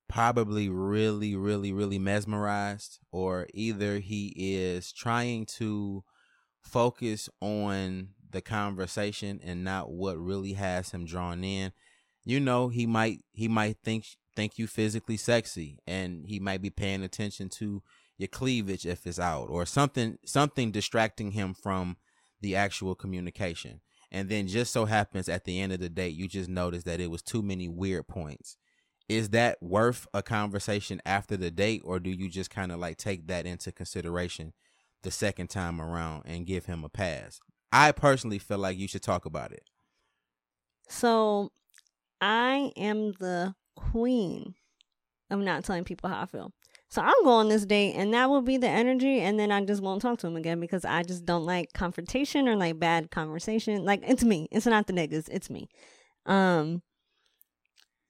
probably 0.08 0.70
really, 0.70 1.36
really, 1.36 1.72
really 1.72 2.00
mesmerized, 2.00 3.00
or 3.12 3.48
either 3.54 4.00
he 4.00 4.34
is 4.36 4.92
trying 4.92 5.46
to 5.46 6.04
focus 6.62 7.30
on 7.42 8.10
the 8.30 8.42
conversation 8.42 9.40
and 9.44 9.64
not 9.64 9.92
what 9.92 10.18
really 10.18 10.54
has 10.54 10.92
him 10.92 11.06
drawn 11.06 11.44
in. 11.44 11.72
You 12.26 12.40
know, 12.40 12.68
he 12.68 12.86
might 12.86 13.24
he 13.32 13.48
might 13.48 13.78
think 13.84 14.06
think 14.40 14.58
you 14.58 14.68
physically 14.68 15.18
sexy 15.18 15.80
and 15.86 16.26
he 16.26 16.40
might 16.40 16.62
be 16.62 16.70
paying 16.70 17.04
attention 17.04 17.50
to 17.50 17.84
your 18.18 18.30
cleavage 18.30 18.86
if 18.86 19.06
it's 19.06 19.20
out 19.20 19.50
or 19.50 19.66
something 19.66 20.18
something 20.26 20.72
distracting 20.72 21.32
him 21.32 21.54
from 21.54 21.98
the 22.40 22.56
actual 22.56 22.96
communication. 22.96 23.82
And 24.14 24.30
then 24.30 24.48
just 24.48 24.72
so 24.72 24.86
happens 24.86 25.28
at 25.28 25.44
the 25.44 25.60
end 25.60 25.74
of 25.74 25.82
the 25.82 25.90
date 25.90 26.16
you 26.16 26.30
just 26.30 26.48
notice 26.48 26.84
that 26.84 27.02
it 27.02 27.12
was 27.12 27.22
too 27.22 27.42
many 27.42 27.68
weird 27.68 28.08
points. 28.08 28.56
Is 29.10 29.32
that 29.32 29.62
worth 29.62 30.08
a 30.14 30.24
conversation 30.24 31.02
after 31.06 31.36
the 31.36 31.52
date 31.52 31.82
or 31.84 32.00
do 32.00 32.10
you 32.10 32.30
just 32.30 32.50
kind 32.50 32.72
of 32.72 32.80
like 32.80 32.96
take 32.96 33.28
that 33.28 33.46
into 33.46 33.74
consideration 33.74 34.54
the 35.04 35.12
second 35.12 35.50
time 35.50 35.82
around 35.82 36.24
and 36.26 36.46
give 36.46 36.66
him 36.66 36.86
a 36.86 36.90
pass? 36.90 37.42
I 37.74 37.92
personally 37.92 38.40
feel 38.40 38.60
like 38.60 38.78
you 38.78 38.88
should 38.88 39.04
talk 39.04 39.26
about 39.26 39.52
it. 39.52 39.64
So 40.88 41.52
i 42.22 42.72
am 42.76 43.14
the 43.20 43.56
queen 43.92 44.56
of 45.30 45.40
not 45.40 45.64
telling 45.64 45.84
people 45.84 46.10
how 46.10 46.22
I 46.22 46.26
feel. 46.26 46.52
So 46.90 47.02
I'll 47.04 47.24
go 47.24 47.30
on 47.30 47.50
this 47.50 47.66
date 47.66 47.94
and 47.94 48.14
that 48.16 48.30
will 48.30 48.42
be 48.42 48.58
the 48.58 48.68
energy 48.68 49.20
and 49.20 49.40
then 49.40 49.52
I 49.52 49.64
just 49.64 49.82
won't 49.84 50.02
talk 50.02 50.18
to 50.20 50.28
him 50.28 50.36
again 50.36 50.60
because 50.60 50.84
I 50.86 51.04
just 51.04 51.24
don't 51.24 51.46
like 51.46 51.72
confrontation 51.74 52.48
or 52.50 52.56
like 52.56 52.80
bad 52.80 53.12
conversation. 53.12 53.86
Like 53.86 54.02
it's 54.08 54.24
me. 54.24 54.48
It's 54.52 54.66
not 54.66 54.88
the 54.88 54.94
niggas, 54.94 55.30
it's 55.32 55.50
me. 55.52 55.70
Um 56.26 56.82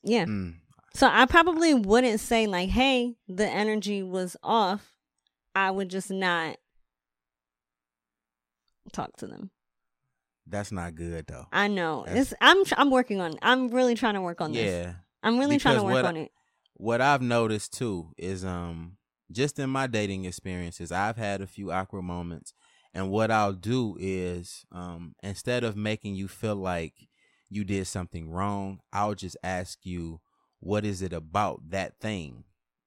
yeah. 0.04 0.26
Mm. 0.26 0.56
So 0.94 1.08
I 1.12 1.26
probably 1.26 1.74
wouldn't 1.74 2.20
say 2.22 2.48
like, 2.48 2.70
"Hey, 2.70 3.16
the 3.28 3.48
energy 3.48 4.02
was 4.02 4.36
off." 4.42 4.96
I 5.54 5.72
would 5.72 5.90
just 5.90 6.10
not 6.10 6.56
talk 8.94 9.18
to 9.18 9.28
them. 9.28 9.52
That's 10.48 10.72
not 10.72 10.96
good 10.96 11.28
though. 11.28 11.46
I 11.52 11.68
know. 11.68 12.04
That's- 12.06 12.32
It's 12.32 12.34
I'm 12.42 12.64
I'm 12.78 12.90
working 12.92 13.22
on. 13.22 13.36
I'm 13.42 13.68
really 13.70 13.96
trying 13.96 14.16
to 14.16 14.22
work 14.22 14.42
on 14.42 14.52
this. 14.54 14.66
Yeah. 14.66 14.94
I'm 15.24 15.38
really 15.40 15.58
trying 15.58 15.78
to 15.78 15.84
work 15.84 16.04
what 16.04 16.04
on 16.04 16.18
it. 16.18 16.32
what 16.76 17.02
I've 17.02 17.22
noticed 17.22 17.74
too 17.74 18.14
is 18.18 18.46
um 18.46 18.98
just 19.32 19.60
in 19.60 19.70
my 19.70 19.88
dating 19.88 20.26
experiences, 20.26 20.92
I've 20.92 21.18
had 21.18 21.42
a 21.42 21.48
few 21.48 21.72
awkward 21.72 22.04
moments. 22.04 22.54
And 22.94 23.12
what 23.12 23.32
I'll 23.32 23.54
do 23.54 23.98
is 24.00 24.66
um 24.72 25.16
instead 25.24 25.64
of 25.64 25.76
making 25.78 26.16
you 26.16 26.28
feel 26.28 26.56
like 26.56 27.10
you 27.50 27.64
did 27.64 27.88
something 27.88 28.30
wrong, 28.30 28.80
I'll 28.94 29.16
just 29.16 29.38
ask 29.44 29.80
you 29.86 30.22
what 30.60 30.86
is 30.86 31.02
it 31.02 31.14
about 31.14 31.70
that 31.70 32.00
thing, 32.00 32.44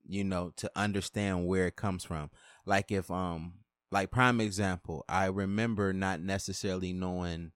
you 0.07 0.25
know, 0.25 0.51
to 0.57 0.71
understand 0.77 1.47
where 1.47 1.67
it 1.67 1.77
comes 1.77 2.05
from. 2.05 2.31
Like 2.67 2.91
if 2.93 3.11
um 3.11 3.61
like 3.91 4.11
prime 4.11 4.41
example, 4.41 5.05
I 5.09 5.27
remember 5.27 5.93
not 5.93 6.21
necessarily 6.21 6.93
knowing 6.93 7.53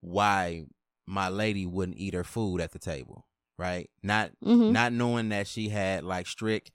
why 0.00 0.66
my 1.06 1.28
lady 1.28 1.66
wouldn't 1.66 1.98
eat 1.98 2.14
her 2.14 2.24
food 2.24 2.60
at 2.60 2.72
the 2.72 2.78
table, 2.80 3.27
right? 3.58 3.90
Not 4.02 4.32
Mhm. 4.42 4.72
not 4.72 4.92
knowing 4.92 5.28
that 5.30 5.46
she 5.46 5.68
had 5.68 6.04
like 6.04 6.26
strict, 6.26 6.70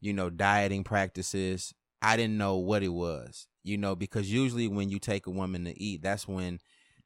you 0.00 0.12
know, 0.12 0.30
dieting 0.30 0.84
practices. 0.84 1.74
I 2.00 2.16
didn't 2.16 2.38
know 2.38 2.56
what 2.56 2.82
it 2.82 2.88
was, 2.88 3.48
you 3.64 3.76
know, 3.76 3.96
because 3.96 4.32
usually 4.32 4.68
when 4.68 4.88
you 4.88 4.98
take 5.00 5.26
a 5.26 5.30
woman 5.30 5.64
to 5.64 5.78
eat, 5.80 6.00
that's 6.02 6.28
when 6.28 6.60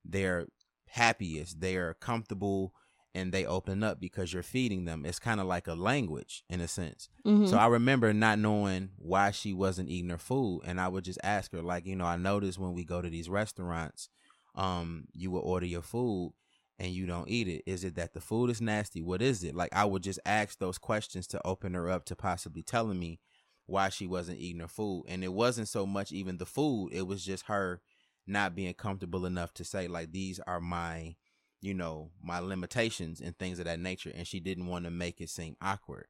they're 0.04 0.46
happiest, 0.88 1.60
they're 1.60 1.94
comfortable, 1.94 2.74
and 3.14 3.32
they 3.32 3.44
open 3.46 3.82
up 3.82 4.00
because 4.00 4.32
you're 4.32 4.42
feeding 4.42 4.84
them. 4.84 5.04
It's 5.06 5.18
kind 5.18 5.40
of 5.40 5.46
like 5.46 5.66
a 5.66 5.74
language 5.74 6.44
in 6.50 6.60
a 6.60 6.68
sense. 6.68 7.08
Mhm. 7.24 7.48
So 7.48 7.56
I 7.56 7.66
remember 7.66 8.12
not 8.12 8.38
knowing 8.38 8.90
why 8.98 9.30
she 9.30 9.52
wasn't 9.54 9.88
eating 9.88 10.10
her 10.10 10.18
food, 10.18 10.62
and 10.66 10.80
I 10.80 10.88
would 10.88 11.04
just 11.04 11.18
ask 11.22 11.52
her, 11.52 11.62
like, 11.62 11.86
you 11.86 11.96
know, 11.96 12.04
I 12.04 12.16
noticed 12.16 12.58
when 12.58 12.74
we 12.74 12.84
go 12.84 13.00
to 13.00 13.08
these 13.10 13.28
restaurants, 13.28 14.08
um, 14.54 15.06
you 15.14 15.30
will 15.30 15.40
order 15.40 15.66
your 15.66 15.82
food 15.82 16.34
and 16.82 16.90
you 16.90 17.06
don't 17.06 17.28
eat 17.28 17.46
it. 17.46 17.62
Is 17.64 17.84
it 17.84 17.94
that 17.94 18.12
the 18.12 18.20
food 18.20 18.50
is 18.50 18.60
nasty? 18.60 19.02
What 19.02 19.22
is 19.22 19.44
it? 19.44 19.54
Like 19.54 19.70
I 19.72 19.84
would 19.84 20.02
just 20.02 20.18
ask 20.26 20.58
those 20.58 20.78
questions 20.78 21.28
to 21.28 21.40
open 21.46 21.74
her 21.74 21.88
up 21.88 22.04
to 22.06 22.16
possibly 22.16 22.64
telling 22.64 22.98
me 22.98 23.20
why 23.66 23.88
she 23.88 24.04
wasn't 24.08 24.40
eating 24.40 24.60
her 24.60 24.68
food. 24.68 25.04
And 25.06 25.22
it 25.22 25.32
wasn't 25.32 25.68
so 25.68 25.86
much 25.86 26.10
even 26.10 26.38
the 26.38 26.44
food, 26.44 26.88
it 26.92 27.06
was 27.06 27.24
just 27.24 27.46
her 27.46 27.80
not 28.26 28.56
being 28.56 28.74
comfortable 28.74 29.26
enough 29.26 29.54
to 29.54 29.64
say 29.64 29.86
like 29.86 30.10
these 30.10 30.40
are 30.40 30.60
my 30.60 31.14
you 31.60 31.74
know 31.74 32.10
my 32.22 32.40
limitations 32.40 33.20
and 33.20 33.36
things 33.38 33.58
of 33.58 33.64
that 33.64 33.80
nature 33.80 34.12
and 34.14 34.26
she 34.26 34.38
didn't 34.38 34.66
want 34.66 34.84
to 34.84 34.92
make 34.92 35.20
it 35.20 35.28
seem 35.28 35.56
awkward 35.60 36.06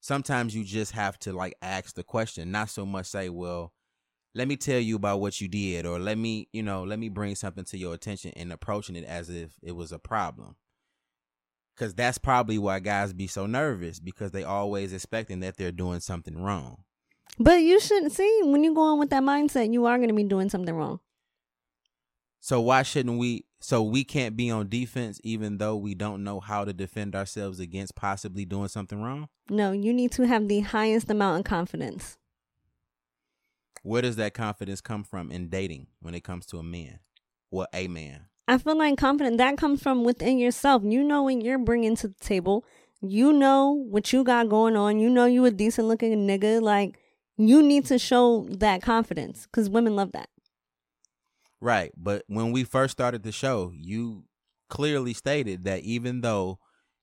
sometimes 0.00 0.56
you 0.56 0.64
just 0.64 0.90
have 0.90 1.16
to 1.20 1.32
like 1.32 1.54
ask 1.62 1.94
the 1.94 2.02
question 2.02 2.50
not 2.50 2.68
so 2.68 2.84
much 2.84 3.06
say 3.06 3.28
well 3.28 3.72
let 4.34 4.48
me 4.48 4.56
tell 4.56 4.78
you 4.80 4.96
about 4.96 5.20
what 5.20 5.40
you 5.40 5.48
did 5.48 5.84
or 5.86 5.98
let 5.98 6.16
me 6.18 6.48
you 6.52 6.62
know 6.62 6.84
let 6.84 6.98
me 6.98 7.08
bring 7.08 7.34
something 7.34 7.64
to 7.64 7.76
your 7.78 7.94
attention 7.94 8.32
and 8.36 8.52
approaching 8.52 8.96
it 8.96 9.04
as 9.04 9.28
if 9.28 9.52
it 9.62 9.72
was 9.72 9.92
a 9.92 9.98
problem 9.98 10.56
because 11.74 11.94
that's 11.94 12.18
probably 12.18 12.58
why 12.58 12.78
guys 12.80 13.12
be 13.12 13.26
so 13.26 13.46
nervous 13.46 13.98
because 14.00 14.30
they 14.30 14.44
always 14.44 14.92
expecting 14.92 15.40
that 15.40 15.56
they're 15.56 15.72
doing 15.72 16.00
something 16.00 16.42
wrong 16.42 16.84
But 17.38 17.62
you 17.62 17.80
shouldn't 17.80 18.12
see 18.12 18.40
when 18.44 18.62
you 18.64 18.74
go 18.74 18.82
on 18.82 18.98
with 18.98 19.10
that 19.10 19.22
mindset, 19.22 19.72
you 19.72 19.86
are 19.86 19.96
going 19.96 20.08
to 20.08 20.14
be 20.14 20.24
doing 20.24 20.48
something 20.50 20.74
wrong. 20.74 21.00
so 22.40 22.60
why 22.60 22.82
shouldn't 22.82 23.18
we 23.18 23.44
so 23.60 23.80
we 23.82 24.02
can't 24.02 24.36
be 24.36 24.50
on 24.50 24.68
defense 24.68 25.20
even 25.22 25.58
though 25.58 25.76
we 25.76 25.94
don't 25.94 26.24
know 26.24 26.40
how 26.40 26.64
to 26.64 26.72
defend 26.72 27.14
ourselves 27.14 27.60
against 27.60 27.94
possibly 27.94 28.44
doing 28.44 28.68
something 28.68 29.00
wrong 29.02 29.28
No, 29.48 29.72
you 29.72 29.92
need 29.92 30.12
to 30.12 30.26
have 30.26 30.48
the 30.48 30.60
highest 30.60 31.10
amount 31.10 31.38
of 31.40 31.44
confidence. 31.44 32.16
Where 33.82 34.02
does 34.02 34.16
that 34.16 34.34
confidence 34.34 34.80
come 34.80 35.04
from 35.04 35.30
in 35.30 35.48
dating 35.48 35.86
when 36.00 36.14
it 36.14 36.24
comes 36.24 36.46
to 36.46 36.58
a 36.58 36.62
man 36.62 36.98
or 37.50 37.66
a 37.72 37.88
man 37.88 38.26
I 38.48 38.58
feel 38.58 38.76
like 38.76 38.98
confident 38.98 39.38
that 39.38 39.56
comes 39.56 39.82
from 39.82 40.04
within 40.04 40.38
yourself. 40.38 40.82
You 40.84 41.02
know 41.02 41.22
what 41.22 41.42
you're 41.42 41.58
bringing 41.58 41.96
to 41.96 42.08
the 42.08 42.20
table. 42.20 42.64
You 43.00 43.32
know 43.32 43.70
what 43.70 44.12
you 44.12 44.24
got 44.24 44.48
going 44.48 44.76
on. 44.76 44.98
You 44.98 45.08
know 45.08 45.26
you 45.26 45.44
a 45.44 45.50
decent 45.50 45.88
looking 45.88 46.26
nigga. 46.26 46.60
Like 46.60 46.98
you 47.36 47.62
need 47.62 47.86
to 47.86 47.98
show 47.98 48.46
that 48.50 48.82
confidence 48.82 49.46
because 49.46 49.70
women 49.70 49.96
love 49.96 50.12
that. 50.12 50.28
Right. 51.60 51.92
But 51.96 52.24
when 52.26 52.52
we 52.52 52.64
first 52.64 52.92
started 52.92 53.22
the 53.22 53.32
show, 53.32 53.72
you 53.74 54.24
clearly 54.68 55.14
stated 55.14 55.64
that 55.64 55.82
even 55.82 56.20
though 56.20 56.58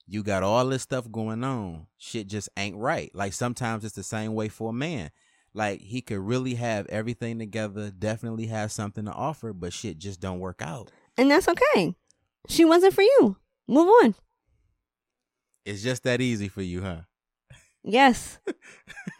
you 0.05 0.23
got 0.23 0.43
all 0.43 0.65
this 0.67 0.81
stuff 0.81 1.09
going 1.09 1.43
on, 1.43 1.87
shit 1.97 2.27
just 2.27 2.49
ain't 2.57 2.75
right. 2.75 3.11
Like 3.13 3.31
sometimes 3.31 3.85
it's 3.85 3.95
the 3.95 4.03
same 4.03 4.33
way 4.35 4.49
for 4.49 4.71
a 4.71 4.73
man. 4.73 5.11
Like 5.53 5.81
he 5.81 6.01
could 6.01 6.19
really 6.19 6.55
have 6.55 6.85
everything 6.87 7.39
together, 7.39 7.91
definitely 7.91 8.47
have 8.47 8.71
something 8.71 9.05
to 9.05 9.11
offer, 9.11 9.53
but 9.53 9.73
shit 9.73 9.97
just 9.97 10.19
don't 10.19 10.39
work 10.39 10.61
out. 10.61 10.91
And 11.17 11.29
that's 11.29 11.47
okay. 11.47 11.95
She 12.47 12.65
wasn't 12.65 12.93
for 12.93 13.01
you. 13.01 13.37
Move 13.67 13.89
on. 14.03 14.15
It's 15.65 15.83
just 15.83 16.03
that 16.03 16.21
easy 16.21 16.47
for 16.47 16.61
you, 16.61 16.81
huh? 16.81 17.01
Yes. 17.83 18.39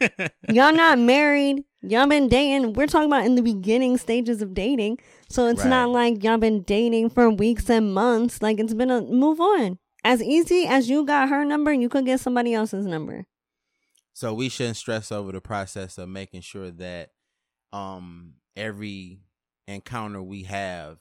Y'all 0.48 0.72
not 0.72 0.98
married. 0.98 1.64
Y'all 1.82 2.06
been 2.06 2.28
dating. 2.28 2.74
We're 2.74 2.86
talking 2.86 3.08
about 3.08 3.24
in 3.24 3.34
the 3.34 3.42
beginning 3.42 3.96
stages 3.96 4.42
of 4.42 4.54
dating. 4.54 4.98
So 5.28 5.46
it's 5.46 5.64
not 5.64 5.90
like 5.90 6.22
y'all 6.22 6.36
been 6.36 6.62
dating 6.62 7.10
for 7.10 7.30
weeks 7.30 7.70
and 7.70 7.94
months. 7.94 8.42
Like 8.42 8.58
it's 8.60 8.74
been 8.74 8.90
a 8.90 9.00
move 9.00 9.40
on. 9.40 9.78
As 10.04 10.22
easy 10.22 10.66
as 10.66 10.90
you 10.90 11.06
got 11.06 11.28
her 11.28 11.44
number, 11.44 11.72
you 11.72 11.88
could 11.88 12.04
get 12.04 12.20
somebody 12.20 12.52
else's 12.52 12.84
number. 12.84 13.26
So 14.12 14.34
we 14.34 14.48
shouldn't 14.48 14.76
stress 14.76 15.10
over 15.12 15.32
the 15.32 15.40
process 15.40 15.96
of 15.98 16.08
making 16.08 16.42
sure 16.42 16.70
that 16.72 17.10
um 17.72 18.34
every 18.56 19.20
encounter 19.68 20.22
we 20.22 20.42
have 20.44 20.98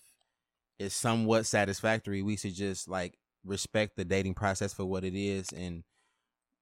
is 0.78 0.94
somewhat 0.94 1.46
satisfactory. 1.46 2.22
We 2.22 2.38
should 2.38 2.54
just 2.56 2.88
like 2.88 3.18
respect 3.44 3.96
the 3.98 4.06
dating 4.06 4.36
process 4.36 4.74
for 4.74 4.86
what 4.86 5.04
it 5.04 5.16
is 5.16 5.50
and 5.52 5.84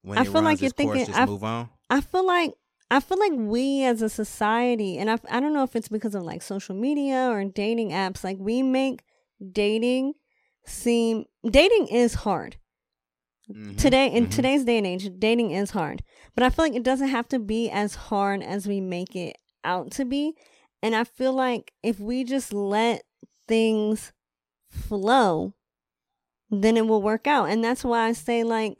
when 0.03 0.17
I 0.17 0.21
it 0.21 0.25
feel 0.25 0.33
runs 0.35 0.45
like 0.45 0.61
you're 0.61 0.71
course, 0.71 0.77
thinking- 0.95 1.05
just 1.07 1.19
I've- 1.19 1.31
move 1.31 1.43
on. 1.43 1.69
I 1.89 2.01
feel 2.01 2.25
like 2.25 2.53
I 2.89 3.01
feel 3.01 3.19
like 3.19 3.33
we 3.35 3.83
as 3.83 4.01
a 4.01 4.07
society, 4.07 4.97
and 4.97 5.09
I 5.11 5.17
I 5.29 5.39
don't 5.41 5.53
know 5.53 5.63
if 5.63 5.75
it's 5.75 5.89
because 5.89 6.15
of 6.15 6.23
like 6.23 6.41
social 6.41 6.73
media 6.75 7.29
or 7.29 7.43
dating 7.43 7.89
apps, 7.89 8.23
like 8.23 8.37
we 8.39 8.63
make 8.63 9.03
dating 9.51 10.13
seem 10.65 11.25
dating 11.49 11.87
is 11.89 12.13
hard. 12.13 12.55
Mhm, 13.49 13.77
today 13.77 14.07
in 14.11 14.25
mhm. 14.25 14.29
today's 14.29 14.65
day 14.65 14.77
and 14.77 14.85
age 14.87 15.09
dating 15.19 15.51
is 15.51 15.71
hard 15.71 16.03
but 16.35 16.43
i 16.43 16.49
feel 16.49 16.65
like 16.65 16.75
it 16.75 16.83
doesn't 16.83 17.07
have 17.07 17.27
to 17.29 17.39
be 17.39 17.69
as 17.69 17.95
hard 17.95 18.43
as 18.43 18.67
we 18.67 18.81
make 18.81 19.15
it 19.15 19.37
out 19.63 19.91
to 19.91 20.03
be. 20.05 20.33
And 20.83 20.95
i 20.95 21.03
feel 21.03 21.33
like 21.33 21.71
if 21.81 21.99
we 21.99 22.23
just 22.23 22.53
let 22.53 23.03
things 23.47 24.11
flow 24.69 25.53
then 26.49 26.77
it 26.77 26.87
will 26.87 27.01
work 27.01 27.27
out. 27.27 27.49
And 27.49 27.63
that's 27.63 27.83
why 27.83 28.07
i 28.07 28.11
say 28.13 28.43
like 28.43 28.79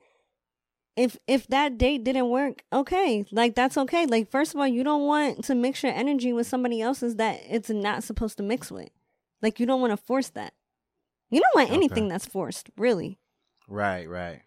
if 0.95 1.17
if 1.27 1.47
that 1.47 1.77
date 1.77 2.03
didn't 2.03 2.29
work 2.29 2.63
okay 2.73 3.23
like 3.31 3.55
that's 3.55 3.77
okay. 3.77 4.05
Like 4.05 4.29
first 4.31 4.53
of 4.53 4.59
all 4.59 4.67
you 4.67 4.83
don't 4.83 5.05
want 5.05 5.43
to 5.45 5.55
mix 5.55 5.83
your 5.83 5.91
energy 5.93 6.33
with 6.33 6.47
somebody 6.47 6.81
else's 6.81 7.15
that 7.15 7.39
it's 7.47 7.69
not 7.69 8.03
supposed 8.03 8.37
to 8.37 8.43
mix 8.43 8.71
with. 8.71 8.89
Like 9.41 9.59
you 9.59 9.65
don't 9.65 9.79
want 9.81 9.91
to 9.91 9.97
force 9.97 10.29
that. 10.29 10.53
You 11.29 11.39
don't 11.41 11.55
want 11.55 11.69
Okay. 11.69 11.75
anything 11.75 12.07
that's 12.07 12.25
forced 12.25 12.69
really. 12.77 13.19
Right, 13.67 14.09
right. 14.09 14.41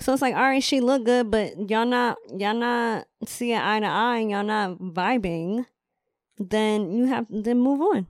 So 0.00 0.12
it's 0.12 0.22
like, 0.22 0.34
all 0.34 0.42
right, 0.42 0.62
she 0.62 0.80
look 0.80 1.04
good, 1.04 1.30
but 1.30 1.70
y'all 1.70 1.86
not 1.86 2.18
y'all 2.36 2.54
not 2.54 3.06
seeing 3.26 3.58
eye 3.58 3.80
to 3.80 3.86
eye, 3.86 4.18
and 4.18 4.30
y'all 4.30 4.44
not 4.44 4.78
vibing. 4.78 5.66
Then 6.38 6.90
you 6.92 7.06
have 7.06 7.26
then 7.30 7.60
move 7.60 7.80
on. 7.80 8.06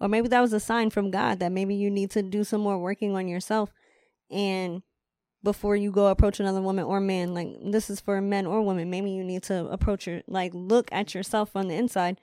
Or 0.00 0.08
maybe 0.08 0.28
that 0.28 0.40
was 0.40 0.52
a 0.52 0.60
sign 0.60 0.90
from 0.90 1.10
God 1.10 1.38
that 1.40 1.52
maybe 1.52 1.74
you 1.74 1.90
need 1.90 2.10
to 2.10 2.22
do 2.22 2.44
some 2.44 2.60
more 2.60 2.78
working 2.78 3.14
on 3.14 3.28
yourself, 3.28 3.72
and 4.30 4.82
before 5.42 5.76
you 5.76 5.92
go 5.92 6.08
approach 6.08 6.40
another 6.40 6.60
woman 6.60 6.84
or 6.84 6.98
man, 6.98 7.32
like 7.32 7.48
this 7.64 7.88
is 7.88 8.00
for 8.00 8.20
men 8.20 8.46
or 8.46 8.60
women. 8.62 8.90
Maybe 8.90 9.10
you 9.10 9.22
need 9.22 9.44
to 9.44 9.66
approach 9.68 10.06
your 10.06 10.22
like 10.26 10.52
look 10.54 10.88
at 10.90 11.14
yourself 11.14 11.54
on 11.54 11.68
the 11.68 11.74
inside, 11.74 12.20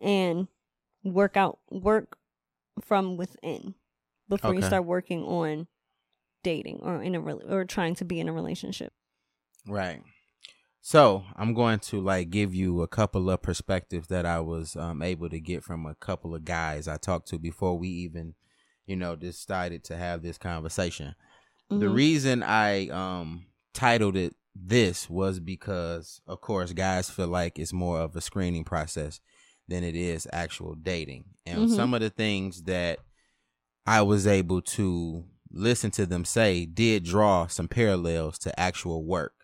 and 0.00 0.48
work 1.04 1.36
out 1.36 1.60
work 1.70 2.18
from 2.80 3.16
within 3.16 3.74
before 4.28 4.54
you 4.54 4.62
start 4.62 4.84
working 4.84 5.22
on 5.22 5.66
dating 6.42 6.80
or 6.82 7.02
in 7.02 7.14
a 7.14 7.20
rel 7.20 7.40
or 7.52 7.64
trying 7.64 7.94
to 7.96 8.04
be 8.04 8.20
in 8.20 8.28
a 8.28 8.32
relationship. 8.32 8.92
Right. 9.66 10.02
So 10.80 11.24
I'm 11.36 11.54
going 11.54 11.78
to 11.80 12.00
like 12.00 12.30
give 12.30 12.54
you 12.54 12.82
a 12.82 12.88
couple 12.88 13.30
of 13.30 13.42
perspectives 13.42 14.08
that 14.08 14.26
I 14.26 14.40
was 14.40 14.74
um, 14.74 15.00
able 15.00 15.28
to 15.28 15.38
get 15.38 15.62
from 15.62 15.86
a 15.86 15.94
couple 15.94 16.34
of 16.34 16.44
guys 16.44 16.88
I 16.88 16.96
talked 16.96 17.28
to 17.28 17.38
before 17.38 17.78
we 17.78 17.88
even, 17.88 18.34
you 18.86 18.96
know, 18.96 19.14
decided 19.14 19.84
to 19.84 19.96
have 19.96 20.22
this 20.22 20.38
conversation. 20.38 21.14
The 21.70 21.86
Mhm. 21.86 21.94
reason 21.94 22.42
I 22.42 22.88
um 22.88 23.46
titled 23.72 24.16
it 24.16 24.34
this 24.54 25.08
was 25.08 25.40
because 25.40 26.20
of 26.26 26.40
course 26.42 26.72
guys 26.74 27.08
feel 27.08 27.28
like 27.28 27.58
it's 27.58 27.72
more 27.72 28.00
of 28.00 28.14
a 28.16 28.20
screening 28.20 28.64
process 28.64 29.20
than 29.68 29.82
it 29.84 29.94
is 29.94 30.26
actual 30.32 30.74
dating. 30.74 31.24
And 31.46 31.62
Mhm. 31.62 31.70
some 31.76 31.94
of 31.94 32.00
the 32.00 32.10
things 32.10 32.64
that 32.64 32.98
I 33.86 34.02
was 34.02 34.26
able 34.26 34.60
to 34.62 35.24
listen 35.52 35.90
to 35.92 36.06
them 36.06 36.24
say 36.24 36.64
did 36.64 37.04
draw 37.04 37.46
some 37.46 37.68
parallels 37.68 38.38
to 38.38 38.58
actual 38.58 39.04
work 39.04 39.34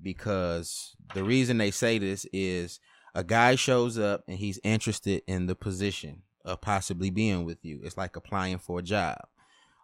because 0.00 0.96
the 1.14 1.22
reason 1.22 1.58
they 1.58 1.70
say 1.70 1.98
this 1.98 2.26
is 2.32 2.80
a 3.14 3.22
guy 3.22 3.54
shows 3.54 3.98
up 3.98 4.24
and 4.26 4.38
he's 4.38 4.58
interested 4.64 5.22
in 5.26 5.46
the 5.46 5.54
position 5.54 6.22
of 6.44 6.60
possibly 6.60 7.10
being 7.10 7.44
with 7.44 7.64
you. 7.64 7.80
It's 7.84 7.96
like 7.96 8.16
applying 8.16 8.58
for 8.58 8.80
a 8.80 8.82
job. 8.82 9.18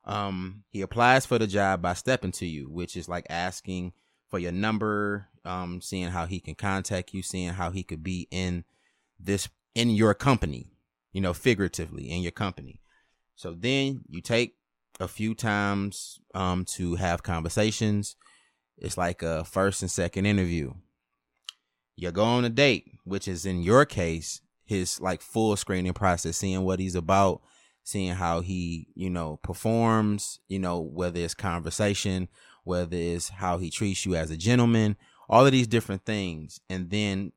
Um, 0.05 0.65
he 0.71 0.81
applies 0.81 1.27
for 1.27 1.39
the 1.39 1.47
job 1.47 1.83
by 1.83 1.93
stepping 1.93 2.33
to 2.33 2.47
you, 2.47 2.69
which 2.71 2.97
is 2.97 3.09
like 3.09 3.27
asking 3.29 3.93
for 4.29 4.39
your 4.39 4.53
number, 4.53 5.29
um, 5.45 5.81
seeing 5.81 6.09
how 6.09 6.27
he 6.27 6.41
can 6.41 6.55
contact 6.55 7.13
you, 7.13 7.23
seeing 7.23 7.51
how 7.51 7.71
he 7.71 7.83
could 7.83 8.03
be 8.03 8.27
in 8.31 8.65
this 9.21 9.49
in 9.75 9.91
your 9.91 10.15
company, 10.15 10.73
you 11.13 11.21
know, 11.21 11.35
figuratively 11.35 12.11
in 12.11 12.23
your 12.23 12.33
company. 12.33 12.81
So 13.37 13.55
then 13.55 14.01
you 14.09 14.21
take 14.21 14.57
a 15.01 15.09
few 15.09 15.35
times 15.35 16.21
um 16.35 16.65
to 16.65 16.97
have 16.97 17.23
conversations. 17.23 18.17
It's 18.77 18.97
like 18.97 19.23
a 19.23 19.45
first 19.45 19.83
and 19.83 19.91
second 19.91 20.27
interview. 20.27 20.75
You 21.97 22.13
go 22.13 22.25
on 22.25 22.45
a 22.45 22.49
date, 22.49 22.93
which 23.05 23.27
is 23.27 23.45
in 23.45 23.63
your 23.63 23.85
case 23.85 24.41
his 24.65 25.01
like 25.01 25.23
full 25.23 25.57
screening 25.57 25.95
process, 25.95 26.37
seeing 26.37 26.63
what 26.63 26.79
he's 26.79 26.95
about, 26.95 27.41
seeing 27.83 28.13
how 28.13 28.41
he, 28.41 28.87
you 28.95 29.09
know, 29.09 29.39
performs, 29.43 30.41
you 30.49 30.59
know, 30.59 30.81
whether 30.81 31.19
it's 31.19 31.35
conversation, 31.35 32.29
whether 32.65 32.97
it's 32.97 33.31
how 33.31 33.57
he 33.57 33.71
treats 33.71 34.05
you 34.05 34.15
as 34.15 34.31
a 34.31 34.37
gentleman, 34.37 34.97
all 35.29 35.47
of 35.47 35.53
these 35.53 35.67
different 35.67 36.05
things. 36.05 36.61
And 36.69 36.91
then 36.91 37.33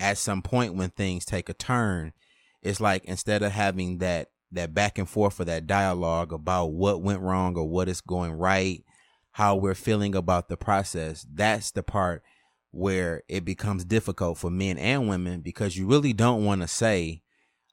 at 0.00 0.18
some 0.18 0.40
point 0.40 0.74
when 0.74 0.90
things 0.90 1.24
take 1.26 1.48
a 1.50 1.54
turn, 1.54 2.14
it's 2.62 2.80
like 2.80 3.04
instead 3.04 3.42
of 3.42 3.52
having 3.52 3.98
that 3.98 4.30
that 4.54 4.74
back 4.74 4.98
and 4.98 5.08
forth 5.08 5.40
or 5.40 5.44
that 5.44 5.66
dialogue 5.66 6.32
about 6.32 6.66
what 6.72 7.02
went 7.02 7.20
wrong 7.20 7.56
or 7.56 7.68
what 7.68 7.88
is 7.88 8.00
going 8.00 8.32
right, 8.32 8.84
how 9.32 9.56
we're 9.56 9.74
feeling 9.74 10.14
about 10.14 10.48
the 10.48 10.56
process, 10.56 11.26
that's 11.32 11.70
the 11.72 11.82
part 11.82 12.22
where 12.70 13.22
it 13.28 13.44
becomes 13.44 13.84
difficult 13.84 14.36
for 14.38 14.50
men 14.50 14.78
and 14.78 15.08
women 15.08 15.40
because 15.40 15.76
you 15.76 15.86
really 15.86 16.12
don't 16.12 16.44
want 16.44 16.60
to 16.60 16.68
say 16.68 17.22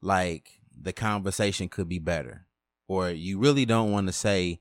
like 0.01 0.59
the 0.79 0.93
conversation 0.93 1.67
could 1.69 1.87
be 1.89 1.99
better. 1.99 2.45
Or 2.87 3.09
you 3.09 3.39
really 3.39 3.65
don't 3.65 3.91
want 3.91 4.07
to 4.07 4.13
say 4.13 4.59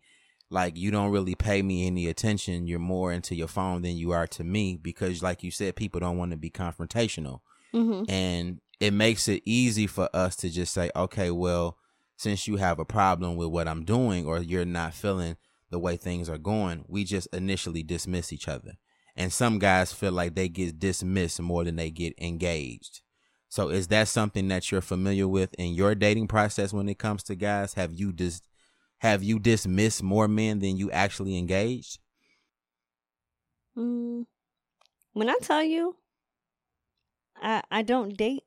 like 0.51 0.77
you 0.77 0.91
don't 0.91 1.11
really 1.11 1.35
pay 1.35 1.63
me 1.63 1.87
any 1.87 2.07
attention. 2.09 2.67
You're 2.67 2.79
more 2.79 3.13
into 3.13 3.35
your 3.35 3.49
phone 3.49 3.83
than 3.83 3.97
you 3.97 4.13
are 4.13 4.27
to 4.29 4.45
me 4.45 4.77
because 4.77 5.23
like 5.23 5.43
you 5.43 5.51
said 5.51 5.77
people 5.77 6.01
don't 6.01 6.19
want 6.19 6.31
to 6.33 6.37
be 6.37 6.51
confrontational. 6.51 7.41
Mhm. 7.73 8.11
and 8.11 8.61
it 8.81 8.93
makes 8.93 9.29
it 9.29 9.43
easy 9.45 9.87
for 9.87 10.09
us 10.13 10.35
to 10.35 10.49
just 10.51 10.75
say 10.75 10.91
okay 10.97 11.31
well 11.31 11.77
since 12.21 12.47
you 12.47 12.57
have 12.57 12.79
a 12.79 12.85
problem 12.85 13.37
with 13.37 13.49
what 13.49 13.67
i'm 13.67 13.85
doing 13.85 14.27
or 14.27 14.39
you're 14.41 14.65
not 14.65 14.95
feeling 14.95 15.37
the 15.71 15.79
way 15.79 15.97
things 15.97 16.29
are 16.29 16.39
going 16.39 16.85
we 16.89 17.05
just 17.05 17.29
initially 17.33 17.83
dismiss 17.83 18.33
each 18.33 18.49
other 18.49 18.73
and 19.17 19.33
some 19.33 19.59
guys 19.59 19.93
feel 19.93 20.13
like 20.13 20.35
they 20.35 20.49
get 20.49 20.79
dismissed 20.79 21.41
more 21.41 21.65
than 21.65 21.77
they 21.77 21.91
get 21.91 22.13
engaged 22.19 23.01
so 23.49 23.69
is 23.69 23.89
that 23.89 24.07
something 24.07 24.49
that 24.49 24.71
you're 24.71 24.81
familiar 24.81 25.27
with 25.27 25.55
in 25.55 25.75
your 25.75 25.95
dating 25.95 26.29
process 26.29 26.73
when 26.73 26.89
it 26.89 26.99
comes 26.99 27.23
to 27.23 27.35
guys 27.35 27.75
have 27.75 27.93
you 27.93 28.13
dis- 28.13 28.43
have 28.99 29.23
you 29.23 29.39
dismissed 29.39 30.03
more 30.03 30.29
men 30.29 30.59
than 30.59 30.77
you 30.77 30.91
actually 30.91 31.39
engaged 31.39 31.99
Mm. 33.77 34.27
When 35.13 35.29
I 35.29 35.37
tell 35.43 35.63
you, 35.63 35.97
I 37.37 37.63
I 37.71 37.83
don't 37.83 38.17
date. 38.17 38.45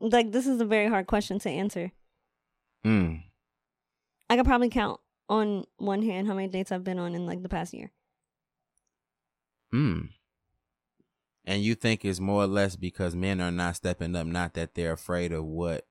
Like 0.00 0.32
this 0.32 0.46
is 0.46 0.60
a 0.60 0.64
very 0.64 0.88
hard 0.88 1.06
question 1.06 1.38
to 1.40 1.50
answer. 1.50 1.92
Mm. 2.84 3.22
I 4.28 4.36
could 4.36 4.46
probably 4.46 4.68
count 4.68 5.00
on 5.28 5.64
one 5.78 6.02
hand 6.02 6.26
how 6.26 6.34
many 6.34 6.48
dates 6.48 6.72
I've 6.72 6.84
been 6.84 6.98
on 6.98 7.14
in 7.14 7.26
like 7.26 7.42
the 7.42 7.48
past 7.48 7.72
year. 7.72 7.92
Mm. 9.72 10.08
And 11.44 11.62
you 11.62 11.74
think 11.74 12.04
it's 12.04 12.20
more 12.20 12.44
or 12.44 12.46
less 12.46 12.76
because 12.76 13.14
men 13.16 13.40
are 13.40 13.50
not 13.50 13.76
stepping 13.76 14.14
up, 14.14 14.26
not 14.26 14.54
that 14.54 14.74
they're 14.74 14.92
afraid 14.92 15.32
of 15.32 15.44
what 15.44 15.86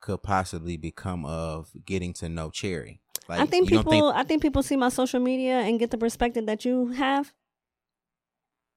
could 0.00 0.22
possibly 0.22 0.76
become 0.76 1.24
of 1.24 1.70
getting 1.84 2.12
to 2.14 2.28
know 2.28 2.50
Cherry. 2.50 3.00
Like 3.28 3.40
I 3.40 3.46
think 3.46 3.68
people 3.68 4.12
I 4.14 4.22
think 4.22 4.42
people 4.42 4.62
see 4.62 4.76
my 4.76 4.90
social 4.90 5.20
media 5.20 5.60
and 5.60 5.78
get 5.78 5.90
the 5.90 5.96
perspective 5.96 6.44
that 6.46 6.64
you 6.64 6.88
have, 6.88 7.32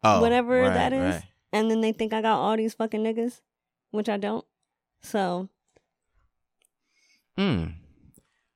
oh, 0.03 0.21
whatever 0.21 0.61
right, 0.61 0.73
that 0.73 0.93
is. 0.93 1.15
right. 1.15 1.23
and 1.51 1.69
then 1.69 1.81
they 1.81 1.91
think 1.91 2.13
I 2.13 2.21
got 2.21 2.39
all 2.39 2.55
these 2.55 2.73
fucking 2.73 3.03
niggas, 3.03 3.41
which 3.91 4.07
I 4.07 4.15
don't. 4.15 4.45
So 5.01 5.49
Mm. 7.37 7.73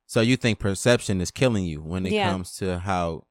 So 0.08 0.22
you 0.22 0.36
think 0.38 0.60
perception 0.60 1.22
is 1.22 1.32
killing 1.32 1.66
you 1.66 1.82
when 1.82 2.06
it 2.06 2.14
Yeah. 2.14 2.30
comes 2.32 2.56
to 2.58 2.80
how 2.80 3.26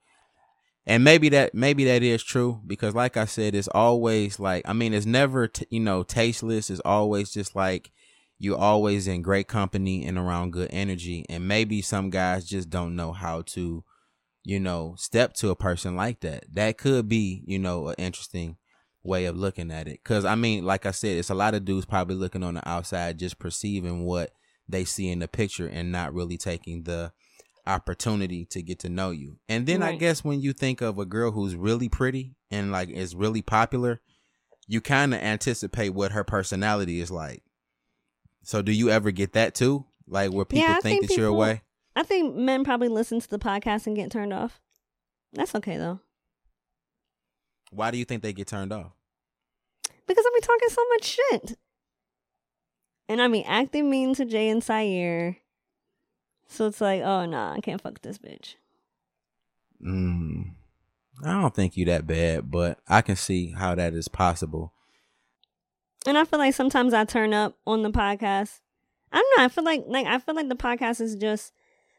and 0.86 1.04
maybe 1.04 1.28
that 1.28 1.54
maybe 1.54 1.84
that 1.84 2.02
is 2.02 2.22
true 2.22 2.60
because 2.66 2.94
like 2.94 3.16
I 3.18 3.26
said 3.26 3.54
it's 3.54 3.68
always 3.68 4.40
like 4.40 4.62
I 4.66 4.72
mean 4.72 4.94
it's 4.94 5.04
never 5.06 5.46
t- 5.46 5.66
you 5.70 5.80
know 5.80 6.02
tasteless 6.02 6.70
it's 6.70 6.80
always 6.84 7.30
just 7.30 7.54
like 7.54 7.90
you're 8.38 8.58
always 8.58 9.06
in 9.06 9.20
great 9.20 9.46
company 9.46 10.06
and 10.06 10.16
around 10.16 10.52
good 10.52 10.70
energy 10.72 11.26
and 11.28 11.46
maybe 11.46 11.82
some 11.82 12.08
guys 12.08 12.46
just 12.46 12.70
don't 12.70 12.96
know 12.96 13.12
how 13.12 13.42
to 13.42 13.84
you 14.42 14.58
know 14.58 14.94
step 14.96 15.34
to 15.34 15.50
a 15.50 15.56
person 15.56 15.94
like 15.96 16.20
that 16.20 16.44
that 16.50 16.78
could 16.78 17.08
be 17.08 17.42
you 17.46 17.58
know 17.58 17.88
an 17.88 17.94
interesting 17.98 18.56
way 19.02 19.26
of 19.26 19.36
looking 19.36 19.70
at 19.70 19.86
it 19.86 20.02
cuz 20.02 20.24
I 20.24 20.34
mean 20.34 20.64
like 20.64 20.86
I 20.86 20.92
said 20.92 21.18
it's 21.18 21.30
a 21.30 21.34
lot 21.34 21.54
of 21.54 21.66
dudes 21.66 21.84
probably 21.84 22.16
looking 22.16 22.42
on 22.42 22.54
the 22.54 22.66
outside 22.66 23.18
just 23.18 23.38
perceiving 23.38 24.04
what 24.06 24.32
they 24.70 24.84
see 24.84 25.08
in 25.08 25.18
the 25.20 25.28
picture 25.28 25.66
and 25.66 25.90
not 25.92 26.14
really 26.14 26.36
taking 26.38 26.82
the 26.84 27.12
opportunity 27.66 28.44
to 28.46 28.62
get 28.62 28.78
to 28.80 28.88
know 28.88 29.10
you. 29.10 29.38
And 29.48 29.66
then 29.66 29.82
I 29.82 29.96
guess 29.96 30.24
when 30.24 30.40
you 30.40 30.52
think 30.52 30.80
of 30.80 30.98
a 30.98 31.04
girl 31.04 31.30
who's 31.30 31.54
really 31.54 31.88
pretty 31.88 32.34
and 32.50 32.72
like 32.72 32.88
is 32.88 33.14
really 33.14 33.42
popular, 33.42 34.00
you 34.66 34.80
kind 34.80 35.14
of 35.14 35.20
anticipate 35.20 35.90
what 35.90 36.12
her 36.12 36.24
personality 36.24 37.00
is 37.00 37.10
like. 37.10 37.42
So 38.42 38.62
do 38.62 38.72
you 38.72 38.88
ever 38.90 39.10
get 39.10 39.34
that 39.34 39.54
too? 39.54 39.84
Like 40.08 40.32
where 40.32 40.44
people 40.44 40.64
Yeah, 40.68 40.76
I 40.78 40.80
think 40.80 41.00
think 41.00 41.08
that 41.08 41.16
you're 41.16 41.28
people- 41.28 41.36
away? 41.36 41.62
I 41.96 42.02
think 42.02 42.34
men 42.34 42.64
probably 42.64 42.88
listen 42.88 43.20
to 43.20 43.28
the 43.28 43.38
podcast 43.38 43.86
and 43.86 43.94
get 43.96 44.10
turned 44.10 44.32
off. 44.32 44.60
That's 45.32 45.54
okay 45.56 45.76
though. 45.76 46.00
Why 47.72 47.90
do 47.90 47.98
you 47.98 48.04
think 48.04 48.22
they 48.22 48.32
get 48.32 48.46
turned 48.48 48.72
off? 48.72 48.92
Because 50.06 50.24
I 50.26 50.30
be 50.34 50.40
talking 50.40 50.68
so 50.70 50.82
much 50.88 51.04
shit. 51.04 51.58
And 53.10 53.20
I 53.20 53.26
mean 53.26 53.42
acting 53.44 53.90
mean 53.90 54.14
to 54.14 54.24
Jay 54.24 54.48
and 54.48 54.62
Syer. 54.62 55.34
So 56.46 56.68
it's 56.68 56.80
like, 56.80 57.02
oh 57.02 57.26
nah, 57.26 57.54
I 57.54 57.60
can't 57.60 57.80
fuck 57.80 58.00
this 58.02 58.18
bitch. 58.18 58.54
Mm, 59.84 60.52
I 61.24 61.32
don't 61.32 61.52
think 61.52 61.76
you 61.76 61.86
that 61.86 62.06
bad, 62.06 62.52
but 62.52 62.78
I 62.86 63.02
can 63.02 63.16
see 63.16 63.50
how 63.50 63.74
that 63.74 63.94
is 63.94 64.06
possible. 64.06 64.72
And 66.06 66.16
I 66.16 66.24
feel 66.24 66.38
like 66.38 66.54
sometimes 66.54 66.94
I 66.94 67.04
turn 67.04 67.34
up 67.34 67.56
on 67.66 67.82
the 67.82 67.90
podcast. 67.90 68.60
I 69.10 69.16
don't 69.16 69.38
know. 69.38 69.44
I 69.44 69.48
feel 69.48 69.64
like 69.64 69.82
like 69.88 70.06
I 70.06 70.20
feel 70.20 70.36
like 70.36 70.48
the 70.48 70.54
podcast 70.54 71.00
is 71.00 71.16
just 71.16 71.52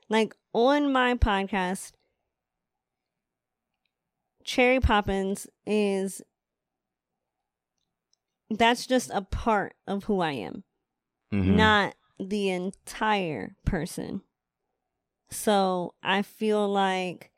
like 0.08 0.34
on 0.54 0.94
my 0.94 1.16
podcast. 1.16 1.92
Cherry 4.46 4.80
Poppins 4.80 5.46
is 5.66 6.22
that's 8.50 8.88
just 8.88 9.12
a 9.14 9.22
part 9.22 9.74
of 9.86 10.06
who 10.06 10.22
I 10.22 10.32
am, 10.32 10.64
Mhm. 11.32 11.56
not 11.56 11.96
the 12.20 12.50
entire 12.50 13.56
person. 13.66 14.22
So 15.30 15.94
I 16.04 16.22
feel 16.24 16.68
like 16.68 17.32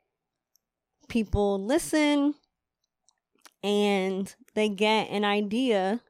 people 1.08 1.64
listen 1.64 2.34
and 3.62 4.34
they 4.54 4.68
get 4.68 5.08
an 5.10 5.24
idea. 5.24 6.00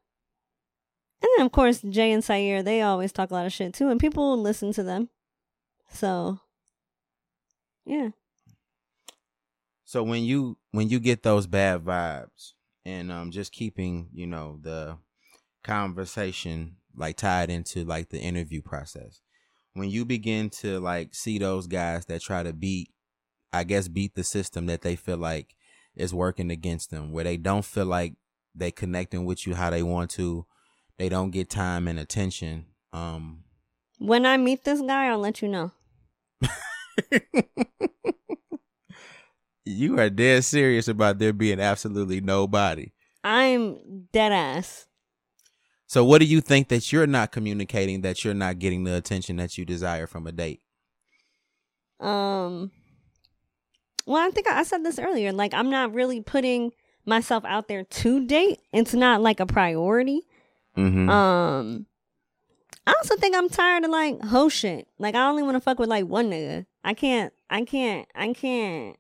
And 1.22 1.30
then, 1.36 1.46
of 1.46 1.52
course, 1.52 1.80
Jay 1.82 2.12
and 2.12 2.22
Syer, 2.22 2.62
they 2.64 2.82
always 2.82 3.12
talk 3.12 3.30
a 3.30 3.34
lot 3.34 3.46
of 3.46 3.52
shit 3.52 3.74
too, 3.74 3.88
and 3.88 4.00
people 4.00 4.36
listen 4.40 4.72
to 4.74 4.82
them. 4.82 5.08
So, 5.90 6.40
yeah. 7.86 8.10
So 9.84 10.02
when 10.02 10.24
you 10.24 10.58
when 10.72 10.88
you 10.88 10.98
get 10.98 11.22
those 11.22 11.46
bad 11.46 11.84
vibes 11.84 12.54
and 12.84 13.12
um 13.12 13.30
just 13.30 13.52
keeping, 13.52 14.08
you 14.12 14.26
know, 14.26 14.58
the 14.60 14.98
conversation 15.62 16.76
like 16.96 17.16
tied 17.16 17.50
into 17.50 17.84
like 17.84 18.10
the 18.10 18.18
interview 18.18 18.62
process. 18.62 19.20
When 19.74 19.90
you 19.90 20.04
begin 20.04 20.50
to 20.50 20.78
like 20.80 21.14
see 21.14 21.38
those 21.38 21.66
guys 21.66 22.06
that 22.06 22.22
try 22.22 22.42
to 22.42 22.52
beat 22.52 22.90
I 23.52 23.64
guess 23.64 23.86
beat 23.88 24.14
the 24.14 24.24
system 24.24 24.66
that 24.66 24.82
they 24.82 24.96
feel 24.96 25.16
like 25.16 25.54
is 25.94 26.12
working 26.12 26.50
against 26.50 26.90
them 26.90 27.12
where 27.12 27.24
they 27.24 27.36
don't 27.36 27.64
feel 27.64 27.86
like 27.86 28.14
they 28.54 28.70
connecting 28.70 29.24
with 29.24 29.46
you 29.46 29.54
how 29.54 29.70
they 29.70 29.82
want 29.82 30.10
to. 30.12 30.46
They 30.98 31.08
don't 31.08 31.30
get 31.30 31.50
time 31.50 31.88
and 31.88 31.98
attention. 31.98 32.66
Um 32.92 33.44
When 33.98 34.26
I 34.26 34.36
meet 34.36 34.64
this 34.64 34.80
guy, 34.80 35.08
I'll 35.08 35.18
let 35.18 35.42
you 35.42 35.48
know. 35.48 35.72
You 39.64 39.98
are 39.98 40.10
dead 40.10 40.44
serious 40.44 40.88
about 40.88 41.18
there 41.18 41.32
being 41.32 41.58
absolutely 41.58 42.20
nobody. 42.20 42.92
I'm 43.22 44.08
dead 44.12 44.30
ass. 44.30 44.86
So 45.86 46.04
what 46.04 46.20
do 46.20 46.26
you 46.26 46.40
think 46.40 46.68
that 46.68 46.92
you're 46.92 47.06
not 47.06 47.32
communicating 47.32 48.00
that 48.02 48.24
you're 48.24 48.34
not 48.34 48.58
getting 48.58 48.84
the 48.84 48.96
attention 48.96 49.36
that 49.36 49.58
you 49.58 49.64
desire 49.64 50.06
from 50.06 50.26
a 50.26 50.32
date? 50.32 50.60
Um 52.00 52.70
well, 54.06 54.26
I 54.26 54.30
think 54.30 54.48
I 54.48 54.62
said 54.64 54.84
this 54.84 54.98
earlier. 54.98 55.32
Like 55.32 55.54
I'm 55.54 55.70
not 55.70 55.94
really 55.94 56.20
putting 56.20 56.72
myself 57.06 57.44
out 57.44 57.68
there 57.68 57.84
to 57.84 58.26
date. 58.26 58.60
It's 58.72 58.94
not 58.94 59.22
like 59.22 59.40
a 59.40 59.46
priority. 59.46 60.22
Mm-hmm. 60.76 61.08
Um 61.08 61.86
I 62.86 62.92
also 62.98 63.16
think 63.16 63.34
I'm 63.34 63.48
tired 63.48 63.84
of 63.84 63.90
like 63.90 64.22
hoe 64.22 64.48
shit. 64.48 64.88
Like 64.98 65.14
I 65.14 65.28
only 65.28 65.42
want 65.42 65.56
to 65.56 65.60
fuck 65.60 65.78
with 65.78 65.88
like 65.88 66.06
one 66.06 66.30
nigga. 66.30 66.66
I 66.82 66.94
can't 66.94 67.32
I 67.48 67.64
can't 67.64 68.08
I 68.14 68.32
can't 68.32 68.96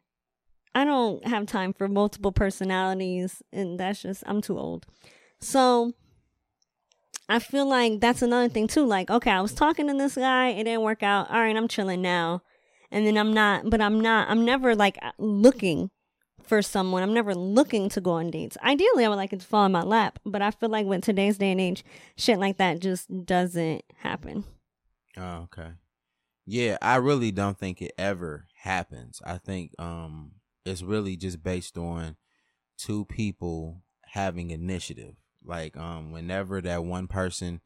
I 0.74 0.84
don't 0.84 1.26
have 1.26 1.46
time 1.46 1.72
for 1.72 1.86
multiple 1.88 2.32
personalities 2.32 3.42
and 3.52 3.78
that's 3.78 4.02
just 4.02 4.22
I'm 4.26 4.40
too 4.40 4.58
old. 4.58 4.86
So 5.40 5.92
I 7.28 7.38
feel 7.38 7.66
like 7.66 8.00
that's 8.00 8.22
another 8.22 8.48
thing 8.48 8.66
too. 8.66 8.84
Like, 8.84 9.10
okay, 9.10 9.30
I 9.30 9.40
was 9.40 9.54
talking 9.54 9.88
to 9.88 9.94
this 9.94 10.16
guy, 10.16 10.48
it 10.48 10.64
didn't 10.64 10.82
work 10.82 11.02
out. 11.02 11.30
All 11.30 11.40
right, 11.40 11.56
I'm 11.56 11.68
chilling 11.68 12.02
now. 12.02 12.42
And 12.90 13.06
then 13.06 13.16
I'm 13.16 13.32
not, 13.32 13.70
but 13.70 13.80
I'm 13.80 14.00
not, 14.00 14.28
I'm 14.28 14.44
never 14.44 14.74
like 14.74 14.98
looking 15.18 15.90
for 16.42 16.62
someone. 16.62 17.02
I'm 17.02 17.14
never 17.14 17.34
looking 17.34 17.88
to 17.90 18.00
go 18.00 18.12
on 18.12 18.30
dates. 18.30 18.56
Ideally, 18.62 19.04
I 19.04 19.08
would 19.08 19.16
like 19.16 19.32
it 19.32 19.40
to 19.40 19.46
fall 19.46 19.66
in 19.66 19.72
my 19.72 19.82
lap, 19.82 20.18
but 20.24 20.42
I 20.42 20.50
feel 20.50 20.68
like 20.68 20.86
with 20.86 21.02
today's 21.02 21.38
day 21.38 21.50
and 21.50 21.60
age, 21.60 21.84
shit 22.16 22.38
like 22.38 22.58
that 22.58 22.80
just 22.80 23.08
doesn't 23.24 23.82
happen. 23.96 24.44
Oh, 25.16 25.48
okay. 25.52 25.72
Yeah, 26.46 26.76
I 26.82 26.96
really 26.96 27.32
don't 27.32 27.58
think 27.58 27.80
it 27.80 27.92
ever 27.96 28.46
happens. 28.60 29.22
I 29.24 29.38
think 29.38 29.72
um 29.78 30.32
it's 30.64 30.82
really 30.82 31.16
just 31.16 31.42
based 31.42 31.76
on 31.78 32.16
two 32.76 33.04
people 33.06 33.82
having 34.08 34.50
initiative. 34.50 35.14
Like 35.44 35.76
um 35.76 36.12
whenever 36.12 36.60
that 36.62 36.84
one 36.84 37.06
person 37.06 37.60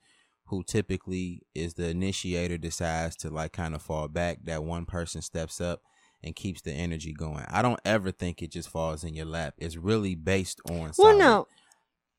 who 0.47 0.65
typically 0.65 1.43
is 1.55 1.75
the 1.75 1.89
initiator 1.89 2.57
decides 2.57 3.17
to 3.17 3.31
like 3.31 3.53
kind 3.53 3.75
of 3.75 3.83
fall 3.83 4.09
back, 4.09 4.39
that 4.45 4.65
one 4.65 4.87
person 4.87 5.21
steps 5.21 5.61
up 5.61 5.81
and 6.23 6.35
keeps 6.35 6.63
the 6.63 6.73
energy 6.73 7.13
going. 7.13 7.45
I 7.49 7.63
don't 7.63 7.81
ever 7.85 8.11
think 8.11 8.43
it 8.43 8.51
just 8.51 8.69
falls 8.69 9.05
in 9.05 9.15
your 9.15 9.27
lap. 9.27 9.55
It's 9.59 9.77
really 9.77 10.15
based 10.15 10.61
on 10.69 10.93
Well, 10.97 11.17
no. 11.17 11.47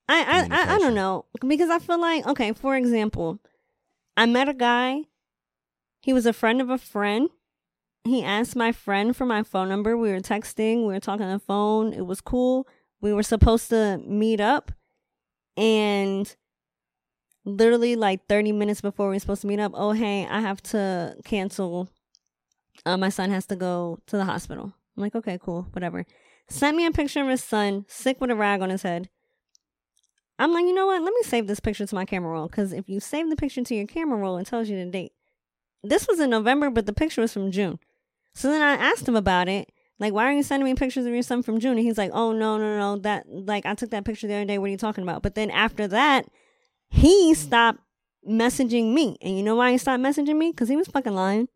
I 0.07 0.47
I, 0.51 0.55
I 0.55 0.75
I 0.75 0.79
don't 0.79 0.95
know 0.95 1.25
because 1.47 1.69
I 1.69 1.79
feel 1.79 1.99
like 1.99 2.25
okay, 2.27 2.53
for 2.53 2.75
example, 2.75 3.39
I 4.15 4.25
met 4.25 4.49
a 4.49 4.53
guy. 4.53 5.03
He 6.01 6.13
was 6.13 6.25
a 6.25 6.33
friend 6.33 6.61
of 6.61 6.69
a 6.69 6.77
friend. 6.77 7.29
He 8.05 8.23
asked 8.23 8.55
my 8.55 8.71
friend 8.71 9.15
for 9.15 9.25
my 9.25 9.43
phone 9.43 9.69
number. 9.69 9.97
We 9.97 10.11
were 10.11 10.19
texting. 10.19 10.79
We 10.79 10.93
were 10.93 10.99
talking 10.99 11.25
on 11.25 11.33
the 11.33 11.39
phone. 11.39 11.93
It 11.93 12.05
was 12.05 12.21
cool. 12.21 12.67
We 13.01 13.13
were 13.13 13.23
supposed 13.23 13.69
to 13.69 13.97
meet 14.05 14.39
up, 14.41 14.71
and 15.57 16.35
literally 17.45 17.95
like 17.95 18.27
30 18.27 18.51
minutes 18.51 18.81
before 18.81 19.09
we're 19.09 19.19
supposed 19.19 19.41
to 19.41 19.47
meet 19.47 19.59
up, 19.59 19.71
oh, 19.75 19.91
hey, 19.91 20.27
I 20.29 20.41
have 20.41 20.61
to 20.63 21.15
cancel. 21.25 21.89
Uh, 22.85 22.97
my 22.97 23.09
son 23.09 23.29
has 23.31 23.45
to 23.47 23.55
go 23.55 23.99
to 24.07 24.17
the 24.17 24.25
hospital. 24.25 24.73
I'm 24.95 25.03
like, 25.03 25.15
okay, 25.15 25.37
cool, 25.41 25.67
whatever. 25.71 26.05
Sent 26.49 26.75
me 26.75 26.85
a 26.85 26.91
picture 26.91 27.21
of 27.21 27.27
his 27.29 27.43
son, 27.43 27.85
sick 27.87 28.19
with 28.19 28.31
a 28.31 28.35
rag 28.35 28.61
on 28.61 28.69
his 28.69 28.83
head. 28.83 29.09
I'm 30.39 30.53
like, 30.53 30.65
you 30.65 30.73
know 30.73 30.87
what? 30.87 31.01
Let 31.01 31.13
me 31.13 31.21
save 31.23 31.47
this 31.47 31.59
picture 31.59 31.85
to 31.85 31.95
my 31.95 32.05
camera 32.05 32.31
roll. 32.31 32.47
Because 32.47 32.71
if 32.71 32.87
you 32.87 33.01
save 33.01 33.29
the 33.29 33.35
picture 33.35 33.61
to 33.61 33.75
your 33.75 33.85
camera 33.85 34.17
roll, 34.17 34.37
it 34.37 34.47
tells 34.47 34.69
you 34.69 34.77
the 34.77 34.89
date. 34.89 35.11
This 35.83 36.07
was 36.07 36.19
in 36.19 36.29
November, 36.29 36.69
but 36.69 36.85
the 36.85 36.93
picture 36.93 37.21
was 37.21 37.33
from 37.33 37.51
June. 37.51 37.77
So 38.33 38.49
then 38.49 38.61
I 38.61 38.73
asked 38.73 39.07
him 39.07 39.17
about 39.17 39.49
it. 39.49 39.69
Like, 39.99 40.13
why 40.13 40.25
are 40.25 40.33
you 40.33 40.43
sending 40.43 40.65
me 40.65 40.75
pictures 40.75 41.05
of 41.05 41.13
your 41.13 41.21
son 41.21 41.43
from 41.43 41.59
June? 41.59 41.73
And 41.73 41.81
he's 41.85 41.97
like, 41.97 42.11
oh, 42.13 42.31
no, 42.31 42.57
no, 42.57 42.77
no. 42.77 42.97
That, 42.99 43.25
like, 43.27 43.65
I 43.65 43.75
took 43.75 43.89
that 43.91 44.05
picture 44.05 44.27
the 44.27 44.35
other 44.35 44.45
day. 44.45 44.57
What 44.57 44.67
are 44.67 44.71
you 44.71 44.77
talking 44.77 45.03
about? 45.03 45.21
But 45.21 45.35
then 45.35 45.51
after 45.51 45.87
that, 45.89 46.25
he 46.89 47.33
stopped 47.33 47.79
messaging 48.27 48.93
me. 48.93 49.17
And 49.21 49.35
you 49.37 49.43
know 49.43 49.55
why 49.55 49.71
he 49.71 49.77
stopped 49.77 50.01
messaging 50.01 50.37
me? 50.37 50.51
Because 50.51 50.69
he 50.69 50.75
was 50.77 50.87
fucking 50.87 51.13
lying. 51.13 51.49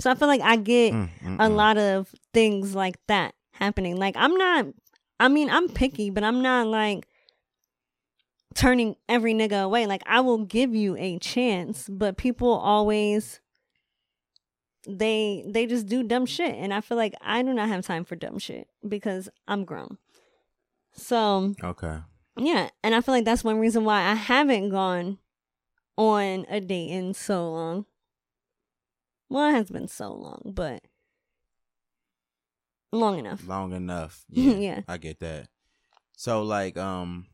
So 0.00 0.10
I 0.10 0.14
feel 0.14 0.28
like 0.28 0.40
I 0.40 0.56
get 0.56 0.92
Mm, 0.92 1.08
mm, 1.22 1.34
a 1.36 1.48
mm. 1.48 1.54
lot 1.54 1.78
of 1.78 2.12
things 2.32 2.74
like 2.74 2.96
that 3.06 3.34
happening. 3.52 3.96
Like 3.96 4.16
I'm 4.16 4.34
not 4.34 4.66
I 5.20 5.28
mean, 5.28 5.48
I'm 5.48 5.68
picky, 5.68 6.10
but 6.10 6.24
I'm 6.24 6.42
not 6.42 6.66
like 6.66 7.06
turning 8.54 8.96
every 9.08 9.34
nigga 9.34 9.62
away. 9.62 9.86
Like 9.86 10.02
I 10.06 10.20
will 10.20 10.44
give 10.44 10.74
you 10.74 10.96
a 10.96 11.18
chance, 11.18 11.88
but 11.88 12.16
people 12.16 12.52
always 12.52 13.40
they 14.86 15.44
they 15.46 15.66
just 15.66 15.86
do 15.86 16.02
dumb 16.02 16.26
shit 16.26 16.54
and 16.54 16.72
I 16.74 16.80
feel 16.80 16.96
like 16.96 17.14
I 17.20 17.42
do 17.42 17.52
not 17.54 17.68
have 17.68 17.84
time 17.86 18.04
for 18.04 18.16
dumb 18.16 18.38
shit 18.38 18.68
because 18.86 19.28
I'm 19.48 19.64
grown. 19.64 19.98
So, 20.92 21.54
Okay. 21.62 21.98
yeah, 22.36 22.68
and 22.82 22.94
I 22.94 23.00
feel 23.00 23.14
like 23.14 23.24
that's 23.24 23.42
one 23.42 23.58
reason 23.58 23.84
why 23.84 24.02
I 24.02 24.14
haven't 24.14 24.68
gone 24.70 25.18
on 25.96 26.46
a 26.48 26.60
date 26.60 26.90
in 26.90 27.14
so 27.14 27.50
long. 27.50 27.86
Well, 29.28 29.48
it 29.48 29.52
has 29.54 29.70
been 29.70 29.88
so 29.88 30.12
long, 30.12 30.42
but 30.44 30.82
long 32.92 33.18
enough. 33.18 33.46
Long 33.46 33.72
enough. 33.72 34.24
Yeah, 34.30 34.52
Yeah. 34.54 34.80
I 34.86 34.98
get 34.98 35.18
that. 35.20 35.48
So 36.16 36.42
like 36.42 36.76
um 36.76 37.26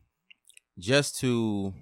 just 0.79 1.19
to 1.19 1.73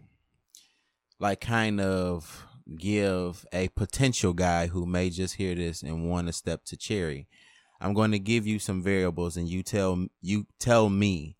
like 1.19 1.39
kind 1.41 1.79
of 1.79 2.45
give 2.77 3.45
a 3.53 3.67
potential 3.69 4.33
guy 4.33 4.67
who 4.67 4.85
may 4.85 5.09
just 5.09 5.35
hear 5.35 5.55
this 5.55 5.81
and 5.81 6.09
want 6.09 6.27
to 6.27 6.33
step 6.33 6.63
to 6.65 6.77
cherry. 6.77 7.27
I'm 7.81 7.93
going 7.93 8.11
to 8.11 8.19
give 8.19 8.45
you 8.45 8.59
some 8.59 8.81
variables 8.81 9.37
and 9.37 9.47
you 9.47 9.63
tell 9.63 10.05
you 10.21 10.45
tell 10.59 10.89
me 10.89 11.37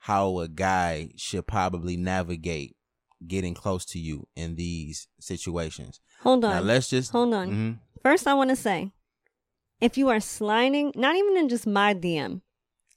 how 0.00 0.38
a 0.38 0.48
guy 0.48 1.10
should 1.16 1.46
probably 1.46 1.96
navigate 1.96 2.76
getting 3.26 3.54
close 3.54 3.84
to 3.86 3.98
you 3.98 4.28
in 4.36 4.54
these 4.54 5.08
situations. 5.18 6.00
Hold 6.22 6.44
on. 6.44 6.50
Now 6.56 6.60
let's 6.60 6.88
just 6.88 7.10
Hold 7.12 7.34
on. 7.34 7.50
Mhm. 7.50 7.78
First, 8.02 8.26
I 8.26 8.34
want 8.34 8.50
to 8.50 8.56
say 8.56 8.92
if 9.80 9.96
you 9.98 10.08
are 10.08 10.20
sliding, 10.20 10.92
not 10.94 11.16
even 11.16 11.36
in 11.36 11.48
just 11.48 11.66
my 11.66 11.94
DM, 11.94 12.42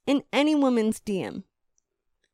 in 0.05 0.23
any 0.31 0.53
woman's 0.55 0.99
DM, 0.99 1.43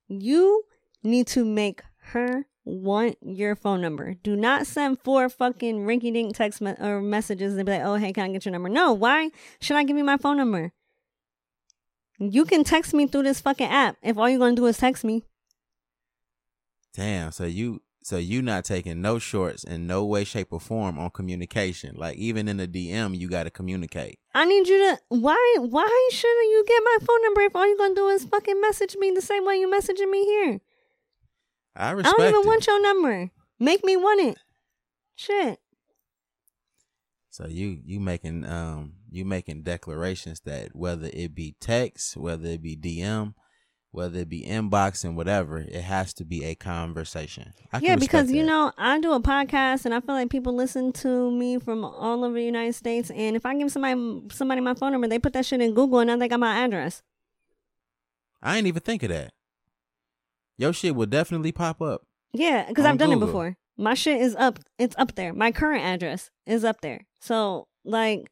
you 0.07 0.63
need 1.03 1.27
to 1.27 1.45
make 1.45 1.81
her 2.11 2.45
want 2.67 3.17
your 3.21 3.55
phone 3.55 3.79
number. 3.79 4.13
Do 4.13 4.35
not 4.35 4.67
send 4.67 4.99
four 4.99 5.29
fucking 5.29 5.85
rinky 5.85 6.11
dink 6.11 6.35
text 6.35 6.59
me- 6.59 6.75
or 6.79 7.01
messages 7.01 7.55
and 7.55 7.65
be 7.65 7.71
like, 7.71 7.81
oh, 7.81 7.95
hey, 7.95 8.11
can 8.11 8.25
I 8.25 8.31
get 8.33 8.45
your 8.45 8.51
number? 8.51 8.67
No, 8.67 8.93
why 8.93 9.31
should 9.61 9.77
I 9.77 9.83
give 9.83 9.97
you 9.97 10.03
my 10.03 10.17
phone 10.17 10.37
number? 10.37 10.73
You 12.19 12.45
can 12.45 12.63
text 12.63 12.93
me 12.93 13.07
through 13.07 13.23
this 13.23 13.39
fucking 13.39 13.67
app 13.67 13.95
if 14.01 14.17
all 14.17 14.29
you're 14.29 14.39
going 14.39 14.55
to 14.55 14.61
do 14.61 14.65
is 14.65 14.77
text 14.77 15.05
me. 15.05 15.23
Damn, 16.93 17.31
so 17.31 17.45
you 17.45 17.81
so 18.01 18.17
you 18.17 18.41
not 18.41 18.65
taking 18.65 19.01
no 19.01 19.19
shorts 19.19 19.63
in 19.63 19.85
no 19.85 20.03
way, 20.03 20.23
shape, 20.23 20.47
or 20.51 20.59
form 20.59 20.97
on 20.97 21.09
communication. 21.11 21.95
Like 21.95 22.17
even 22.17 22.47
in 22.47 22.57
the 22.57 22.67
DM, 22.67 23.17
you 23.17 23.29
gotta 23.29 23.51
communicate. 23.51 24.17
I 24.33 24.45
need 24.45 24.67
you 24.67 24.77
to 24.77 24.99
why 25.09 25.57
why 25.59 26.09
shouldn't 26.11 26.49
you 26.49 26.65
get 26.67 26.81
my 26.83 26.97
phone 27.05 27.21
number 27.21 27.41
if 27.41 27.55
all 27.55 27.67
you're 27.67 27.77
gonna 27.77 27.93
do 27.93 28.07
is 28.07 28.25
fucking 28.25 28.59
message 28.59 28.95
me 28.97 29.11
the 29.11 29.21
same 29.21 29.45
way 29.45 29.57
you 29.57 29.69
messaging 29.69 30.09
me 30.09 30.25
here? 30.25 30.59
I 31.77 31.91
respect. 31.91 32.19
I 32.19 32.23
don't 32.23 32.29
even 32.29 32.41
it. 32.41 32.47
want 32.47 32.67
your 32.67 32.81
number. 32.81 33.31
Make 33.59 33.83
me 33.85 33.95
want 33.95 34.21
it. 34.21 34.37
Shit. 35.15 35.59
so 37.29 37.47
you 37.47 37.79
you 37.83 37.99
making 37.99 38.45
um 38.45 38.93
you 39.09 39.25
making 39.25 39.63
declarations 39.63 40.41
that 40.41 40.75
whether 40.75 41.09
it 41.13 41.33
be 41.33 41.55
text, 41.59 42.17
whether 42.17 42.49
it 42.49 42.61
be 42.61 42.75
DM, 42.75 43.33
whether 43.91 44.19
it 44.19 44.29
be 44.29 44.43
inbox 44.43 45.03
and 45.03 45.15
whatever, 45.15 45.57
it 45.57 45.81
has 45.81 46.13
to 46.15 46.25
be 46.25 46.43
a 46.43 46.55
conversation. 46.55 47.53
I 47.71 47.79
yeah, 47.79 47.95
because 47.95 48.31
you 48.31 48.41
that. 48.41 48.47
know, 48.47 48.71
I 48.77 48.99
do 48.99 49.13
a 49.13 49.21
podcast 49.21 49.85
and 49.85 49.93
I 49.93 50.01
feel 50.01 50.15
like 50.15 50.29
people 50.29 50.55
listen 50.55 50.93
to 50.93 51.31
me 51.31 51.57
from 51.57 51.83
all 51.85 52.23
over 52.23 52.35
the 52.35 52.43
United 52.43 52.73
States 52.73 53.09
and 53.09 53.35
if 53.35 53.45
I 53.45 53.55
give 53.55 53.71
somebody 53.71 54.21
somebody 54.31 54.61
my 54.61 54.73
phone 54.73 54.91
number, 54.91 55.07
they 55.07 55.19
put 55.19 55.33
that 55.33 55.45
shit 55.45 55.61
in 55.61 55.73
Google 55.73 55.99
and 55.99 56.07
now 56.07 56.17
they 56.17 56.27
got 56.27 56.39
my 56.39 56.63
address. 56.63 57.01
I 58.41 58.57
ain't 58.57 58.67
even 58.67 58.81
think 58.81 59.03
of 59.03 59.09
that. 59.09 59.33
Your 60.57 60.73
shit 60.73 60.95
will 60.95 61.05
definitely 61.05 61.51
pop 61.51 61.81
up. 61.81 62.01
Yeah, 62.33 62.65
because 62.67 62.85
I've 62.85 62.97
done 62.97 63.09
Google. 63.09 63.23
it 63.23 63.25
before. 63.27 63.57
My 63.77 63.93
shit 63.93 64.19
is 64.21 64.35
up. 64.35 64.59
It's 64.79 64.95
up 64.97 65.15
there. 65.15 65.33
My 65.33 65.51
current 65.51 65.83
address 65.83 66.31
is 66.45 66.63
up 66.63 66.81
there. 66.81 67.05
So 67.19 67.67
like 67.85 68.29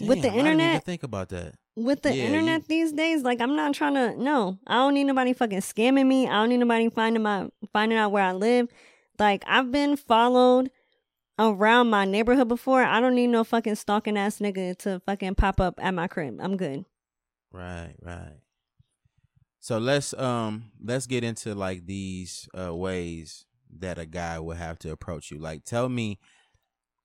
With 0.00 0.22
the 0.22 0.28
Damn, 0.28 0.32
I 0.32 0.36
didn't 0.36 0.50
internet- 0.52 0.84
think 0.84 1.02
about 1.02 1.28
that. 1.30 1.54
with 1.76 2.02
the 2.02 2.14
Yeah, 2.14 2.24
internet 2.24 2.62
you- 2.62 2.66
these 2.68 2.92
days, 2.92 3.22
like 3.22 3.40
I'm 3.40 3.54
not 3.56 3.74
trying 3.74 3.94
to 3.94 4.16
no. 4.16 4.58
I 4.66 4.74
don't 4.76 4.94
need 4.94 5.04
nobody 5.04 5.32
fucking 5.32 5.58
scamming 5.60 6.06
me. 6.06 6.26
I 6.26 6.32
don't 6.40 6.48
need 6.50 6.58
nobody 6.58 6.88
finding 6.88 7.22
my 7.22 7.48
finding 7.72 7.98
out 7.98 8.12
where 8.12 8.24
I 8.24 8.32
live. 8.32 8.68
Like 9.18 9.42
I've 9.46 9.70
been 9.72 9.96
followed 9.96 10.70
around 11.38 11.90
my 11.90 12.04
neighborhood 12.04 12.48
before. 12.48 12.82
I 12.82 12.98
don't 13.00 13.14
need 13.14 13.28
no 13.28 13.44
fucking 13.44 13.74
stalking 13.76 14.16
ass 14.16 14.38
nigga 14.38 14.76
to 14.78 15.00
fucking 15.06 15.34
pop 15.36 15.60
up 15.60 15.74
at 15.82 15.92
my 15.94 16.06
crib. 16.08 16.38
I'm 16.40 16.56
good. 16.56 16.84
Right, 17.52 17.94
right. 18.02 18.36
So 19.60 19.78
let's 19.78 20.14
um 20.14 20.70
let's 20.82 21.06
get 21.06 21.24
into 21.24 21.54
like 21.54 21.86
these 21.86 22.48
uh 22.58 22.74
ways 22.74 23.44
that 23.78 23.98
a 23.98 24.06
guy 24.06 24.38
would 24.38 24.56
have 24.56 24.78
to 24.80 24.90
approach 24.90 25.30
you. 25.30 25.38
Like 25.38 25.64
tell 25.64 25.88
me 25.88 26.18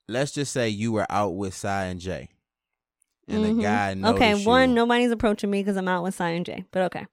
let's 0.07 0.31
just 0.31 0.51
say 0.53 0.69
you 0.69 0.91
were 0.91 1.07
out 1.09 1.31
with 1.35 1.53
Cy 1.53 1.85
and 1.85 1.99
Jay 1.99 2.29
and 3.27 3.43
Mhm. 3.43 3.59
a 3.59 3.61
guy 3.61 4.09
Okay, 4.11 4.35
you, 4.35 4.47
one, 4.47 4.73
nobody's 4.73 5.11
approaching 5.11 5.49
me 5.49 5.61
because 5.61 5.77
I'm 5.77 5.87
out 5.87 6.03
with 6.03 6.15
Cy 6.15 6.29
and 6.29 6.45
Jay, 6.45 6.65
But 6.71 6.83
okay. 6.83 7.05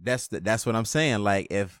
that's 0.00 0.28
the, 0.28 0.40
that's 0.40 0.66
what 0.66 0.76
I'm 0.76 0.84
saying. 0.84 1.20
Like 1.20 1.48
if 1.50 1.80